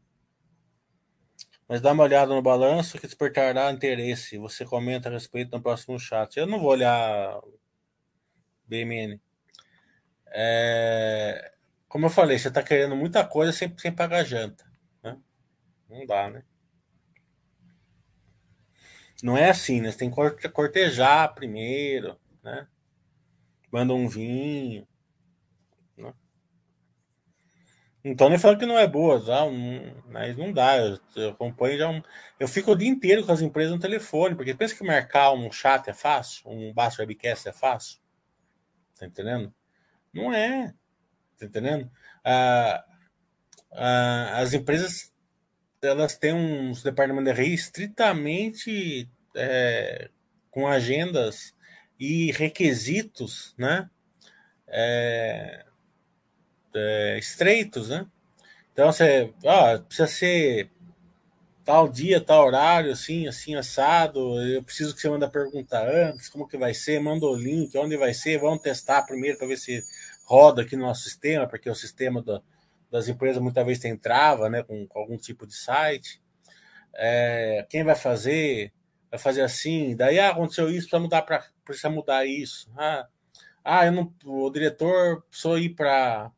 Mas 1.71 1.81
dá 1.81 1.93
uma 1.93 2.03
olhada 2.03 2.35
no 2.35 2.43
balanço 2.43 2.99
que 2.99 3.07
despertará 3.07 3.71
interesse. 3.71 4.37
Você 4.39 4.65
comenta 4.65 5.09
a 5.09 5.13
respeito 5.13 5.53
no 5.53 5.63
próximo 5.63 6.01
chat. 6.01 6.37
Eu 6.37 6.45
não 6.45 6.59
vou 6.59 6.71
olhar 6.71 7.41
BMN. 8.67 9.21
É... 10.33 11.53
Como 11.87 12.07
eu 12.07 12.11
falei, 12.11 12.41
você 12.41 12.49
está 12.49 12.61
querendo 12.61 12.97
muita 12.97 13.25
coisa 13.25 13.53
sem, 13.53 13.73
sem 13.79 13.93
pagar 13.93 14.25
janta. 14.25 14.65
Né? 15.01 15.17
Não 15.89 16.05
dá, 16.05 16.29
né? 16.29 16.43
Não 19.23 19.39
é 19.39 19.51
assim, 19.51 19.81
né? 19.81 19.93
Você 19.93 19.99
tem 19.99 20.11
que 20.11 20.49
cortejar 20.49 21.33
primeiro, 21.37 22.19
né? 22.43 22.67
Manda 23.71 23.95
um 23.95 24.09
vinho. 24.09 24.89
Tô 28.17 28.31
nem 28.31 28.39
falando 28.39 28.59
que 28.59 28.67
não 28.67 28.79
é 28.79 28.87
boa, 28.87 29.23
tá? 29.23 29.43
mas 30.09 30.37
não 30.37 30.53
dá. 30.53 30.79
Eu, 30.79 30.99
eu 31.17 31.31
acompanho 31.31 31.79
já 31.79 31.89
um, 31.89 32.03
Eu 32.39 32.49
fico 32.49 32.73
o 32.73 32.77
dia 32.77 32.89
inteiro 32.89 33.25
com 33.25 33.33
as 33.33 33.43
empresas 33.43 33.73
no 33.73 33.79
telefone, 33.79 34.35
porque 34.35 34.55
pensa 34.55 34.75
que 34.75 34.85
marcar 34.85 35.33
um 35.33 35.53
chat 35.53 35.89
é 35.89 35.93
fácil, 35.93 36.49
um 36.49 36.73
baixo 36.73 37.03
webcast 37.03 37.49
é 37.49 37.53
fácil. 37.53 38.01
Tá 38.99 39.07
entendendo? 39.07 39.53
Não 40.15 40.33
é. 40.33 40.73
Tá 41.39 41.47
entendendo? 41.47 41.91
Ah, 42.25 42.85
ah, 43.73 44.39
as 44.39 44.55
empresas 44.55 45.13
elas 45.83 46.17
têm 46.17 46.35
uns 46.35 46.83
departamentos 46.83 47.35
de 47.35 47.43
RI 47.43 47.55
estritamente 47.55 49.11
é, 49.35 50.11
com 50.51 50.67
agendas 50.67 51.55
e 51.99 52.33
requisitos, 52.33 53.55
né? 53.59 53.89
É, 54.67 55.65
é, 56.75 57.19
estreitos, 57.19 57.89
né? 57.89 58.07
Então 58.73 58.93
você 58.93 59.33
precisa 59.87 60.07
ser 60.07 60.71
tal 61.65 61.89
dia, 61.89 62.21
tal 62.21 62.47
horário, 62.47 62.93
assim, 62.93 63.29
assim, 63.29 63.55
assado. 63.55 64.41
Eu 64.43 64.63
preciso 64.63 64.95
que 64.95 65.01
você 65.01 65.09
manda 65.09 65.29
perguntar 65.29 65.89
antes, 65.89 66.29
como 66.29 66.49
que 66.49 66.57
vai 66.57 66.75
ser, 66.75 67.01
manda 67.01 67.27
o 67.27 67.37
link, 67.37 67.77
onde 67.79 67.97
vai 67.97 68.15
ser, 68.15 68.39
vamos 68.39 68.63
testar 68.63 69.03
primeiro 69.03 69.39
para 69.39 69.47
ver 69.47 69.57
se 69.57 69.83
roda 70.25 70.63
aqui 70.63 70.77
no 70.77 70.87
nosso 70.87 71.03
sistema, 71.03 71.47
porque 71.47 71.69
o 71.69 71.75
sistema 71.75 72.23
do, 72.23 72.43
das 72.91 73.09
empresas 73.09 73.43
muitas 73.43 73.65
vezes 73.65 73.83
tem 73.83 73.97
trava, 73.97 74.49
né, 74.49 74.63
com, 74.63 74.87
com 74.87 74.99
algum 74.99 75.17
tipo 75.17 75.47
de 75.47 75.55
site. 75.55 76.21
É, 76.95 77.67
quem 77.69 77.85
vai 77.85 77.95
fazer? 77.95 78.73
Vai 79.11 79.19
fazer 79.19 79.43
assim, 79.43 79.97
daí 79.97 80.19
ah, 80.19 80.31
aconteceu 80.31 80.69
isso, 80.71 80.89
precisa 80.89 81.01
mudar 81.01 81.53
precisa 81.65 81.91
mudar 81.91 82.27
isso. 82.27 82.71
Ah, 82.77 83.07
ah, 83.65 83.87
eu 83.87 83.93
não, 83.93 84.13
o 84.25 84.51
diretor 84.51 85.23
precisou 85.29 85.59
ir 85.59 85.71
para 85.71 86.33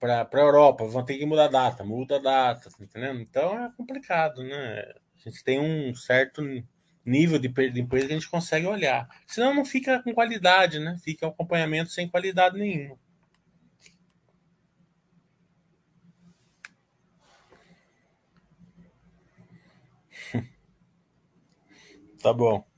para 0.00 0.26
a 0.32 0.38
Europa, 0.38 0.86
vão 0.86 1.04
ter 1.04 1.18
que 1.18 1.26
mudar 1.26 1.44
a 1.44 1.48
data, 1.48 1.84
muda 1.84 2.16
a 2.16 2.18
data, 2.18 2.70
tá 2.70 2.76
entendendo? 2.82 3.20
Então 3.20 3.64
é 3.66 3.70
complicado, 3.76 4.42
né? 4.42 4.80
A 5.24 5.28
gente 5.28 5.44
tem 5.44 5.60
um 5.60 5.94
certo 5.94 6.42
nível 7.04 7.38
de, 7.38 7.48
de 7.48 7.80
empresa 7.80 8.06
que 8.06 8.12
a 8.14 8.16
gente 8.16 8.30
consegue 8.30 8.66
olhar. 8.66 9.06
Senão 9.26 9.54
não 9.54 9.64
fica 9.64 10.02
com 10.02 10.14
qualidade, 10.14 10.78
né? 10.78 10.96
Fica 11.04 11.26
um 11.26 11.30
acompanhamento 11.30 11.90
sem 11.90 12.08
qualidade 12.08 12.58
nenhuma. 12.58 12.98
tá 22.22 22.32
bom. 22.32 22.69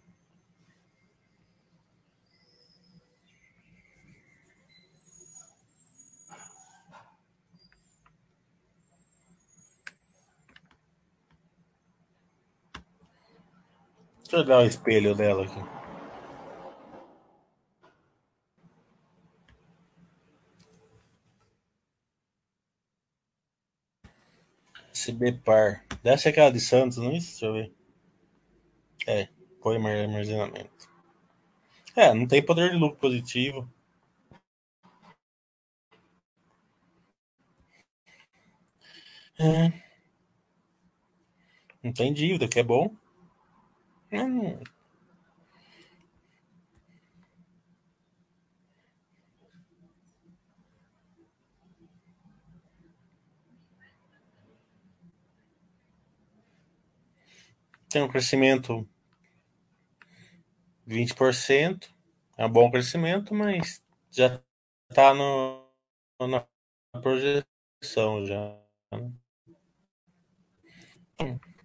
Deixa 14.32 14.44
eu 14.44 14.48
dar 14.48 14.60
o 14.60 14.66
espelho 14.66 15.14
dela 15.14 15.44
aqui. 15.44 15.60
CB 24.94 25.32
Par. 25.44 25.84
Deve 26.02 26.16
ser 26.16 26.30
aquela 26.30 26.50
de 26.50 26.60
Santos, 26.60 26.96
não 26.96 27.10
é 27.10 27.18
isso? 27.18 27.40
Deixa 27.40 27.44
eu 27.46 27.52
ver. 27.52 27.72
É, 29.06 29.28
põe 29.60 29.76
armazenamento. 29.76 30.88
É, 31.94 32.14
não 32.14 32.26
tem 32.26 32.42
poder 32.42 32.70
de 32.70 32.78
lucro 32.78 32.98
positivo. 32.98 33.70
É. 39.38 39.72
Não 41.82 41.92
tem 41.92 42.14
dívida, 42.14 42.48
que 42.48 42.58
é 42.58 42.62
bom. 42.62 42.96
Hum. 44.12 44.62
Tem 57.90 58.02
um 58.02 58.08
crescimento 58.08 58.88
20%, 60.86 61.88
é 62.36 62.44
um 62.46 62.50
bom 62.50 62.70
crescimento, 62.70 63.34
mas 63.34 63.82
já 64.10 64.40
está 64.90 65.14
na 65.14 66.46
projeção 67.00 68.26
já. 68.26 68.58
Né? 68.92 69.12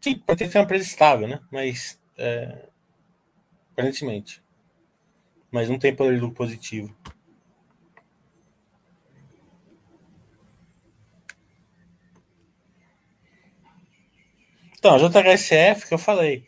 Sim, 0.02 0.20
pode 0.20 0.48
ter 0.48 0.58
uma 0.58 0.64
empresa 0.64 0.86
estável, 0.86 1.28
né? 1.28 1.40
Mas. 1.52 2.00
É, 2.18 2.70
aparentemente. 3.72 4.44
Mas 5.52 5.70
não 5.70 5.78
tem 5.78 5.96
poder 5.96 6.16
de 6.16 6.22
lucro 6.22 6.36
positivo. 6.36 6.96
Então, 14.78 14.96
a 14.96 14.98
JHSF, 15.00 15.88
que 15.88 15.94
eu 15.94 15.98
falei, 15.98 16.48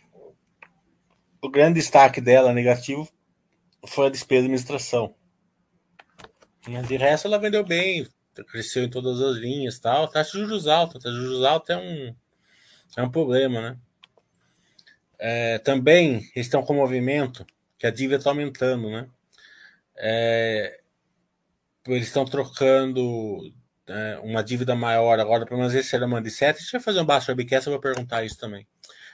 o 1.42 1.50
grande 1.50 1.80
destaque 1.80 2.22
dela 2.22 2.54
negativo 2.54 3.10
foi 3.88 4.08
a 4.08 4.10
despesa 4.10 4.42
de 4.42 4.46
administração. 4.46 5.16
De 6.88 6.98
resto, 6.98 7.28
ela 7.28 7.40
vendeu 7.40 7.66
bem, 7.66 8.08
cresceu 8.48 8.84
em 8.84 8.90
todas 8.90 9.20
as 9.22 9.38
linhas 9.38 9.80
tal. 9.80 10.08
Taxa 10.08 10.38
de 10.38 10.44
juros 10.44 10.68
alta, 10.68 11.00
taxa 11.00 11.16
de 11.16 11.22
juros 11.22 11.44
alta 11.44 11.74
é 11.74 11.78
um, 11.78 12.16
é 12.98 13.04
um 13.04 13.10
problema, 13.10 13.62
né? 13.62 13.78
É, 15.20 15.60
também 15.60 16.30
estão 16.36 16.64
com 16.64 16.74
movimento 16.74 17.46
que 17.78 17.86
a 17.86 17.92
dívida 17.92 18.18
está 18.18 18.30
aumentando, 18.30 18.90
né? 18.90 19.08
É, 19.98 20.80
eles 21.88 22.08
estão 22.08 22.24
trocando 22.26 23.54
é, 23.88 24.20
uma 24.24 24.44
dívida 24.44 24.76
maior 24.76 25.20
agora, 25.20 25.46
pelo 25.46 25.60
menos 25.60 25.74
esse 25.74 25.96
era 25.96 26.06
uma 26.06 26.22
de 26.22 26.32
7. 26.32 26.58
Deixa 26.58 26.78
eu 26.78 26.82
fazer 26.82 27.02
um 27.02 27.06
baixo 27.06 27.32
webcast, 27.32 27.68
eu 27.68 27.74
vou 27.74 27.82
perguntar 27.82 28.24
isso 28.24 28.38
também. 28.38 28.66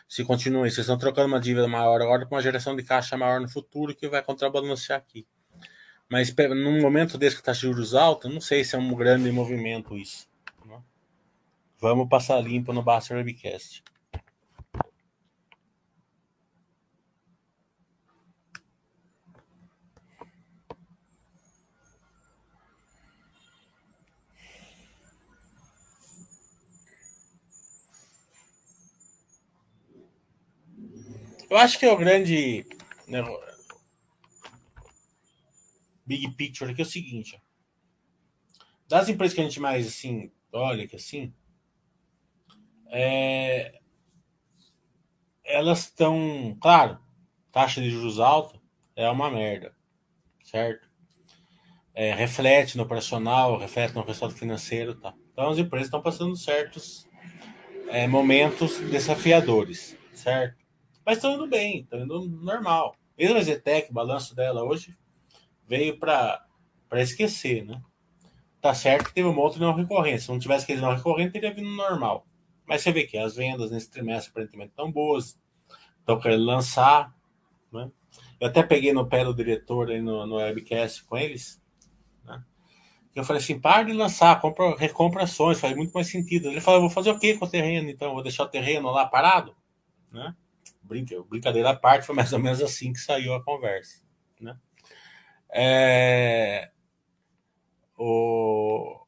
Se 0.08 0.24
continua 0.24 0.68
isso, 0.68 0.78
eles 0.78 0.86
estão 0.86 0.98
trocando 0.98 1.28
uma 1.28 1.40
dívida 1.40 1.68
maior 1.68 2.02
agora 2.02 2.26
com 2.26 2.36
uma 2.36 2.42
geração 2.42 2.76
de 2.76 2.84
caixa 2.84 3.18
maior 3.18 3.42
no 3.42 3.50
futuro 3.50 3.96
que 3.96 4.08
vai 4.08 4.22
contrabalancear 4.22 5.00
aqui. 5.00 5.26
Mas 6.08 6.34
num 6.36 6.80
momento 6.82 7.18
desse 7.18 7.36
que 7.36 7.42
está 7.42 7.54
juros 7.54 7.96
altos, 7.96 8.32
não 8.32 8.40
sei 8.40 8.64
se 8.64 8.76
é 8.76 8.80
um 8.80 8.94
grande 8.94 9.32
movimento 9.32 9.98
isso. 9.98 10.28
Né? 10.64 10.80
Vamos 11.80 12.08
passar 12.08 12.40
limpo 12.42 12.72
no 12.72 12.84
Basta 12.84 13.16
Webcast. 13.16 13.84
Eu 31.50 31.58
acho 31.58 31.78
que 31.80 31.86
é 31.86 31.92
o 31.92 31.98
grande 31.98 32.66
né, 33.08 33.24
big 36.06 36.32
picture 36.32 36.72
aqui 36.72 36.82
é 36.82 36.86
o 36.86 36.88
seguinte. 36.88 37.42
Das 38.88 39.10
empresas 39.10 39.34
que 39.36 39.42
a 39.42 39.44
gente 39.44 39.60
mais 39.60 39.88
assim 39.88 40.32
olha 40.56 40.88
que 40.88 40.96
assim, 40.96 41.34
é, 42.88 43.80
elas 45.44 45.80
estão, 45.80 46.58
claro, 46.62 47.00
taxa 47.52 47.82
de 47.82 47.90
juros 47.90 48.20
alta 48.20 48.60
é 48.96 49.10
uma 49.10 49.30
merda, 49.30 49.76
certo? 50.44 50.90
É, 51.94 52.14
reflete 52.14 52.78
no 52.78 52.84
operacional, 52.84 53.58
reflete 53.58 53.94
no 53.94 54.04
resultado 54.04 54.34
financeiro, 54.34 54.96
tá? 54.96 55.14
Então 55.32 55.50
as 55.50 55.58
empresas 55.58 55.88
estão 55.88 56.02
passando 56.02 56.36
certos 56.36 57.08
é, 57.90 58.08
momentos 58.08 58.80
desafiadores, 58.80 59.98
certo? 60.14 60.65
Mas 61.06 61.18
estão 61.18 61.36
indo 61.36 61.48
bem, 61.48 61.82
estão 61.82 62.00
indo 62.00 62.28
normal. 62.28 62.96
Mesmo 63.18 63.38
a 63.38 63.42
Zetec, 63.42 63.90
o 63.90 63.94
balanço 63.94 64.36
dela 64.36 64.64
hoje 64.64 64.98
veio 65.68 65.98
para 66.00 66.48
esquecer, 66.94 67.64
né? 67.64 67.82
Tá 68.60 68.74
certo 68.74 69.06
que 69.06 69.14
teve 69.14 69.28
uma 69.28 69.42
outra 69.42 69.60
não 69.60 69.76
recorrente. 69.76 70.24
Se 70.24 70.30
não 70.30 70.40
tivesse 70.40 70.64
aquele 70.64 70.82
não 70.82 70.96
recorrente, 70.96 71.34
teria 71.34 71.54
vindo 71.54 71.70
normal. 71.70 72.26
Mas 72.66 72.82
você 72.82 72.92
vê 72.92 73.06
que 73.06 73.18
as 73.18 73.36
vendas 73.36 73.70
nesse 73.70 73.92
trimestre 73.92 74.32
aparentemente 74.32 74.72
estão 74.72 74.92
boas, 74.92 75.40
estão 76.00 76.20
querendo 76.20 76.46
lançar. 76.46 77.14
Né? 77.72 77.92
Eu 78.40 78.48
até 78.48 78.64
peguei 78.64 78.92
no 78.92 79.08
pé 79.08 79.24
do 79.24 79.36
diretor 79.36 79.92
aí 79.92 80.02
no, 80.02 80.26
no 80.26 80.38
webcast 80.38 81.04
com 81.06 81.16
eles. 81.16 81.62
Né? 82.24 82.44
Eu 83.14 83.24
falei 83.24 83.40
assim: 83.40 83.60
para 83.60 83.84
de 83.84 83.94
lançar, 83.94 84.42
compra, 84.42 84.76
recompra 84.76 85.24
ações, 85.24 85.60
faz 85.60 85.76
muito 85.76 85.94
mais 85.94 86.08
sentido. 86.08 86.50
Ele 86.50 86.60
falou: 86.60 86.82
vou 86.82 86.90
fazer 86.90 87.12
o 87.12 87.20
quê 87.20 87.38
com 87.38 87.46
o 87.46 87.50
terreno 87.50 87.90
então? 87.90 88.14
Vou 88.14 88.24
deixar 88.24 88.46
o 88.46 88.50
terreno 88.50 88.90
lá 88.90 89.06
parado? 89.06 89.56
Né? 90.12 90.36
Brinca, 90.86 91.22
brincadeira 91.24 91.72
à 91.72 91.76
parte, 91.76 92.06
foi 92.06 92.16
mais 92.16 92.32
ou 92.32 92.40
menos 92.40 92.62
assim 92.62 92.94
que 92.94 93.00
saiu 93.00 93.34
a 93.34 93.44
conversa. 93.44 94.04
Né? 94.40 94.58
É, 95.50 96.72
o, 97.98 99.06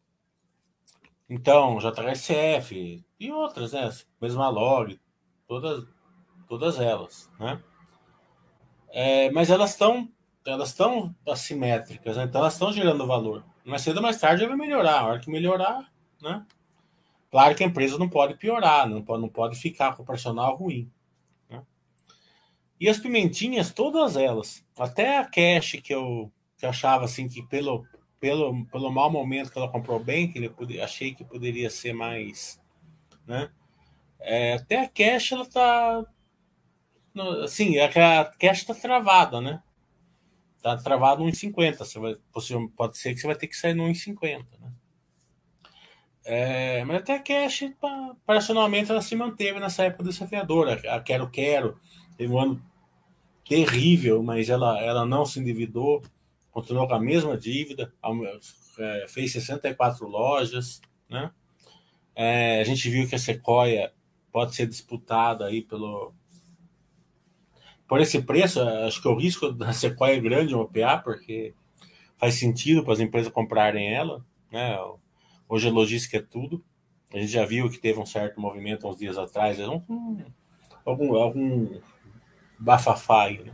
então, 1.30 1.78
JHSF 1.80 3.06
e 3.20 3.32
outras, 3.32 3.74
né? 3.74 3.90
Mesma 4.22 4.50
log, 4.50 5.00
todas, 5.48 5.86
todas 6.48 6.80
elas, 6.80 7.30
né? 7.40 7.62
É, 8.90 9.30
mas 9.32 9.50
elas 9.50 9.72
estão 9.72 10.10
elas 10.46 10.70
estão 10.70 11.14
assimétricas, 11.28 12.16
né? 12.16 12.24
então 12.24 12.40
elas 12.40 12.54
estão 12.54 12.72
gerando 12.72 13.06
valor. 13.06 13.44
Mais 13.66 13.82
cedo 13.82 13.98
ou 13.98 14.04
mais 14.04 14.18
tarde 14.18 14.46
vai 14.46 14.56
melhorar. 14.56 15.02
A 15.02 15.06
hora 15.06 15.20
que 15.20 15.30
melhorar, 15.30 15.92
né? 16.22 16.46
Claro 17.30 17.54
que 17.54 17.64
a 17.66 17.68
empresa 17.68 17.98
não 17.98 18.08
pode 18.08 18.36
piorar, 18.36 18.88
não 18.88 19.04
pode, 19.04 19.22
não 19.22 19.28
pode 19.28 19.58
ficar 19.58 19.94
com 19.94 20.04
o 20.04 20.06
personal 20.06 20.56
ruim. 20.56 20.90
E 22.80 22.88
as 22.88 23.00
pimentinhas, 23.00 23.74
todas 23.74 24.16
elas, 24.16 24.64
até 24.78 25.18
a 25.18 25.26
cash 25.26 25.80
que 25.84 25.94
eu, 25.94 26.32
que 26.58 26.66
eu 26.66 26.70
achava 26.70 27.06
assim 27.06 27.28
que 27.28 27.42
pelo, 27.44 27.86
pelo, 28.20 28.66
pelo 28.68 28.92
mau 28.92 29.10
momento 29.10 29.52
que 29.52 29.58
ela 29.58 29.72
comprou 29.72 30.00
bem, 30.00 30.32
que 30.32 30.38
ele 30.38 30.82
achei 30.82 31.14
que 31.14 31.24
poderia 31.24 31.70
ser 31.70 31.94
mais, 31.94 32.62
né? 33.26 33.50
É, 34.20 34.54
até 34.54 34.82
a 34.82 34.90
cash 34.90 35.32
ela 35.32 35.46
tá 35.46 36.06
assim, 37.44 37.78
é 37.78 37.86
a 37.86 38.26
cash 38.26 38.64
tá 38.64 38.74
travada, 38.74 39.42
né? 39.42 39.62
Tá 40.62 40.78
travado 40.78 41.24
no 41.24 41.30
1,50. 41.30 41.78
Você 41.78 42.00
vai, 42.00 42.16
pode 42.76 42.98
ser 42.98 43.14
que 43.14 43.22
você 43.22 43.28
vai 43.28 43.36
ter 43.36 43.48
que 43.48 43.56
sair 43.56 43.74
no 43.74 43.86
1,50, 43.86 44.46
né? 44.60 44.72
É, 46.26 46.84
mas 46.84 46.98
até 46.98 47.16
a 47.16 47.20
cash, 47.20 47.72
operacionalmente, 48.12 48.92
ela 48.92 49.02
se 49.02 49.16
manteve 49.16 49.60
nessa 49.60 49.86
época 49.86 50.04
desafiadora. 50.04 50.74
A 50.94 51.00
Quero 51.00 51.30
Quero 51.30 51.80
Teve 52.18 52.34
um 52.34 52.40
ano 52.40 52.62
terrível, 53.48 54.22
mas 54.22 54.50
ela, 54.50 54.82
ela 54.82 55.06
não 55.06 55.26
se 55.26 55.40
endividou, 55.40 56.02
continuou 56.52 56.88
com 56.88 56.96
a 56.96 57.00
mesma 57.00 57.38
dívida, 57.38 57.94
é, 58.80 59.06
fez 59.08 59.32
64 59.32 60.08
lojas, 60.08 60.82
né? 61.10 61.32
É, 62.16 62.60
a 62.60 62.64
gente 62.64 62.90
viu 62.90 63.08
que 63.08 63.16
a 63.16 63.20
Sequoia 63.20 63.94
pode 64.32 64.56
ser 64.56 64.68
disputada 64.68 65.46
aí 65.46 65.62
pelo 65.62 66.14
por 67.88 68.02
esse 68.02 68.22
preço, 68.22 68.62
acho 68.62 69.02
que 69.02 69.08
o 69.08 69.16
risco 69.16 69.52
da 69.52 69.72
Sequoia 69.72 70.18
é 70.18 70.20
grande 70.20 70.52
no 70.52 70.62
OPA, 70.62 70.98
porque 70.98 71.54
faz 72.18 72.36
sentido 72.36 72.84
para 72.84 72.94
as 72.94 73.00
empresas 73.00 73.32
comprarem 73.32 73.94
ela, 73.94 74.26
né? 74.52 74.78
Hoje 75.48 75.70
a 75.70 75.72
logística 75.72 76.18
é 76.18 76.22
tudo. 76.22 76.62
A 77.14 77.18
gente 77.18 77.32
já 77.32 77.46
viu 77.46 77.70
que 77.70 77.80
teve 77.80 77.98
um 78.00 78.06
certo 78.06 78.42
movimento 78.42 78.86
uns 78.86 78.98
dias 78.98 79.18
atrás, 79.18 79.58
algum, 79.62 81.16
algum, 81.16 81.80
bafafá 82.60 83.30
né? 83.30 83.54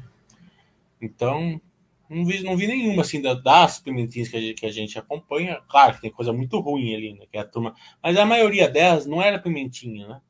Então, 1.01 1.61
não 2.09 2.25
vi, 2.25 2.43
não 2.43 2.55
vi 2.55 2.67
nenhuma, 2.67 3.01
assim, 3.01 3.21
das 3.21 3.79
pimentinhas 3.79 4.29
que 4.29 4.37
a, 4.37 4.39
gente, 4.39 4.53
que 4.59 4.65
a 4.65 4.71
gente 4.71 4.99
acompanha. 4.99 5.61
Claro 5.67 5.95
que 5.95 6.01
tem 6.01 6.11
coisa 6.11 6.31
muito 6.31 6.59
ruim 6.59 6.93
ali, 6.95 7.13
né? 7.13 7.25
Que 7.29 7.37
é 7.37 7.41
a 7.41 7.45
turma... 7.45 7.73
Mas 8.01 8.17
a 8.17 8.25
maioria 8.25 8.69
delas 8.69 9.05
não 9.05 9.21
era 9.21 9.39
pimentinha, 9.39 10.07
né? 10.07 10.21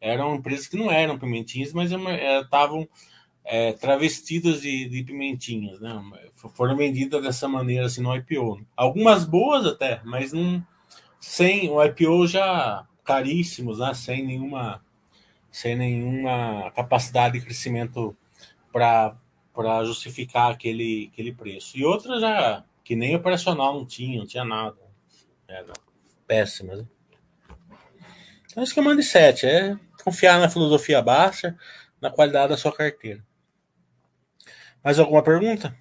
Eram 0.00 0.36
empresas 0.36 0.68
que 0.68 0.76
não 0.76 0.90
eram 0.90 1.18
pimentinhas, 1.18 1.72
mas 1.72 1.90
estavam 1.90 2.86
é, 3.44 3.72
travestidas 3.72 4.60
de, 4.60 4.88
de, 4.88 5.02
pimentinhas, 5.02 5.80
né? 5.80 6.00
Foram 6.54 6.76
vendidas 6.76 7.22
dessa 7.22 7.48
maneira, 7.48 7.86
assim, 7.86 8.02
no 8.02 8.14
IPO. 8.14 8.56
Né? 8.56 8.66
Algumas 8.76 9.24
boas 9.24 9.66
até, 9.66 10.00
mas 10.04 10.32
não... 10.32 10.64
Sem 11.18 11.70
o 11.70 11.82
IPO 11.82 12.26
já 12.26 12.86
caríssimos, 13.02 13.78
né? 13.78 13.94
Sem 13.94 14.24
nenhuma 14.24 14.84
sem 15.56 15.74
nenhuma 15.74 16.70
capacidade 16.72 17.38
de 17.38 17.44
crescimento 17.46 18.14
para 18.70 19.16
justificar 19.86 20.52
aquele, 20.52 21.08
aquele 21.10 21.32
preço. 21.32 21.78
E 21.78 21.82
outras 21.82 22.20
já, 22.20 22.62
que 22.84 22.94
nem 22.94 23.16
operacional 23.16 23.72
não 23.72 23.86
tinha, 23.86 24.18
não 24.18 24.26
tinha 24.26 24.44
nada. 24.44 24.76
Era 25.48 25.72
péssimas. 26.26 26.80
Né? 26.80 26.88
Então, 28.44 28.62
isso 28.62 28.74
que 28.74 28.80
é 28.80 28.82
o 28.82 28.86
mindset, 28.86 29.46
é 29.46 29.74
confiar 30.04 30.38
na 30.38 30.50
filosofia 30.50 31.00
baixa, 31.00 31.56
na 32.02 32.10
qualidade 32.10 32.50
da 32.50 32.58
sua 32.58 32.70
carteira. 32.70 33.24
Mais 34.84 34.98
alguma 34.98 35.22
pergunta? 35.22 35.74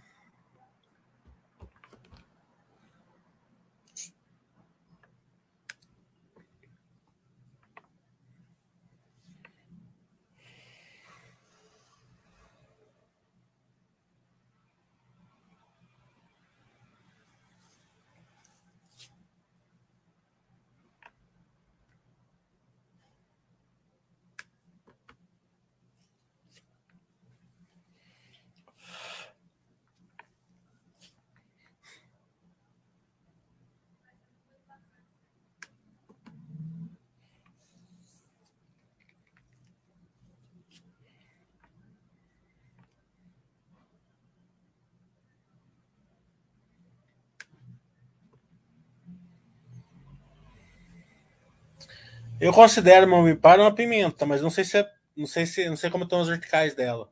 Eu 52.46 52.54
considero 52.54 53.08
uma 53.08 53.18
Ambipar 53.18 53.60
uma 53.60 53.74
pimenta, 53.74 54.24
mas 54.24 54.40
não 54.40 54.52
sei 54.52 54.64
se 54.64 54.78
é, 54.78 54.88
não 55.18 55.26
sei 55.26 55.48
se 55.48 55.68
não 55.68 55.76
sei 55.76 55.90
como 55.90 56.04
estão 56.04 56.22
as 56.22 56.28
verticais 56.28 56.76
dela, 56.76 57.12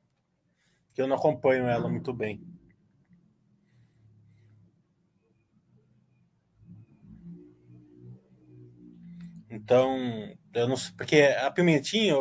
que 0.94 1.02
eu 1.02 1.08
não 1.08 1.16
acompanho 1.16 1.68
ela 1.68 1.90
muito 1.90 2.14
bem. 2.14 2.40
Então, 9.50 9.98
eu 10.54 10.68
não 10.68 10.78
sei, 10.78 10.94
porque 10.96 11.22
a 11.24 11.50
pimentinha 11.50 12.14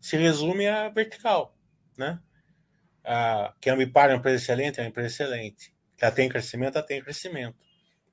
se 0.00 0.16
resume 0.16 0.68
a 0.68 0.88
vertical, 0.90 1.58
né? 1.96 2.20
A, 3.02 3.52
que 3.60 3.68
a 3.68 3.74
Ambipar 3.74 4.10
é 4.10 4.12
uma 4.12 4.18
empresa 4.18 4.44
excelente, 4.44 4.78
é 4.78 4.84
uma 4.84 4.90
empresa 4.90 5.08
excelente. 5.08 5.74
Que 5.96 6.04
ela 6.04 6.14
tem 6.14 6.28
crescimento, 6.28 6.76
ela 6.76 6.86
tem 6.86 7.02
crescimento. 7.02 7.56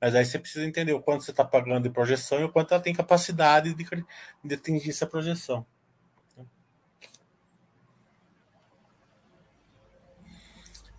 Mas 0.00 0.14
aí 0.14 0.24
você 0.24 0.38
precisa 0.38 0.66
entender 0.66 0.92
o 0.92 1.00
quanto 1.00 1.24
você 1.24 1.30
está 1.30 1.44
pagando 1.44 1.84
de 1.84 1.90
projeção 1.90 2.40
e 2.40 2.44
o 2.44 2.52
quanto 2.52 2.72
ela 2.74 2.82
tem 2.82 2.94
capacidade 2.94 3.74
de, 3.74 3.84
de 4.44 4.54
atingir 4.54 4.90
essa 4.90 5.06
projeção. 5.06 5.66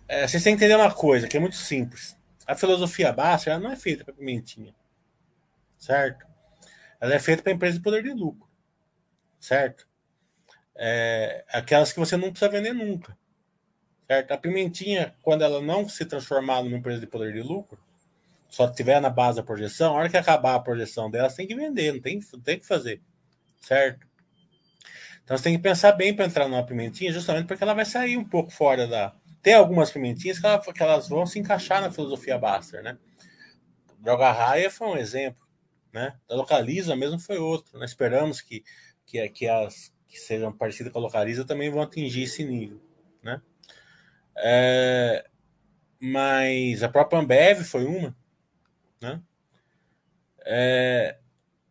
É, 0.08 0.26
vocês 0.26 0.42
têm 0.42 0.56
que 0.56 0.64
entender 0.64 0.80
uma 0.80 0.92
coisa 0.92 1.28
que 1.28 1.36
é 1.36 1.40
muito 1.40 1.56
simples. 1.56 2.16
A 2.46 2.54
filosofia 2.54 3.12
básica 3.12 3.58
não 3.58 3.70
é 3.70 3.76
feita 3.76 4.04
para 4.04 4.14
pimentinha, 4.14 4.74
certo? 5.76 6.26
Ela 6.98 7.14
é 7.14 7.18
feita 7.18 7.42
para 7.42 7.52
empresa 7.52 7.76
de 7.76 7.84
poder 7.84 8.02
de 8.02 8.10
lucro, 8.10 8.48
certo? 9.38 9.86
É, 10.74 11.44
aquelas 11.50 11.92
que 11.92 11.98
você 11.98 12.16
não 12.16 12.30
precisa 12.30 12.50
vender 12.50 12.72
nunca, 12.72 13.16
certo? 14.06 14.32
A 14.32 14.38
pimentinha, 14.38 15.14
quando 15.20 15.42
ela 15.42 15.60
não 15.60 15.86
se 15.86 16.06
transformar 16.06 16.62
numa 16.62 16.78
empresa 16.78 17.00
de 17.00 17.06
poder 17.06 17.34
de 17.34 17.42
lucro, 17.42 17.78
só 18.48 18.68
tiver 18.70 19.00
na 19.00 19.10
base 19.10 19.36
da 19.36 19.42
projeção, 19.42 19.94
a 19.94 19.98
hora 19.98 20.08
que 20.08 20.16
acabar 20.16 20.54
a 20.54 20.60
projeção 20.60 21.10
dela, 21.10 21.30
tem 21.30 21.46
que 21.46 21.54
vender, 21.54 21.92
não 21.92 22.00
tem, 22.00 22.20
tem 22.42 22.58
que 22.58 22.66
fazer, 22.66 23.00
certo? 23.60 24.06
Então 25.22 25.36
você 25.36 25.44
tem 25.44 25.56
que 25.56 25.62
pensar 25.62 25.92
bem 25.92 26.14
para 26.14 26.24
entrar 26.24 26.48
numa 26.48 26.64
pimentinha, 26.64 27.12
justamente 27.12 27.46
porque 27.46 27.62
ela 27.62 27.74
vai 27.74 27.84
sair 27.84 28.16
um 28.16 28.24
pouco 28.24 28.50
fora 28.50 28.86
da. 28.86 29.14
Tem 29.42 29.54
algumas 29.54 29.90
pimentinhas 29.90 30.38
que, 30.38 30.46
ela, 30.46 30.58
que 30.58 30.82
elas 30.82 31.08
vão 31.08 31.26
se 31.26 31.38
encaixar 31.38 31.82
na 31.82 31.90
filosofia 31.90 32.38
Baster, 32.38 32.82
né? 32.82 32.96
Droga 33.98 34.32
Raia 34.32 34.70
foi 34.70 34.88
um 34.88 34.96
exemplo, 34.96 35.46
né? 35.92 36.16
A 36.30 36.34
Localiza 36.34 36.96
mesmo 36.96 37.18
foi 37.18 37.36
outro. 37.36 37.78
Nós 37.78 37.90
esperamos 37.90 38.40
que, 38.40 38.64
que, 39.04 39.28
que 39.28 39.46
as 39.46 39.92
que 40.08 40.18
sejam 40.18 40.50
parecidas 40.50 40.90
com 40.92 40.98
a 40.98 41.02
Localiza 41.02 41.44
também 41.44 41.70
vão 41.70 41.82
atingir 41.82 42.22
esse 42.22 42.42
nível, 42.42 42.80
né? 43.22 43.42
É, 44.34 45.28
mas 46.00 46.82
a 46.82 46.88
própria 46.88 47.18
Ambev 47.18 47.62
foi 47.64 47.84
uma, 47.84 48.16
né? 49.00 49.22
É, 50.44 51.18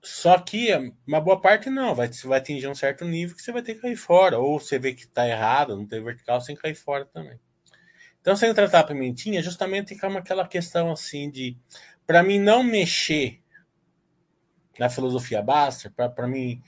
só 0.01 0.39
que 0.39 0.69
uma 1.05 1.19
boa 1.19 1.39
parte 1.41 1.69
não, 1.69 1.93
vai, 1.95 2.07
você 2.07 2.27
vai 2.27 2.39
atingir 2.39 2.67
um 2.67 2.75
certo 2.75 3.03
nível 3.05 3.35
que 3.35 3.41
você 3.41 3.51
vai 3.51 3.61
ter 3.61 3.75
que 3.75 3.81
cair 3.81 3.95
fora, 3.95 4.39
ou 4.39 4.59
você 4.59 4.79
vê 4.79 4.93
que 4.93 5.03
está 5.03 5.27
errado, 5.27 5.75
não 5.75 5.85
tem 5.85 6.03
vertical, 6.03 6.39
sem 6.39 6.55
cair 6.55 6.75
fora 6.75 7.05
também. 7.05 7.39
Então, 8.21 8.35
sem 8.35 8.53
tratar 8.53 8.81
a 8.81 8.83
pimentinha, 8.83 9.41
justamente 9.41 9.95
fica 9.95 10.07
aquela 10.17 10.47
questão 10.47 10.91
assim 10.91 11.29
de, 11.29 11.57
para 12.05 12.21
mim 12.21 12.39
não 12.39 12.63
mexer 12.63 13.41
na 14.77 14.89
filosofia 14.89 15.41
Baster, 15.41 15.91
para 15.91 16.27
mim 16.27 16.61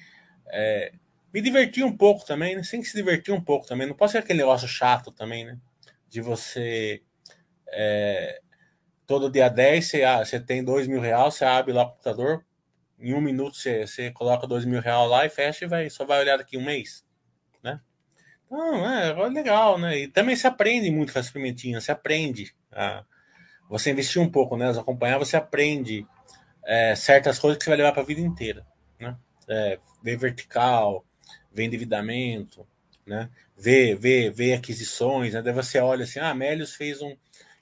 é, 0.47 0.93
me 1.34 1.41
divertir 1.41 1.84
um 1.84 1.95
pouco 1.95 2.26
também, 2.26 2.55
né? 2.55 2.64
Sem 2.64 2.82
que 2.82 2.88
se 2.88 2.95
divertir 2.95 3.34
um 3.34 3.41
pouco 3.41 3.68
também. 3.68 3.88
Não 3.88 3.95
pode 3.95 4.12
ser 4.12 4.20
aquele 4.20 4.39
negócio 4.39 4.68
chato 4.68 5.12
também, 5.12 5.45
né? 5.45 5.57
De 6.07 6.22
você 6.22 7.03
é, 7.68 8.41
todo 9.10 9.28
dia 9.28 9.49
10 9.49 9.88
você, 9.88 10.03
ah, 10.03 10.24
você 10.24 10.39
tem 10.39 10.64
dois 10.64 10.88
mil 10.88 11.01
reais, 11.01 11.34
você 11.34 11.43
abre 11.43 11.74
lá 11.74 11.82
o 11.82 11.89
computador, 11.89 12.45
em 12.99 13.12
um 13.12 13.20
minuto 13.20 13.57
você, 13.57 13.88
você 13.88 14.12
coloca 14.12 14.45
dois 14.45 14.66
mil 14.66 14.80
reais 14.80 15.10
lá 15.10 15.26
e 15.26 15.30
fecha 15.30 15.66
e 15.66 15.68
vai, 15.68 15.89
só 15.89 16.05
vai 16.05 16.20
olhar 16.20 16.38
daqui 16.38 16.55
um 16.55 16.64
mês, 16.64 17.03
né? 17.64 17.82
Então, 18.45 18.88
é, 18.88 19.10
é 19.10 19.30
legal, 19.30 19.80
né? 19.80 19.97
E 19.97 20.07
também 20.07 20.36
se 20.36 20.45
aprende 20.45 20.91
muito 20.91 21.12
com 21.12 21.18
as 21.18 21.32
pimentinhas, 21.32 21.86
você 21.86 21.91
aprende. 21.91 22.53
A, 22.72 23.03
você 23.68 23.89
investir 23.89 24.22
um 24.22 24.30
pouco 24.30 24.55
nelas, 24.55 24.78
acompanhar, 24.78 25.18
você 25.18 25.36
aprende 25.36 26.05
é, 26.64 26.93
certas 26.93 27.39
coisas 27.39 27.57
que 27.57 27.64
você 27.64 27.72
vai 27.72 27.78
levar 27.78 27.93
para 27.93 28.03
a 28.03 28.05
vida 28.05 28.22
inteira, 28.22 28.64
né? 28.99 29.18
É, 29.47 29.80
ver 30.03 30.18
vertical, 30.18 31.03
ver 31.51 31.64
endividamento, 31.64 32.68
né? 33.07 33.28
Ver, 33.57 33.95
ver, 33.95 34.30
ver 34.30 34.53
aquisições, 34.53 35.34
né? 35.34 35.41
Daí 35.41 35.53
você 35.53 35.80
olha 35.80 36.03
assim, 36.03 36.20
ah, 36.20 36.36
Melios 36.36 36.76
fez 36.76 37.01
um, 37.01 37.18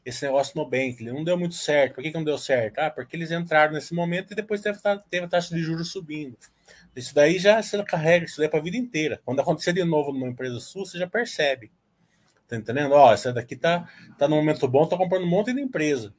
esse 0.08 0.26
negócio 0.26 0.53
no 0.55 0.66
Bank, 0.66 1.03
não 1.03 1.22
deu 1.22 1.38
muito 1.38 1.55
certo. 1.55 1.95
Por 1.95 2.01
que, 2.01 2.12
que 2.12 2.18
não 2.18 2.24
deu 2.24 2.38
certo? 2.38 2.80
Ah, 2.80 2.89
porque 2.89 3.14
eles 3.18 3.30
entraram 3.30 3.74
nesse 3.74 3.93
momento 3.93 4.32
e 4.32 4.36
depois 4.36 4.62
teve, 4.62 4.80
teve 5.10 5.26
a 5.26 5.28
taxa 5.28 5.53
de 5.53 5.62
juros 5.62 5.91
subindo. 5.91 6.38
Isso 6.95 7.14
daí 7.14 7.38
já 7.38 7.62
você 7.62 7.84
carrega, 7.84 8.26
isso 8.26 8.38
daí 8.38 8.47
é 8.47 8.49
para 8.49 8.60
a 8.60 8.64
vida 8.64 8.78
inteira. 8.78 9.20
Quando 9.26 9.41
acontecer 9.41 9.74
de 9.74 9.84
novo 9.84 10.14
numa 10.14 10.30
empresa 10.30 10.62
sua, 10.62 10.86
você 10.86 10.97
já 10.97 11.08
percebe. 11.08 11.74
Tá 12.47 12.55
entendendo? 12.55 12.93
Ó, 12.93 13.12
essa 13.12 13.34
daqui 13.34 13.58
tá, 13.58 13.89
tá 14.18 14.30
no 14.30 14.38
momento 14.38 14.66
bom, 14.66 14.88
tá 14.88 14.95
comprando 14.95 15.24
um 15.24 15.30
monte 15.30 15.51
de 15.51 15.60
empresa. 15.60 16.14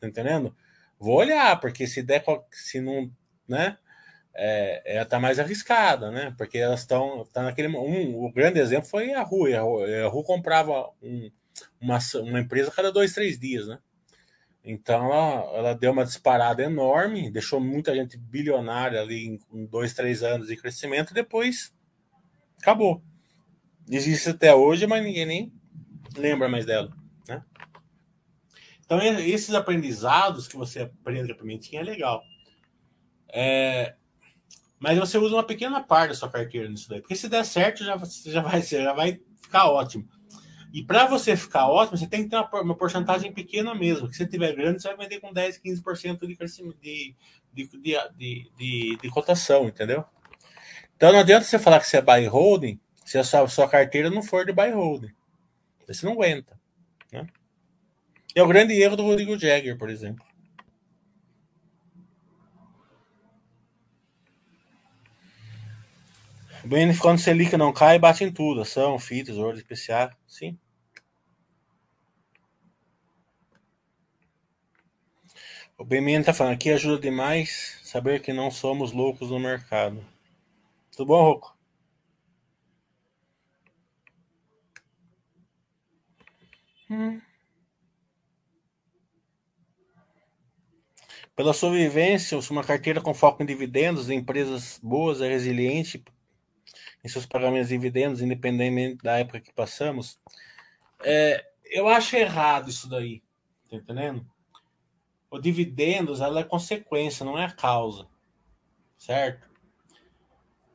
Tá 0.00 0.08
entendendo? 0.08 0.56
Vou 0.98 1.16
olhar, 1.16 1.60
porque 1.60 1.86
se 1.86 2.02
der, 2.02 2.24
se 2.50 2.80
não, 2.80 3.10
né? 3.46 3.76
É, 4.34 4.96
ela 4.96 5.04
tá 5.04 5.20
mais 5.20 5.38
arriscada, 5.38 6.10
né? 6.10 6.34
Porque 6.38 6.56
elas 6.56 6.80
estão 6.80 7.26
tá 7.34 7.42
naquele 7.42 7.68
um, 7.68 8.24
o 8.24 8.32
grande 8.32 8.60
exemplo 8.60 8.88
foi 8.88 9.12
a 9.12 9.22
Rua. 9.22 9.58
A 9.58 10.08
Rua 10.08 10.24
comprava 10.24 10.88
um, 11.02 11.30
uma, 11.80 11.98
uma 12.16 12.40
empresa 12.40 12.70
a 12.70 12.74
cada 12.74 12.92
dois, 12.92 13.12
três 13.12 13.38
dias, 13.38 13.66
né? 13.66 13.78
Então 14.62 15.06
ela, 15.06 15.56
ela 15.56 15.74
deu 15.74 15.90
uma 15.90 16.04
disparada 16.04 16.62
enorme, 16.62 17.30
deixou 17.30 17.60
muita 17.60 17.94
gente 17.94 18.18
bilionária 18.18 19.00
ali 19.00 19.26
em, 19.26 19.38
em 19.52 19.66
dois, 19.66 19.94
três 19.94 20.22
anos 20.22 20.48
de 20.48 20.56
crescimento, 20.56 21.10
e 21.10 21.14
depois 21.14 21.74
acabou. 22.60 23.02
Existe 23.88 24.30
até 24.30 24.54
hoje, 24.54 24.86
mas 24.86 25.02
ninguém 25.02 25.24
nem 25.24 25.52
lembra 26.16 26.48
mais 26.48 26.66
dela, 26.66 26.92
né? 27.26 27.42
Então 28.84 29.00
esses 29.00 29.54
aprendizados 29.54 30.46
que 30.46 30.56
você 30.56 30.80
aprende 30.80 31.28
com 31.28 31.34
a 31.34 31.38
pimentinha 31.38 31.80
é 31.80 31.84
legal. 31.84 32.22
É, 33.32 33.94
mas 34.78 34.98
você 34.98 35.16
usa 35.16 35.36
uma 35.36 35.44
pequena 35.44 35.82
parte 35.82 36.08
da 36.08 36.14
sua 36.14 36.30
carteira 36.30 36.68
nisso 36.68 36.88
daí, 36.88 37.00
porque 37.00 37.16
se 37.16 37.28
der 37.28 37.44
certo 37.44 37.82
já, 37.84 37.98
já 38.26 38.42
vai 38.42 38.60
já 38.62 38.92
vai 38.92 39.20
ficar 39.40 39.70
ótimo. 39.70 40.06
E 40.72 40.84
para 40.84 41.06
você 41.06 41.36
ficar 41.36 41.68
ótimo, 41.68 41.98
você 41.98 42.06
tem 42.06 42.24
que 42.24 42.30
ter 42.30 42.36
uma, 42.36 42.62
uma 42.62 42.76
porcentagem 42.76 43.32
pequena 43.32 43.74
mesmo. 43.74 44.08
Que 44.08 44.16
se 44.16 44.26
tiver 44.26 44.54
grande, 44.54 44.80
você 44.80 44.88
vai 44.88 44.96
vender 45.08 45.20
com 45.20 45.32
10, 45.32 45.60
15% 45.60 46.26
de 46.26 46.36
crescimento 46.36 46.78
de, 46.80 47.14
de, 47.52 47.66
de, 47.66 48.50
de, 48.56 48.98
de, 49.02 49.10
cotação, 49.10 49.66
entendeu? 49.66 50.04
Então 50.96 51.12
não 51.12 51.20
adianta 51.20 51.44
você 51.44 51.58
falar 51.58 51.80
que 51.80 51.86
você 51.86 51.96
é 51.96 52.02
buy 52.02 52.26
holding 52.26 52.78
se 53.04 53.18
a 53.18 53.24
sua, 53.24 53.48
sua 53.48 53.68
carteira 53.68 54.10
não 54.10 54.22
for 54.22 54.46
de 54.46 54.52
buy 54.52 54.70
holding. 54.70 55.12
Você 55.88 56.06
não 56.06 56.12
aguenta. 56.12 56.58
Né? 57.12 57.26
É 58.34 58.42
o 58.42 58.48
grande 58.48 58.74
erro 58.74 58.96
do 58.96 59.02
Rodrigo 59.02 59.36
Jagger, 59.36 59.76
por 59.76 59.90
exemplo. 59.90 60.24
O 66.64 66.98
quando 67.00 67.18
Selic 67.18 67.56
não 67.56 67.72
cai, 67.72 67.98
bate 67.98 68.22
em 68.22 68.30
tudo. 68.32 68.60
Ação, 68.60 68.98
FITs, 68.98 69.36
ordem 69.36 69.60
especial. 69.60 70.10
Sim. 70.26 70.58
O 75.78 75.84
BMN 75.84 76.22
tá 76.22 76.34
falando 76.34 76.54
aqui 76.54 76.70
ajuda 76.70 77.00
demais 77.00 77.80
saber 77.82 78.20
que 78.20 78.32
não 78.34 78.50
somos 78.50 78.92
loucos 78.92 79.30
no 79.30 79.40
mercado. 79.40 80.04
Tudo 80.92 81.06
bom, 81.06 81.22
Roco? 81.22 81.56
Hum. 86.90 87.20
Pela 91.34 91.54
sua 91.54 91.70
vivência, 91.72 92.38
uma 92.50 92.62
carteira 92.62 93.00
com 93.00 93.14
foco 93.14 93.42
em 93.42 93.46
dividendos, 93.46 94.10
em 94.10 94.18
empresas 94.18 94.78
boas, 94.82 95.22
é 95.22 95.28
resiliente, 95.28 96.04
em 97.02 97.08
seus 97.08 97.26
pagamentos 97.26 97.68
de 97.68 97.74
dividendos, 97.74 98.20
independentemente 98.20 99.02
da 99.02 99.18
época 99.18 99.40
que 99.40 99.52
passamos. 99.52 100.18
É, 101.02 101.44
eu 101.64 101.88
acho 101.88 102.16
errado 102.16 102.68
isso 102.68 102.88
daí, 102.88 103.22
tá 103.68 103.76
entendendo? 103.76 104.26
O 105.30 105.38
dividendos 105.38 106.20
ela 106.20 106.40
é 106.40 106.44
consequência, 106.44 107.24
não 107.24 107.38
é 107.38 107.44
a 107.44 107.52
causa, 107.52 108.06
certo? 108.98 109.48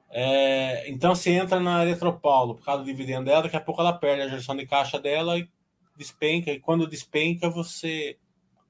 É, 0.09 0.89
então 0.89 1.13
se 1.13 1.30
entra 1.30 1.59
na 1.59 1.84
Eletropaulo 1.84 2.55
por 2.55 2.63
causa 2.63 2.82
do 2.82 2.86
dividendo 2.86 3.26
dela, 3.26 3.43
daqui 3.43 3.57
a 3.57 3.61
pouco 3.61 3.82
ela 3.82 3.91
perde 3.91 4.21
a 4.21 4.30
gestão 4.30 4.55
de 4.55 4.65
caixa 4.65 4.97
dela 4.97 5.38
e 5.38 5.49
despenca. 5.97 6.51
E 6.51 6.59
quando 6.59 6.88
despenca, 6.88 7.49
você 7.49 8.17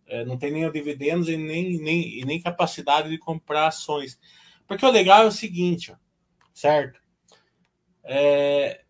é, 0.08 0.26
não 0.26 0.38
tem 0.38 0.52
nem 0.52 0.66
o 0.66 0.72
dividendos 0.72 1.30
e 1.30 1.38
nem, 1.38 1.78
nem, 1.80 2.20
e 2.20 2.26
nem 2.26 2.42
capacidade 2.42 3.10
de 3.10 3.18
comprar 3.18 3.68
ações. 3.68 4.20
Porque 4.68 4.86
o 4.86 4.92
legal 4.92 5.24
é 5.24 5.28
o 5.28 5.32
seguinte, 5.32 5.94
certo? 6.54 7.00
É, 8.06 8.84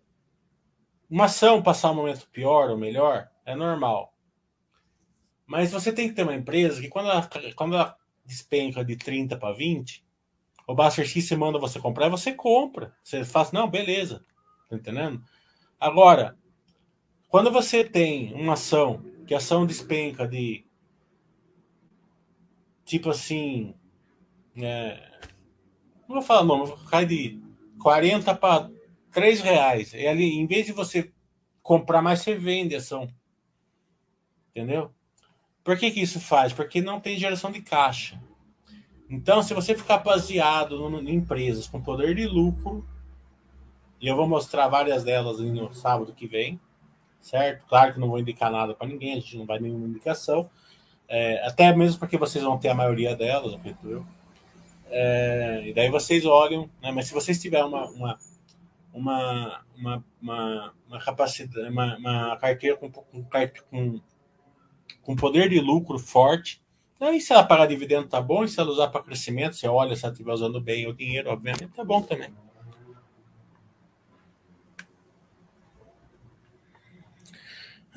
uma 1.09 1.25
ação 1.25 1.63
passar 1.63 1.91
um 1.91 1.95
momento 1.95 2.27
pior 2.29 2.69
ou 2.69 2.77
melhor 2.77 3.29
é 3.45 3.55
normal. 3.55 4.13
Mas 5.45 5.71
você 5.71 5.91
tem 5.91 6.09
que 6.09 6.15
ter 6.15 6.23
uma 6.23 6.35
empresa 6.35 6.81
que 6.81 6.89
quando 6.89 7.09
ela, 7.09 7.29
quando 7.55 7.75
ela 7.75 7.95
despenca 8.25 8.83
de 8.83 8.95
30 8.95 9.37
para 9.37 9.55
20, 9.55 10.03
O 10.67 10.73
Baster 10.73 11.05
X 11.05 11.29
manda 11.31 11.59
você 11.59 11.79
comprar, 11.79 12.09
você 12.09 12.33
compra. 12.33 12.95
Você 13.03 13.23
faz, 13.23 13.51
não, 13.51 13.69
beleza. 13.69 14.25
Tá 14.69 14.75
entendendo? 14.75 15.23
Agora, 15.79 16.35
quando 17.29 17.51
você 17.51 17.83
tem 17.83 18.33
uma 18.33 18.53
ação, 18.53 19.03
que 19.27 19.33
a 19.33 19.37
ação 19.37 19.65
despenca 19.65 20.27
de 20.27 20.65
tipo 22.83 23.09
assim. 23.09 23.75
É, 24.57 25.19
não 26.07 26.15
vou 26.15 26.21
falar 26.21 26.43
não, 26.43 26.77
cai 26.85 27.05
de 27.05 27.41
40 27.81 28.33
para 28.35 28.71
3 29.15 29.39
reais. 29.39 29.93
E 29.93 30.05
ali, 30.05 30.35
em 30.35 30.45
vez 30.45 30.65
de 30.65 30.73
você 30.73 31.09
comprar 31.63 32.01
mais, 32.01 32.19
você 32.19 32.35
vende 32.35 32.75
ação. 32.75 33.07
Entendeu? 34.51 34.91
Por 35.63 35.77
que, 35.77 35.89
que 35.89 36.01
isso 36.01 36.19
faz? 36.19 36.51
Porque 36.51 36.81
não 36.81 36.99
tem 36.99 37.17
geração 37.17 37.49
de 37.49 37.61
caixa. 37.61 38.21
Então, 39.09 39.41
se 39.41 39.53
você 39.53 39.73
ficar 39.73 39.99
baseado 39.99 40.75
em 40.99 41.15
empresas 41.15 41.65
com 41.65 41.81
poder 41.81 42.13
de 42.13 42.27
lucro, 42.27 42.85
e 44.01 44.07
eu 44.07 44.15
vou 44.15 44.27
mostrar 44.27 44.67
várias 44.67 45.03
delas 45.03 45.39
no 45.39 45.73
sábado 45.73 46.13
que 46.13 46.27
vem, 46.27 46.59
certo? 47.21 47.65
Claro 47.67 47.93
que 47.93 47.99
não 47.99 48.09
vou 48.09 48.19
indicar 48.19 48.51
nada 48.51 48.73
para 48.73 48.87
ninguém, 48.87 49.13
a 49.13 49.15
gente 49.15 49.37
não 49.37 49.45
vai 49.45 49.59
nenhuma 49.59 49.87
indicação, 49.87 50.49
é, 51.07 51.41
até 51.47 51.73
mesmo 51.73 51.99
porque 51.99 52.17
vocês 52.17 52.43
vão 52.43 52.57
ter 52.57 52.69
a 52.69 52.75
maioria 52.75 53.15
delas, 53.15 53.53
acredito 53.53 53.87
eu. 53.87 54.05
É, 54.89 55.63
e 55.65 55.73
daí 55.73 55.89
vocês 55.89 56.25
olham, 56.25 56.69
né? 56.81 56.91
mas 56.91 57.07
se 57.07 57.13
vocês 57.13 57.41
tiverem 57.41 57.67
uma, 57.67 57.85
uma, 57.89 58.19
uma, 58.95 59.63
uma, 59.77 60.03
uma, 60.21 60.73
uma 60.87 60.99
capacidade, 60.99 61.69
uma, 61.69 61.97
uma 61.97 62.37
carteira 62.37 62.77
com, 62.77 62.89
com, 62.89 63.23
com, 63.69 64.01
com 65.01 65.15
poder 65.15 65.49
de 65.49 65.59
lucro 65.59 65.99
forte, 65.99 66.63
Aí, 66.99 67.19
se 67.19 67.33
ela 67.33 67.43
pagar 67.43 67.67
dividendo, 67.67 68.07
tá 68.07 68.21
bom. 68.21 68.43
E 68.43 68.47
se 68.47 68.59
ela 68.59 68.69
usar 68.69 68.87
para 68.87 69.03
crescimento, 69.03 69.55
você 69.55 69.67
olha 69.67 69.95
se 69.95 70.05
ela 70.05 70.13
estiver 70.13 70.31
usando 70.31 70.61
bem 70.61 70.87
o 70.87 70.93
dinheiro, 70.93 71.29
obviamente, 71.29 71.67
tá 71.67 71.83
bom 71.83 72.01
também. 72.01 72.33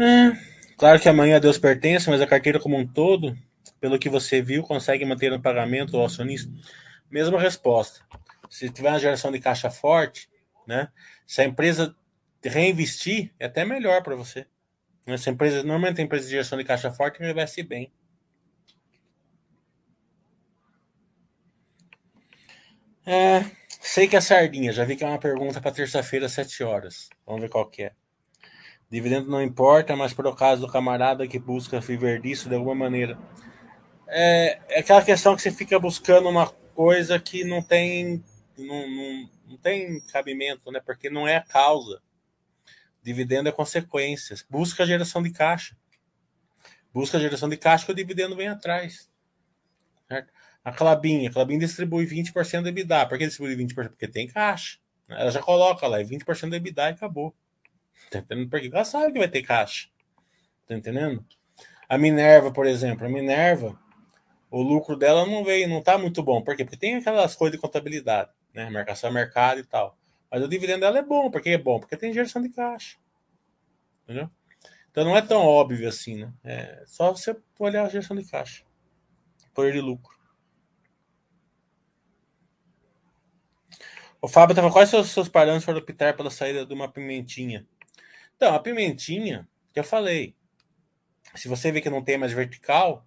É, 0.01 0.33
claro 0.77 1.01
que 1.01 1.09
amanhã 1.09 1.41
Deus 1.41 1.59
pertence, 1.59 2.09
mas 2.11 2.21
a 2.21 2.27
carteira 2.27 2.61
como 2.61 2.77
um 2.77 2.87
todo, 2.87 3.37
pelo 3.81 3.99
que 3.99 4.09
você 4.09 4.43
viu, 4.43 4.63
consegue 4.63 5.05
manter 5.05 5.31
no 5.31 5.41
pagamento 5.41 5.97
o 5.97 6.05
acionista? 6.05 6.53
Mesma 7.11 7.39
resposta. 7.39 8.01
Se 8.51 8.69
tiver 8.69 8.91
uma 8.91 8.99
geração 8.99 9.31
de 9.31 9.41
caixa 9.41 9.71
forte, 9.71 10.29
né? 10.69 10.89
Se 11.27 11.41
a 11.41 11.45
empresa 11.47 11.97
reinvestir, 12.45 13.33
é 13.41 13.47
até 13.47 13.65
melhor 13.65 14.03
para 14.03 14.15
você. 14.15 14.47
Essa 15.07 15.31
empresa, 15.31 15.63
normalmente 15.63 16.01
a 16.01 16.05
empresa 16.05 16.27
de 16.27 16.33
geração 16.33 16.59
de 16.59 16.65
caixa 16.65 16.93
forte 16.93 17.23
investe 17.23 17.63
bem. 17.63 17.91
É, 23.07 23.43
sei 23.81 24.07
que 24.07 24.17
é 24.17 24.21
sardinha, 24.21 24.71
já 24.71 24.85
vi 24.85 24.95
que 24.95 25.03
é 25.03 25.07
uma 25.07 25.19
pergunta 25.19 25.63
para 25.63 25.73
terça-feira, 25.73 26.27
às 26.27 26.33
7 26.33 26.63
horas. 26.63 27.09
Vamos 27.27 27.41
ver 27.41 27.49
qual 27.49 27.67
que 27.67 27.85
é. 27.85 27.93
Dividendo 28.91 29.31
não 29.31 29.43
importa, 29.43 29.97
mas 29.97 30.13
por 30.13 30.37
caso 30.37 30.61
do 30.67 30.73
camarada 30.73 31.27
que 31.27 31.39
busca 31.39 31.81
viver 31.81 32.21
disso 32.21 32.51
de 32.51 32.55
alguma 32.55 32.75
maneira. 32.75 33.19
É, 34.07 34.61
é 34.69 34.81
aquela 34.81 35.03
questão 35.03 35.35
que 35.35 35.41
você 35.41 35.51
fica 35.51 35.79
buscando 35.79 36.29
uma 36.29 36.49
coisa 36.75 37.19
que 37.19 37.45
não 37.45 37.63
tem 37.63 38.23
não, 38.59 38.89
não, 38.89 39.31
não 39.49 39.57
tem 39.57 40.01
cabimento, 40.01 40.71
né? 40.71 40.81
Porque 40.81 41.09
não 41.09 41.27
é 41.27 41.37
a 41.37 41.43
causa. 41.43 42.03
Dividendo 43.03 43.49
é 43.49 43.53
consequência. 43.53 44.37
Busca 44.49 44.83
a 44.83 44.87
geração 44.87 45.23
de 45.23 45.31
caixa. 45.31 45.77
Busca 46.93 47.17
a 47.17 47.21
geração 47.21 47.49
de 47.49 47.57
caixa 47.57 47.87
que 47.87 47.93
o 47.93 47.95
dividendo 47.95 48.37
vem 48.37 48.49
atrás. 48.49 49.11
Certo? 50.09 50.33
A 50.65 50.73
Clabin, 50.73 51.27
a 51.27 51.33
Clabin 51.33 51.59
distribui 51.59 52.07
20% 52.07 52.63
do 52.63 52.69
EBITDA. 52.69 53.07
Por 53.07 53.19
que 53.19 53.27
distribui 53.27 53.57
20%? 53.57 53.89
Porque 53.89 54.09
tem 54.09 54.27
caixa. 54.27 54.79
Ela 55.09 55.31
já 55.31 55.41
coloca 55.41 55.87
lá, 55.87 56.01
é 56.01 56.05
20% 56.05 56.51
do 56.51 56.57
EBITDA 56.57 56.91
e 56.91 56.93
acabou. 56.93 57.35
Tá 58.11 58.19
entendendo? 58.19 58.51
Porque 58.51 58.67
ela 58.67 58.85
sabe 58.85 59.13
que 59.13 59.19
vai 59.19 59.29
ter 59.29 59.43
caixa. 59.43 59.89
Tá 60.67 60.75
entendendo? 60.75 61.25
A 61.89 61.97
Minerva, 61.97 62.53
por 62.53 62.67
exemplo, 62.67 63.07
a 63.07 63.09
Minerva, 63.09 63.79
o 64.51 64.63
lucro 64.63 64.97
dela 64.97 65.25
não 65.27 65.45
veio, 65.45 65.69
não 65.69 65.83
tá 65.83 65.97
muito 65.97 66.23
bom. 66.23 66.43
Por 66.43 66.55
quê? 66.57 66.65
Porque 66.65 66.77
tem 66.77 66.97
aquelas 66.97 67.35
coisas 67.35 67.57
de 67.57 67.61
contabilidade, 67.61 68.31
né? 68.59 68.69
Marcação 68.71 69.11
a 69.11 69.13
mercado 69.13 69.61
e 69.61 69.65
tal. 69.65 69.97
Mas 70.31 70.43
o 70.43 70.49
dividendo 70.49 70.81
dela 70.81 70.99
é 70.99 71.03
bom. 71.03 71.31
Por 71.31 71.41
que 71.41 71.51
é 71.51 71.59
bom? 71.59 71.79
Porque 71.79 71.97
tem 71.97 72.13
geração 72.13 72.43
de 72.43 72.49
caixa. 72.49 72.99
Entendeu? 74.03 74.29
Então 74.91 75.05
não 75.05 75.17
é 75.17 75.23
tão 75.23 75.41
óbvio 75.43 75.89
assim, 75.89 76.17
né? 76.17 76.33
É 76.43 76.85
só 76.87 77.13
você 77.13 77.37
olhar 77.59 77.85
a 77.85 77.89
geração 77.89 78.17
de 78.17 78.29
caixa. 78.29 78.65
Poder 79.55 79.73
de 79.73 79.81
lucro. 79.81 80.19
O 84.21 84.27
Fábio 84.27 84.53
estava 84.53 84.73
quais 84.73 84.89
são 84.89 85.01
os 85.01 85.11
seus 85.11 85.29
parâmetros 85.29 85.65
para 85.65 85.79
optar 85.79 86.17
pela 86.17 86.31
saída 86.31 86.67
de 86.67 86.75
uma 86.75 86.91
pimentinha? 86.91 87.65
Então, 88.37 88.53
a 88.53 88.59
pimentinha, 88.59 89.49
que 89.73 89.79
eu 89.79 89.85
falei, 89.85 90.35
se 91.37 91.47
você 91.47 91.71
vê 91.71 91.81
que 91.81 91.89
não 91.89 92.03
tem 92.03 92.19
mais 92.19 92.33
vertical, 92.33 93.07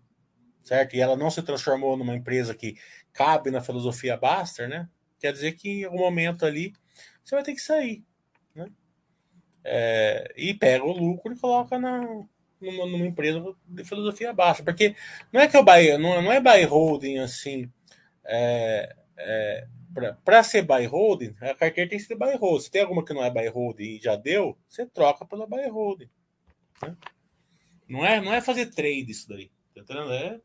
certo? 0.63 0.95
E 0.95 1.01
ela 1.01 1.17
não 1.17 1.29
se 1.29 1.41
transformou 1.41 1.97
numa 1.97 2.15
empresa 2.15 2.55
que 2.55 2.77
cabe 3.11 3.51
na 3.51 3.59
filosofia 3.59 4.15
Baster, 4.15 4.69
né? 4.69 4.87
Quer 5.21 5.31
dizer 5.31 5.53
que 5.53 5.81
em 5.81 5.83
algum 5.85 5.99
momento 5.99 6.45
ali 6.45 6.73
você 7.23 7.35
vai 7.35 7.43
ter 7.43 7.53
que 7.53 7.61
sair, 7.61 8.03
né? 8.55 8.65
É, 9.63 10.33
e 10.35 10.53
pega 10.55 10.83
o 10.83 10.91
lucro 10.91 11.31
e 11.31 11.39
coloca 11.39 11.77
na, 11.77 12.01
numa, 12.59 12.85
numa, 12.87 13.05
empresa 13.05 13.39
de 13.67 13.83
filosofia 13.83 14.33
Baster. 14.33 14.65
Porque 14.65 14.95
não 15.31 15.39
é 15.39 15.47
que 15.47 15.55
eu 15.55 15.63
buy, 15.63 15.95
não, 15.99 16.19
não 16.23 16.31
é 16.31 16.41
buy 16.41 16.63
holding 16.63 17.19
assim. 17.19 17.71
É, 18.25 18.95
é, 19.17 19.67
para 20.25 20.41
ser 20.41 20.63
buy 20.63 20.85
holding, 20.85 21.35
a 21.39 21.53
carteira 21.53 21.89
tem 21.89 21.99
que 21.99 22.05
ser 22.05 22.15
buy 22.15 22.35
holding. 22.35 22.63
Se 22.63 22.71
tem 22.71 22.81
alguma 22.81 23.05
que 23.05 23.13
não 23.13 23.23
é 23.23 23.29
buy 23.29 23.47
holding 23.47 23.97
e 23.97 23.99
já 23.99 24.15
deu, 24.15 24.57
você 24.67 24.87
troca 24.87 25.23
pela 25.23 25.45
buy 25.45 25.67
holding. 25.67 26.09
Né? 26.81 26.97
Não, 27.87 28.03
é, 28.03 28.19
não 28.19 28.33
é 28.33 28.41
fazer 28.41 28.67
trade 28.67 29.11
isso 29.11 29.29
daí. 29.29 29.51
Tá 29.75 29.81
entendendo? 29.81 30.13
É, 30.13 30.41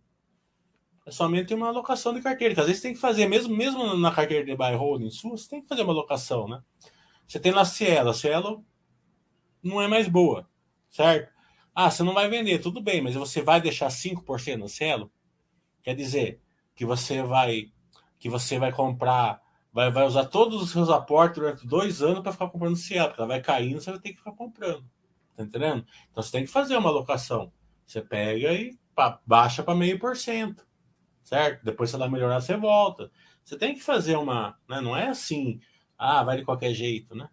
é 1.07 1.11
somente 1.13 1.55
uma 1.55 1.69
alocação 1.69 2.13
de 2.13 2.21
carteira. 2.21 2.53
Que 2.53 2.61
às 2.61 2.67
vezes 2.67 2.83
tem 2.83 2.93
que 2.93 2.99
fazer, 2.99 3.29
mesmo, 3.29 3.57
mesmo 3.57 3.97
na 3.97 4.11
carteira 4.11 4.45
de 4.45 4.57
buy 4.57 4.75
holding 4.75 5.11
sua, 5.11 5.37
você 5.37 5.49
tem 5.49 5.63
que 5.63 5.69
fazer 5.69 5.83
uma 5.83 5.93
alocação, 5.93 6.49
né? 6.49 6.61
Você 7.27 7.39
tem 7.39 7.53
lá 7.53 7.65
Cielo. 7.65 8.11
A 8.11 8.15
Cielo 8.15 8.65
não 9.63 9.81
é 9.81 9.87
mais 9.87 10.09
boa, 10.09 10.49
certo? 10.91 11.33
Ah, 11.73 11.91
você 11.91 12.03
não 12.03 12.13
vai 12.13 12.29
vender, 12.29 12.59
tudo 12.59 12.81
bem, 12.81 13.01
mas 13.01 13.15
você 13.15 13.41
vai 13.41 13.61
deixar 13.61 13.89
5% 13.89 14.57
no 14.57 14.69
Cielo? 14.69 15.13
Quer 15.83 15.95
dizer 15.95 16.41
que 16.75 16.85
você 16.85 17.23
vai 17.23 17.71
que 18.19 18.31
você 18.31 18.59
vai 18.59 18.73
comprar, 18.73 19.43
vai, 19.71 19.91
vai 19.91 20.07
usar 20.07 20.25
todos 20.25 20.63
os 20.63 20.71
seus 20.71 20.89
aportes 20.89 21.39
durante 21.39 21.67
dois 21.67 22.03
anos 22.03 22.21
para 22.21 22.33
ficar 22.33 22.49
comprando 22.49 22.77
Cielo, 22.77 23.09
porque 23.09 23.21
ela 23.21 23.29
vai 23.29 23.41
caindo, 23.41 23.81
você 23.81 23.91
vai 23.91 24.01
ter 24.01 24.11
que 24.11 24.19
ficar 24.19 24.33
comprando. 24.33 24.85
Tá 25.37 25.45
entendendo? 25.45 25.87
Então 26.11 26.23
você 26.23 26.33
tem 26.33 26.45
que 26.45 26.51
fazer 26.51 26.77
uma 26.77 26.89
alocação. 26.89 27.53
Você 27.87 28.01
pega 28.01 28.53
e 28.53 28.77
baixa 29.27 29.63
para 29.63 29.75
meio 29.75 29.99
por 29.99 30.17
cento, 30.17 30.66
certo? 31.27 31.65
Depois, 31.65 31.91
se 31.91 31.97
ela 31.97 32.09
melhorar, 32.09 32.41
você 32.41 32.57
volta. 32.57 33.11
Você 33.45 33.59
tem 33.59 33.75
que 33.75 33.83
fazer 33.83 34.17
uma. 34.17 34.57
Né? 34.69 34.81
Não 34.81 34.97
é 34.97 35.09
assim, 35.09 35.61
ah, 35.99 36.23
vai 36.23 36.39
de 36.39 36.45
qualquer 36.45 36.73
jeito, 36.73 37.15
né? 37.15 37.29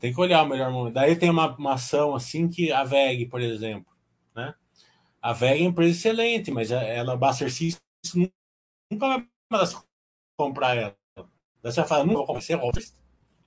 Tem 0.00 0.12
que 0.12 0.20
olhar 0.20 0.42
o 0.42 0.48
melhor 0.48 0.70
momento. 0.72 0.94
Daí 0.94 1.16
tem 1.16 1.30
uma, 1.30 1.54
uma 1.56 1.74
ação 1.74 2.14
assim 2.14 2.48
que 2.48 2.72
a 2.72 2.84
VEG, 2.84 3.26
por 3.26 3.40
exemplo, 3.40 3.92
né? 4.34 4.54
A 5.22 5.32
VEG 5.32 5.60
é 5.60 5.62
uma 5.62 5.70
empresa 5.70 5.96
excelente, 5.96 6.50
mas 6.50 6.70
ela, 6.72 7.16
Baster 7.16 7.52
System, 7.52 8.32
nunca 8.90 9.24
vai 9.50 9.66
comprar 10.36 10.76
ela. 10.76 10.96
Daí 11.62 11.72
você 11.72 11.84
fala, 11.84 12.04
não 12.04 12.14
vou 12.14 12.26
comprar, 12.26 12.40
você 12.42 12.58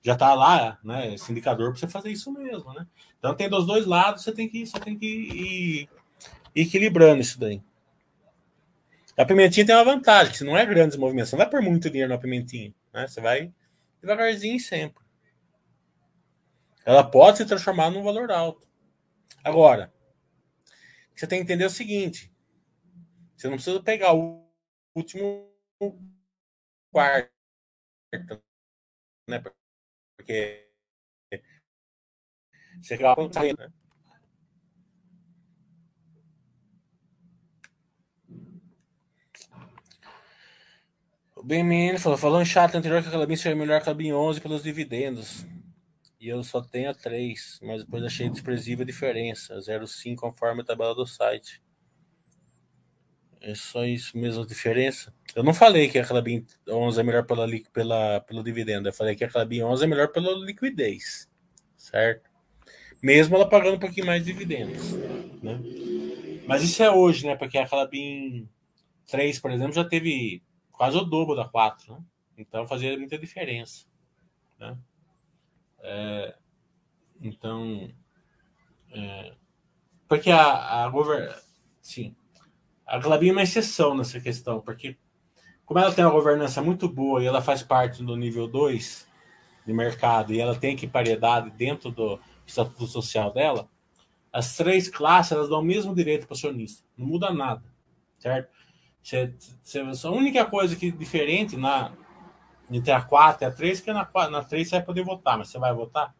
Já 0.02 0.14
está 0.14 0.34
lá, 0.34 0.78
né? 0.82 1.14
Esse 1.14 1.30
indicador 1.30 1.72
para 1.72 1.80
você 1.80 1.88
fazer 1.88 2.10
isso 2.10 2.32
mesmo, 2.32 2.72
né? 2.72 2.86
Então 3.18 3.34
tem 3.34 3.50
dos 3.50 3.66
dois 3.66 3.84
lados, 3.86 4.22
você 4.22 4.32
tem 4.32 4.48
que, 4.48 4.64
você 4.64 4.78
tem 4.80 4.96
que 4.96 5.06
ir 5.06 5.88
equilibrando 6.54 7.20
isso 7.20 7.38
daí. 7.38 7.60
A 9.16 9.24
pimentinha 9.24 9.64
tem 9.64 9.74
uma 9.74 9.84
vantagem, 9.84 10.32
que 10.32 10.38
se 10.38 10.44
não 10.44 10.56
é 10.56 10.66
grandes 10.66 10.96
movimentos, 10.96 11.30
você 11.30 11.36
não 11.36 11.44
vai 11.44 11.50
pôr 11.50 11.62
muito 11.62 11.88
dinheiro 11.88 12.12
na 12.12 12.18
pimentinha, 12.18 12.74
né? 12.92 13.06
Você 13.06 13.20
vai 13.20 13.52
devagarzinho 14.00 14.58
sempre. 14.58 15.04
Ela 16.84 17.08
pode 17.08 17.38
se 17.38 17.46
transformar 17.46 17.90
num 17.90 18.02
valor 18.02 18.30
alto. 18.30 18.68
Agora, 19.42 19.92
você 21.14 21.26
tem 21.26 21.38
que 21.38 21.44
entender 21.44 21.64
o 21.64 21.70
seguinte: 21.70 22.32
você 23.36 23.46
não 23.46 23.54
precisa 23.54 23.82
pegar 23.82 24.14
o 24.14 24.44
último 24.94 25.48
quarto, 26.92 27.30
né? 29.28 29.42
Porque 30.16 30.68
você 32.82 32.94
acaba 32.94 33.22
né? 33.22 33.72
BMN 41.44 41.98
falou, 41.98 42.16
falou 42.16 42.40
em 42.40 42.44
chat 42.46 42.74
anterior 42.74 43.02
que 43.02 43.08
a 43.08 43.12
Calabim 43.12 43.36
seria 43.36 43.54
melhor 43.54 43.76
que 43.76 43.82
a 43.82 43.84
Calabim 43.86 44.12
11 44.12 44.40
pelos 44.40 44.62
dividendos. 44.62 45.46
E 46.18 46.28
eu 46.28 46.42
só 46.42 46.62
tenho 46.62 46.88
a 46.88 46.94
3, 46.94 47.60
mas 47.62 47.84
depois 47.84 48.02
achei 48.02 48.30
desprezível 48.30 48.82
a 48.82 48.86
diferença. 48.86 49.54
0,5 49.58 50.16
conforme 50.16 50.62
a 50.62 50.64
tabela 50.64 50.94
do 50.94 51.06
site. 51.06 51.62
É 53.42 53.54
só 53.54 53.84
isso 53.84 54.16
mesmo 54.16 54.42
a 54.42 54.46
diferença. 54.46 55.12
Eu 55.36 55.42
não 55.42 55.52
falei 55.52 55.90
que 55.90 55.98
a 55.98 56.06
Clabin 56.06 56.46
11 56.66 56.98
é 56.98 57.02
melhor 57.02 57.26
pela, 57.26 57.46
pela, 57.74 58.20
pelo 58.20 58.42
dividendo. 58.42 58.88
Eu 58.88 58.92
falei 58.94 59.14
que 59.14 59.22
a 59.22 59.28
Clabin 59.28 59.64
11 59.64 59.84
é 59.84 59.86
melhor 59.86 60.08
pela 60.08 60.32
liquidez. 60.46 61.28
Certo? 61.76 62.30
Mesmo 63.02 63.36
ela 63.36 63.46
pagando 63.46 63.76
um 63.76 63.80
pouquinho 63.80 64.06
mais 64.06 64.24
de 64.24 64.32
dividendos. 64.32 64.92
Né? 65.42 65.60
Mas 66.46 66.62
isso 66.62 66.82
é 66.82 66.90
hoje, 66.90 67.26
né? 67.26 67.36
Porque 67.36 67.58
a 67.58 67.68
Clabin 67.68 68.48
3, 69.10 69.38
por 69.40 69.50
exemplo, 69.50 69.74
já 69.74 69.84
teve 69.84 70.42
quase 70.76 70.96
o 70.96 71.04
dobro 71.04 71.34
da 71.34 71.48
4. 71.48 71.92
Né? 71.92 72.04
Então 72.38 72.66
fazia 72.66 72.96
muita 72.98 73.18
diferença. 73.18 73.86
Né? 74.58 74.76
É, 75.80 76.34
então. 77.20 77.90
É, 78.92 79.34
porque 80.08 80.30
a, 80.30 80.84
a 80.84 80.88
govern... 80.88 81.34
Sim. 81.80 82.14
A 82.86 83.00
Clabin 83.00 83.30
é 83.30 83.32
uma 83.32 83.42
exceção 83.42 83.96
nessa 83.96 84.20
questão, 84.20 84.60
porque 84.60 84.96
como 85.64 85.80
ela 85.80 85.92
tem 85.92 86.04
uma 86.04 86.12
governança 86.12 86.60
muito 86.60 86.88
boa 86.88 87.22
e 87.22 87.26
ela 87.26 87.40
faz 87.40 87.62
parte 87.62 88.02
do 88.02 88.16
nível 88.16 88.46
2 88.46 89.08
de 89.66 89.72
mercado 89.72 90.32
e 90.34 90.40
ela 90.40 90.54
tem 90.54 90.74
equipariedade 90.74 91.50
dentro 91.50 91.90
do 91.90 92.20
estatuto 92.46 92.86
social 92.86 93.32
dela, 93.32 93.68
as 94.30 94.56
três 94.56 94.88
classes 94.88 95.32
elas 95.32 95.48
dão 95.48 95.60
o 95.60 95.64
mesmo 95.64 95.94
direito 95.94 96.26
para 96.26 96.34
o 96.34 96.36
acionista. 96.36 96.84
Não 96.96 97.06
muda 97.06 97.32
nada, 97.32 97.64
certo? 98.18 98.50
Você, 99.04 99.34
você, 99.62 100.06
a 100.08 100.10
única 100.10 100.46
coisa 100.46 100.74
que 100.74 100.90
diferente 100.90 101.58
na, 101.58 101.92
entre 102.70 102.90
a 102.90 103.02
4 103.02 103.44
e 103.44 103.46
a 103.46 103.52
3 103.52 103.78
que 103.82 103.92
na, 103.92 104.10
na 104.30 104.42
3 104.42 104.66
você 104.66 104.76
vai 104.76 104.84
poder 104.84 105.04
votar, 105.04 105.36
mas 105.36 105.50
você 105.50 105.58
vai 105.58 105.74
votar? 105.74 106.14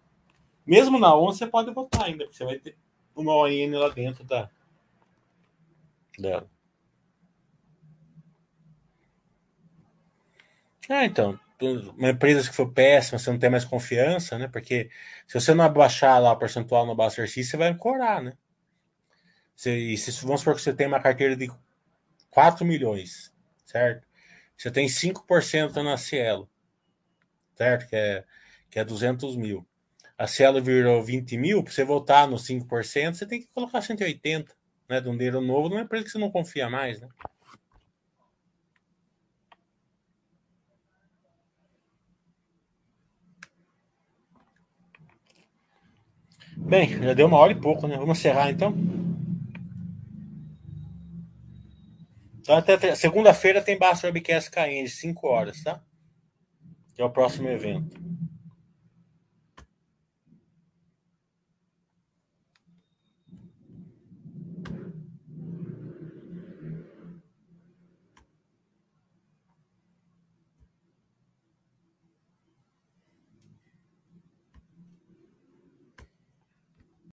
Mesmo 0.67 0.99
na 0.99 1.17
11 1.17 1.39
você 1.39 1.47
pode 1.47 1.73
votar 1.73 2.05
ainda, 2.05 2.25
porque 2.25 2.37
você 2.37 2.45
vai 2.45 2.59
ter 2.59 2.77
uma 3.17 3.35
ON 3.35 3.79
lá 3.79 3.89
dentro 3.89 4.23
da, 4.25 4.51
dela. 6.19 6.47
Ah, 10.87 11.07
então, 11.07 11.41
uma 11.97 12.11
empresa 12.11 12.51
que 12.51 12.55
for 12.55 12.71
péssima, 12.71 13.19
você 13.19 13.31
não 13.31 13.39
tem 13.39 13.49
mais 13.49 13.65
confiança, 13.65 14.37
né? 14.37 14.47
Porque 14.47 14.91
se 15.27 15.41
você 15.41 15.55
não 15.55 15.65
abaixar 15.65 16.21
lá 16.21 16.33
o 16.33 16.37
percentual 16.37 16.85
no 16.85 16.95
Buster 16.95 17.27
X, 17.27 17.49
você 17.49 17.57
vai 17.57 17.69
ancorar, 17.69 18.23
né? 18.23 18.37
Você, 19.57 19.75
e 19.75 19.97
se, 19.97 20.11
vamos 20.27 20.41
supor 20.41 20.55
que 20.55 20.61
você 20.61 20.75
tem 20.75 20.87
uma 20.87 21.01
carteira 21.01 21.35
de 21.35 21.51
4 22.35 22.67
milhões, 22.67 23.33
certo? 23.65 24.05
Você 24.57 24.69
tem 24.69 24.89
5% 24.89 25.83
na 25.85 25.97
Cielo, 25.97 26.51
certo? 27.55 27.89
Que 27.89 27.95
é, 27.95 28.25
que 28.69 28.79
é 28.81 28.85
200 28.85 29.37
mil. 29.37 29.65
A 30.19 30.27
Cielo 30.27 30.61
virou 30.61 31.01
20 31.01 31.37
mil, 31.39 31.63
para 31.63 31.73
você 31.73 31.85
voltar 31.85 32.27
nos 32.27 32.45
5%, 32.45 33.15
você 33.15 33.25
tem 33.25 33.41
que 33.41 33.47
colocar 33.55 33.81
180, 33.81 34.53
né? 34.89 35.01
De 35.01 35.09
um 35.09 35.17
dinheiro 35.17 35.41
novo 35.41 35.69
numa 35.69 35.83
empresa 35.83 36.05
que 36.05 36.11
você 36.11 36.19
não 36.19 36.31
confia 36.31 36.69
mais, 36.69 37.01
né? 37.01 37.09
Bem, 46.57 47.01
já 47.01 47.15
deu 47.15 47.29
uma 47.29 47.39
hora 47.39 47.53
e 47.53 47.61
pouco, 47.61 47.87
né? 47.87 47.97
Vamos 47.97 48.19
encerrar 48.19 48.51
então. 48.51 48.75
Então, 52.45 52.59
até 52.59 52.95
segunda-feira 52.95 53.63
tem 53.63 53.79
Basta 53.79 54.07
Webcast 54.07 54.51
KN, 54.51 54.87
5 54.87 55.27
horas, 55.27 55.63
tá? 55.63 55.83
Que 56.95 57.01
é 57.01 57.05
o 57.05 57.09
próximo 57.09 57.49
evento. 57.49 57.99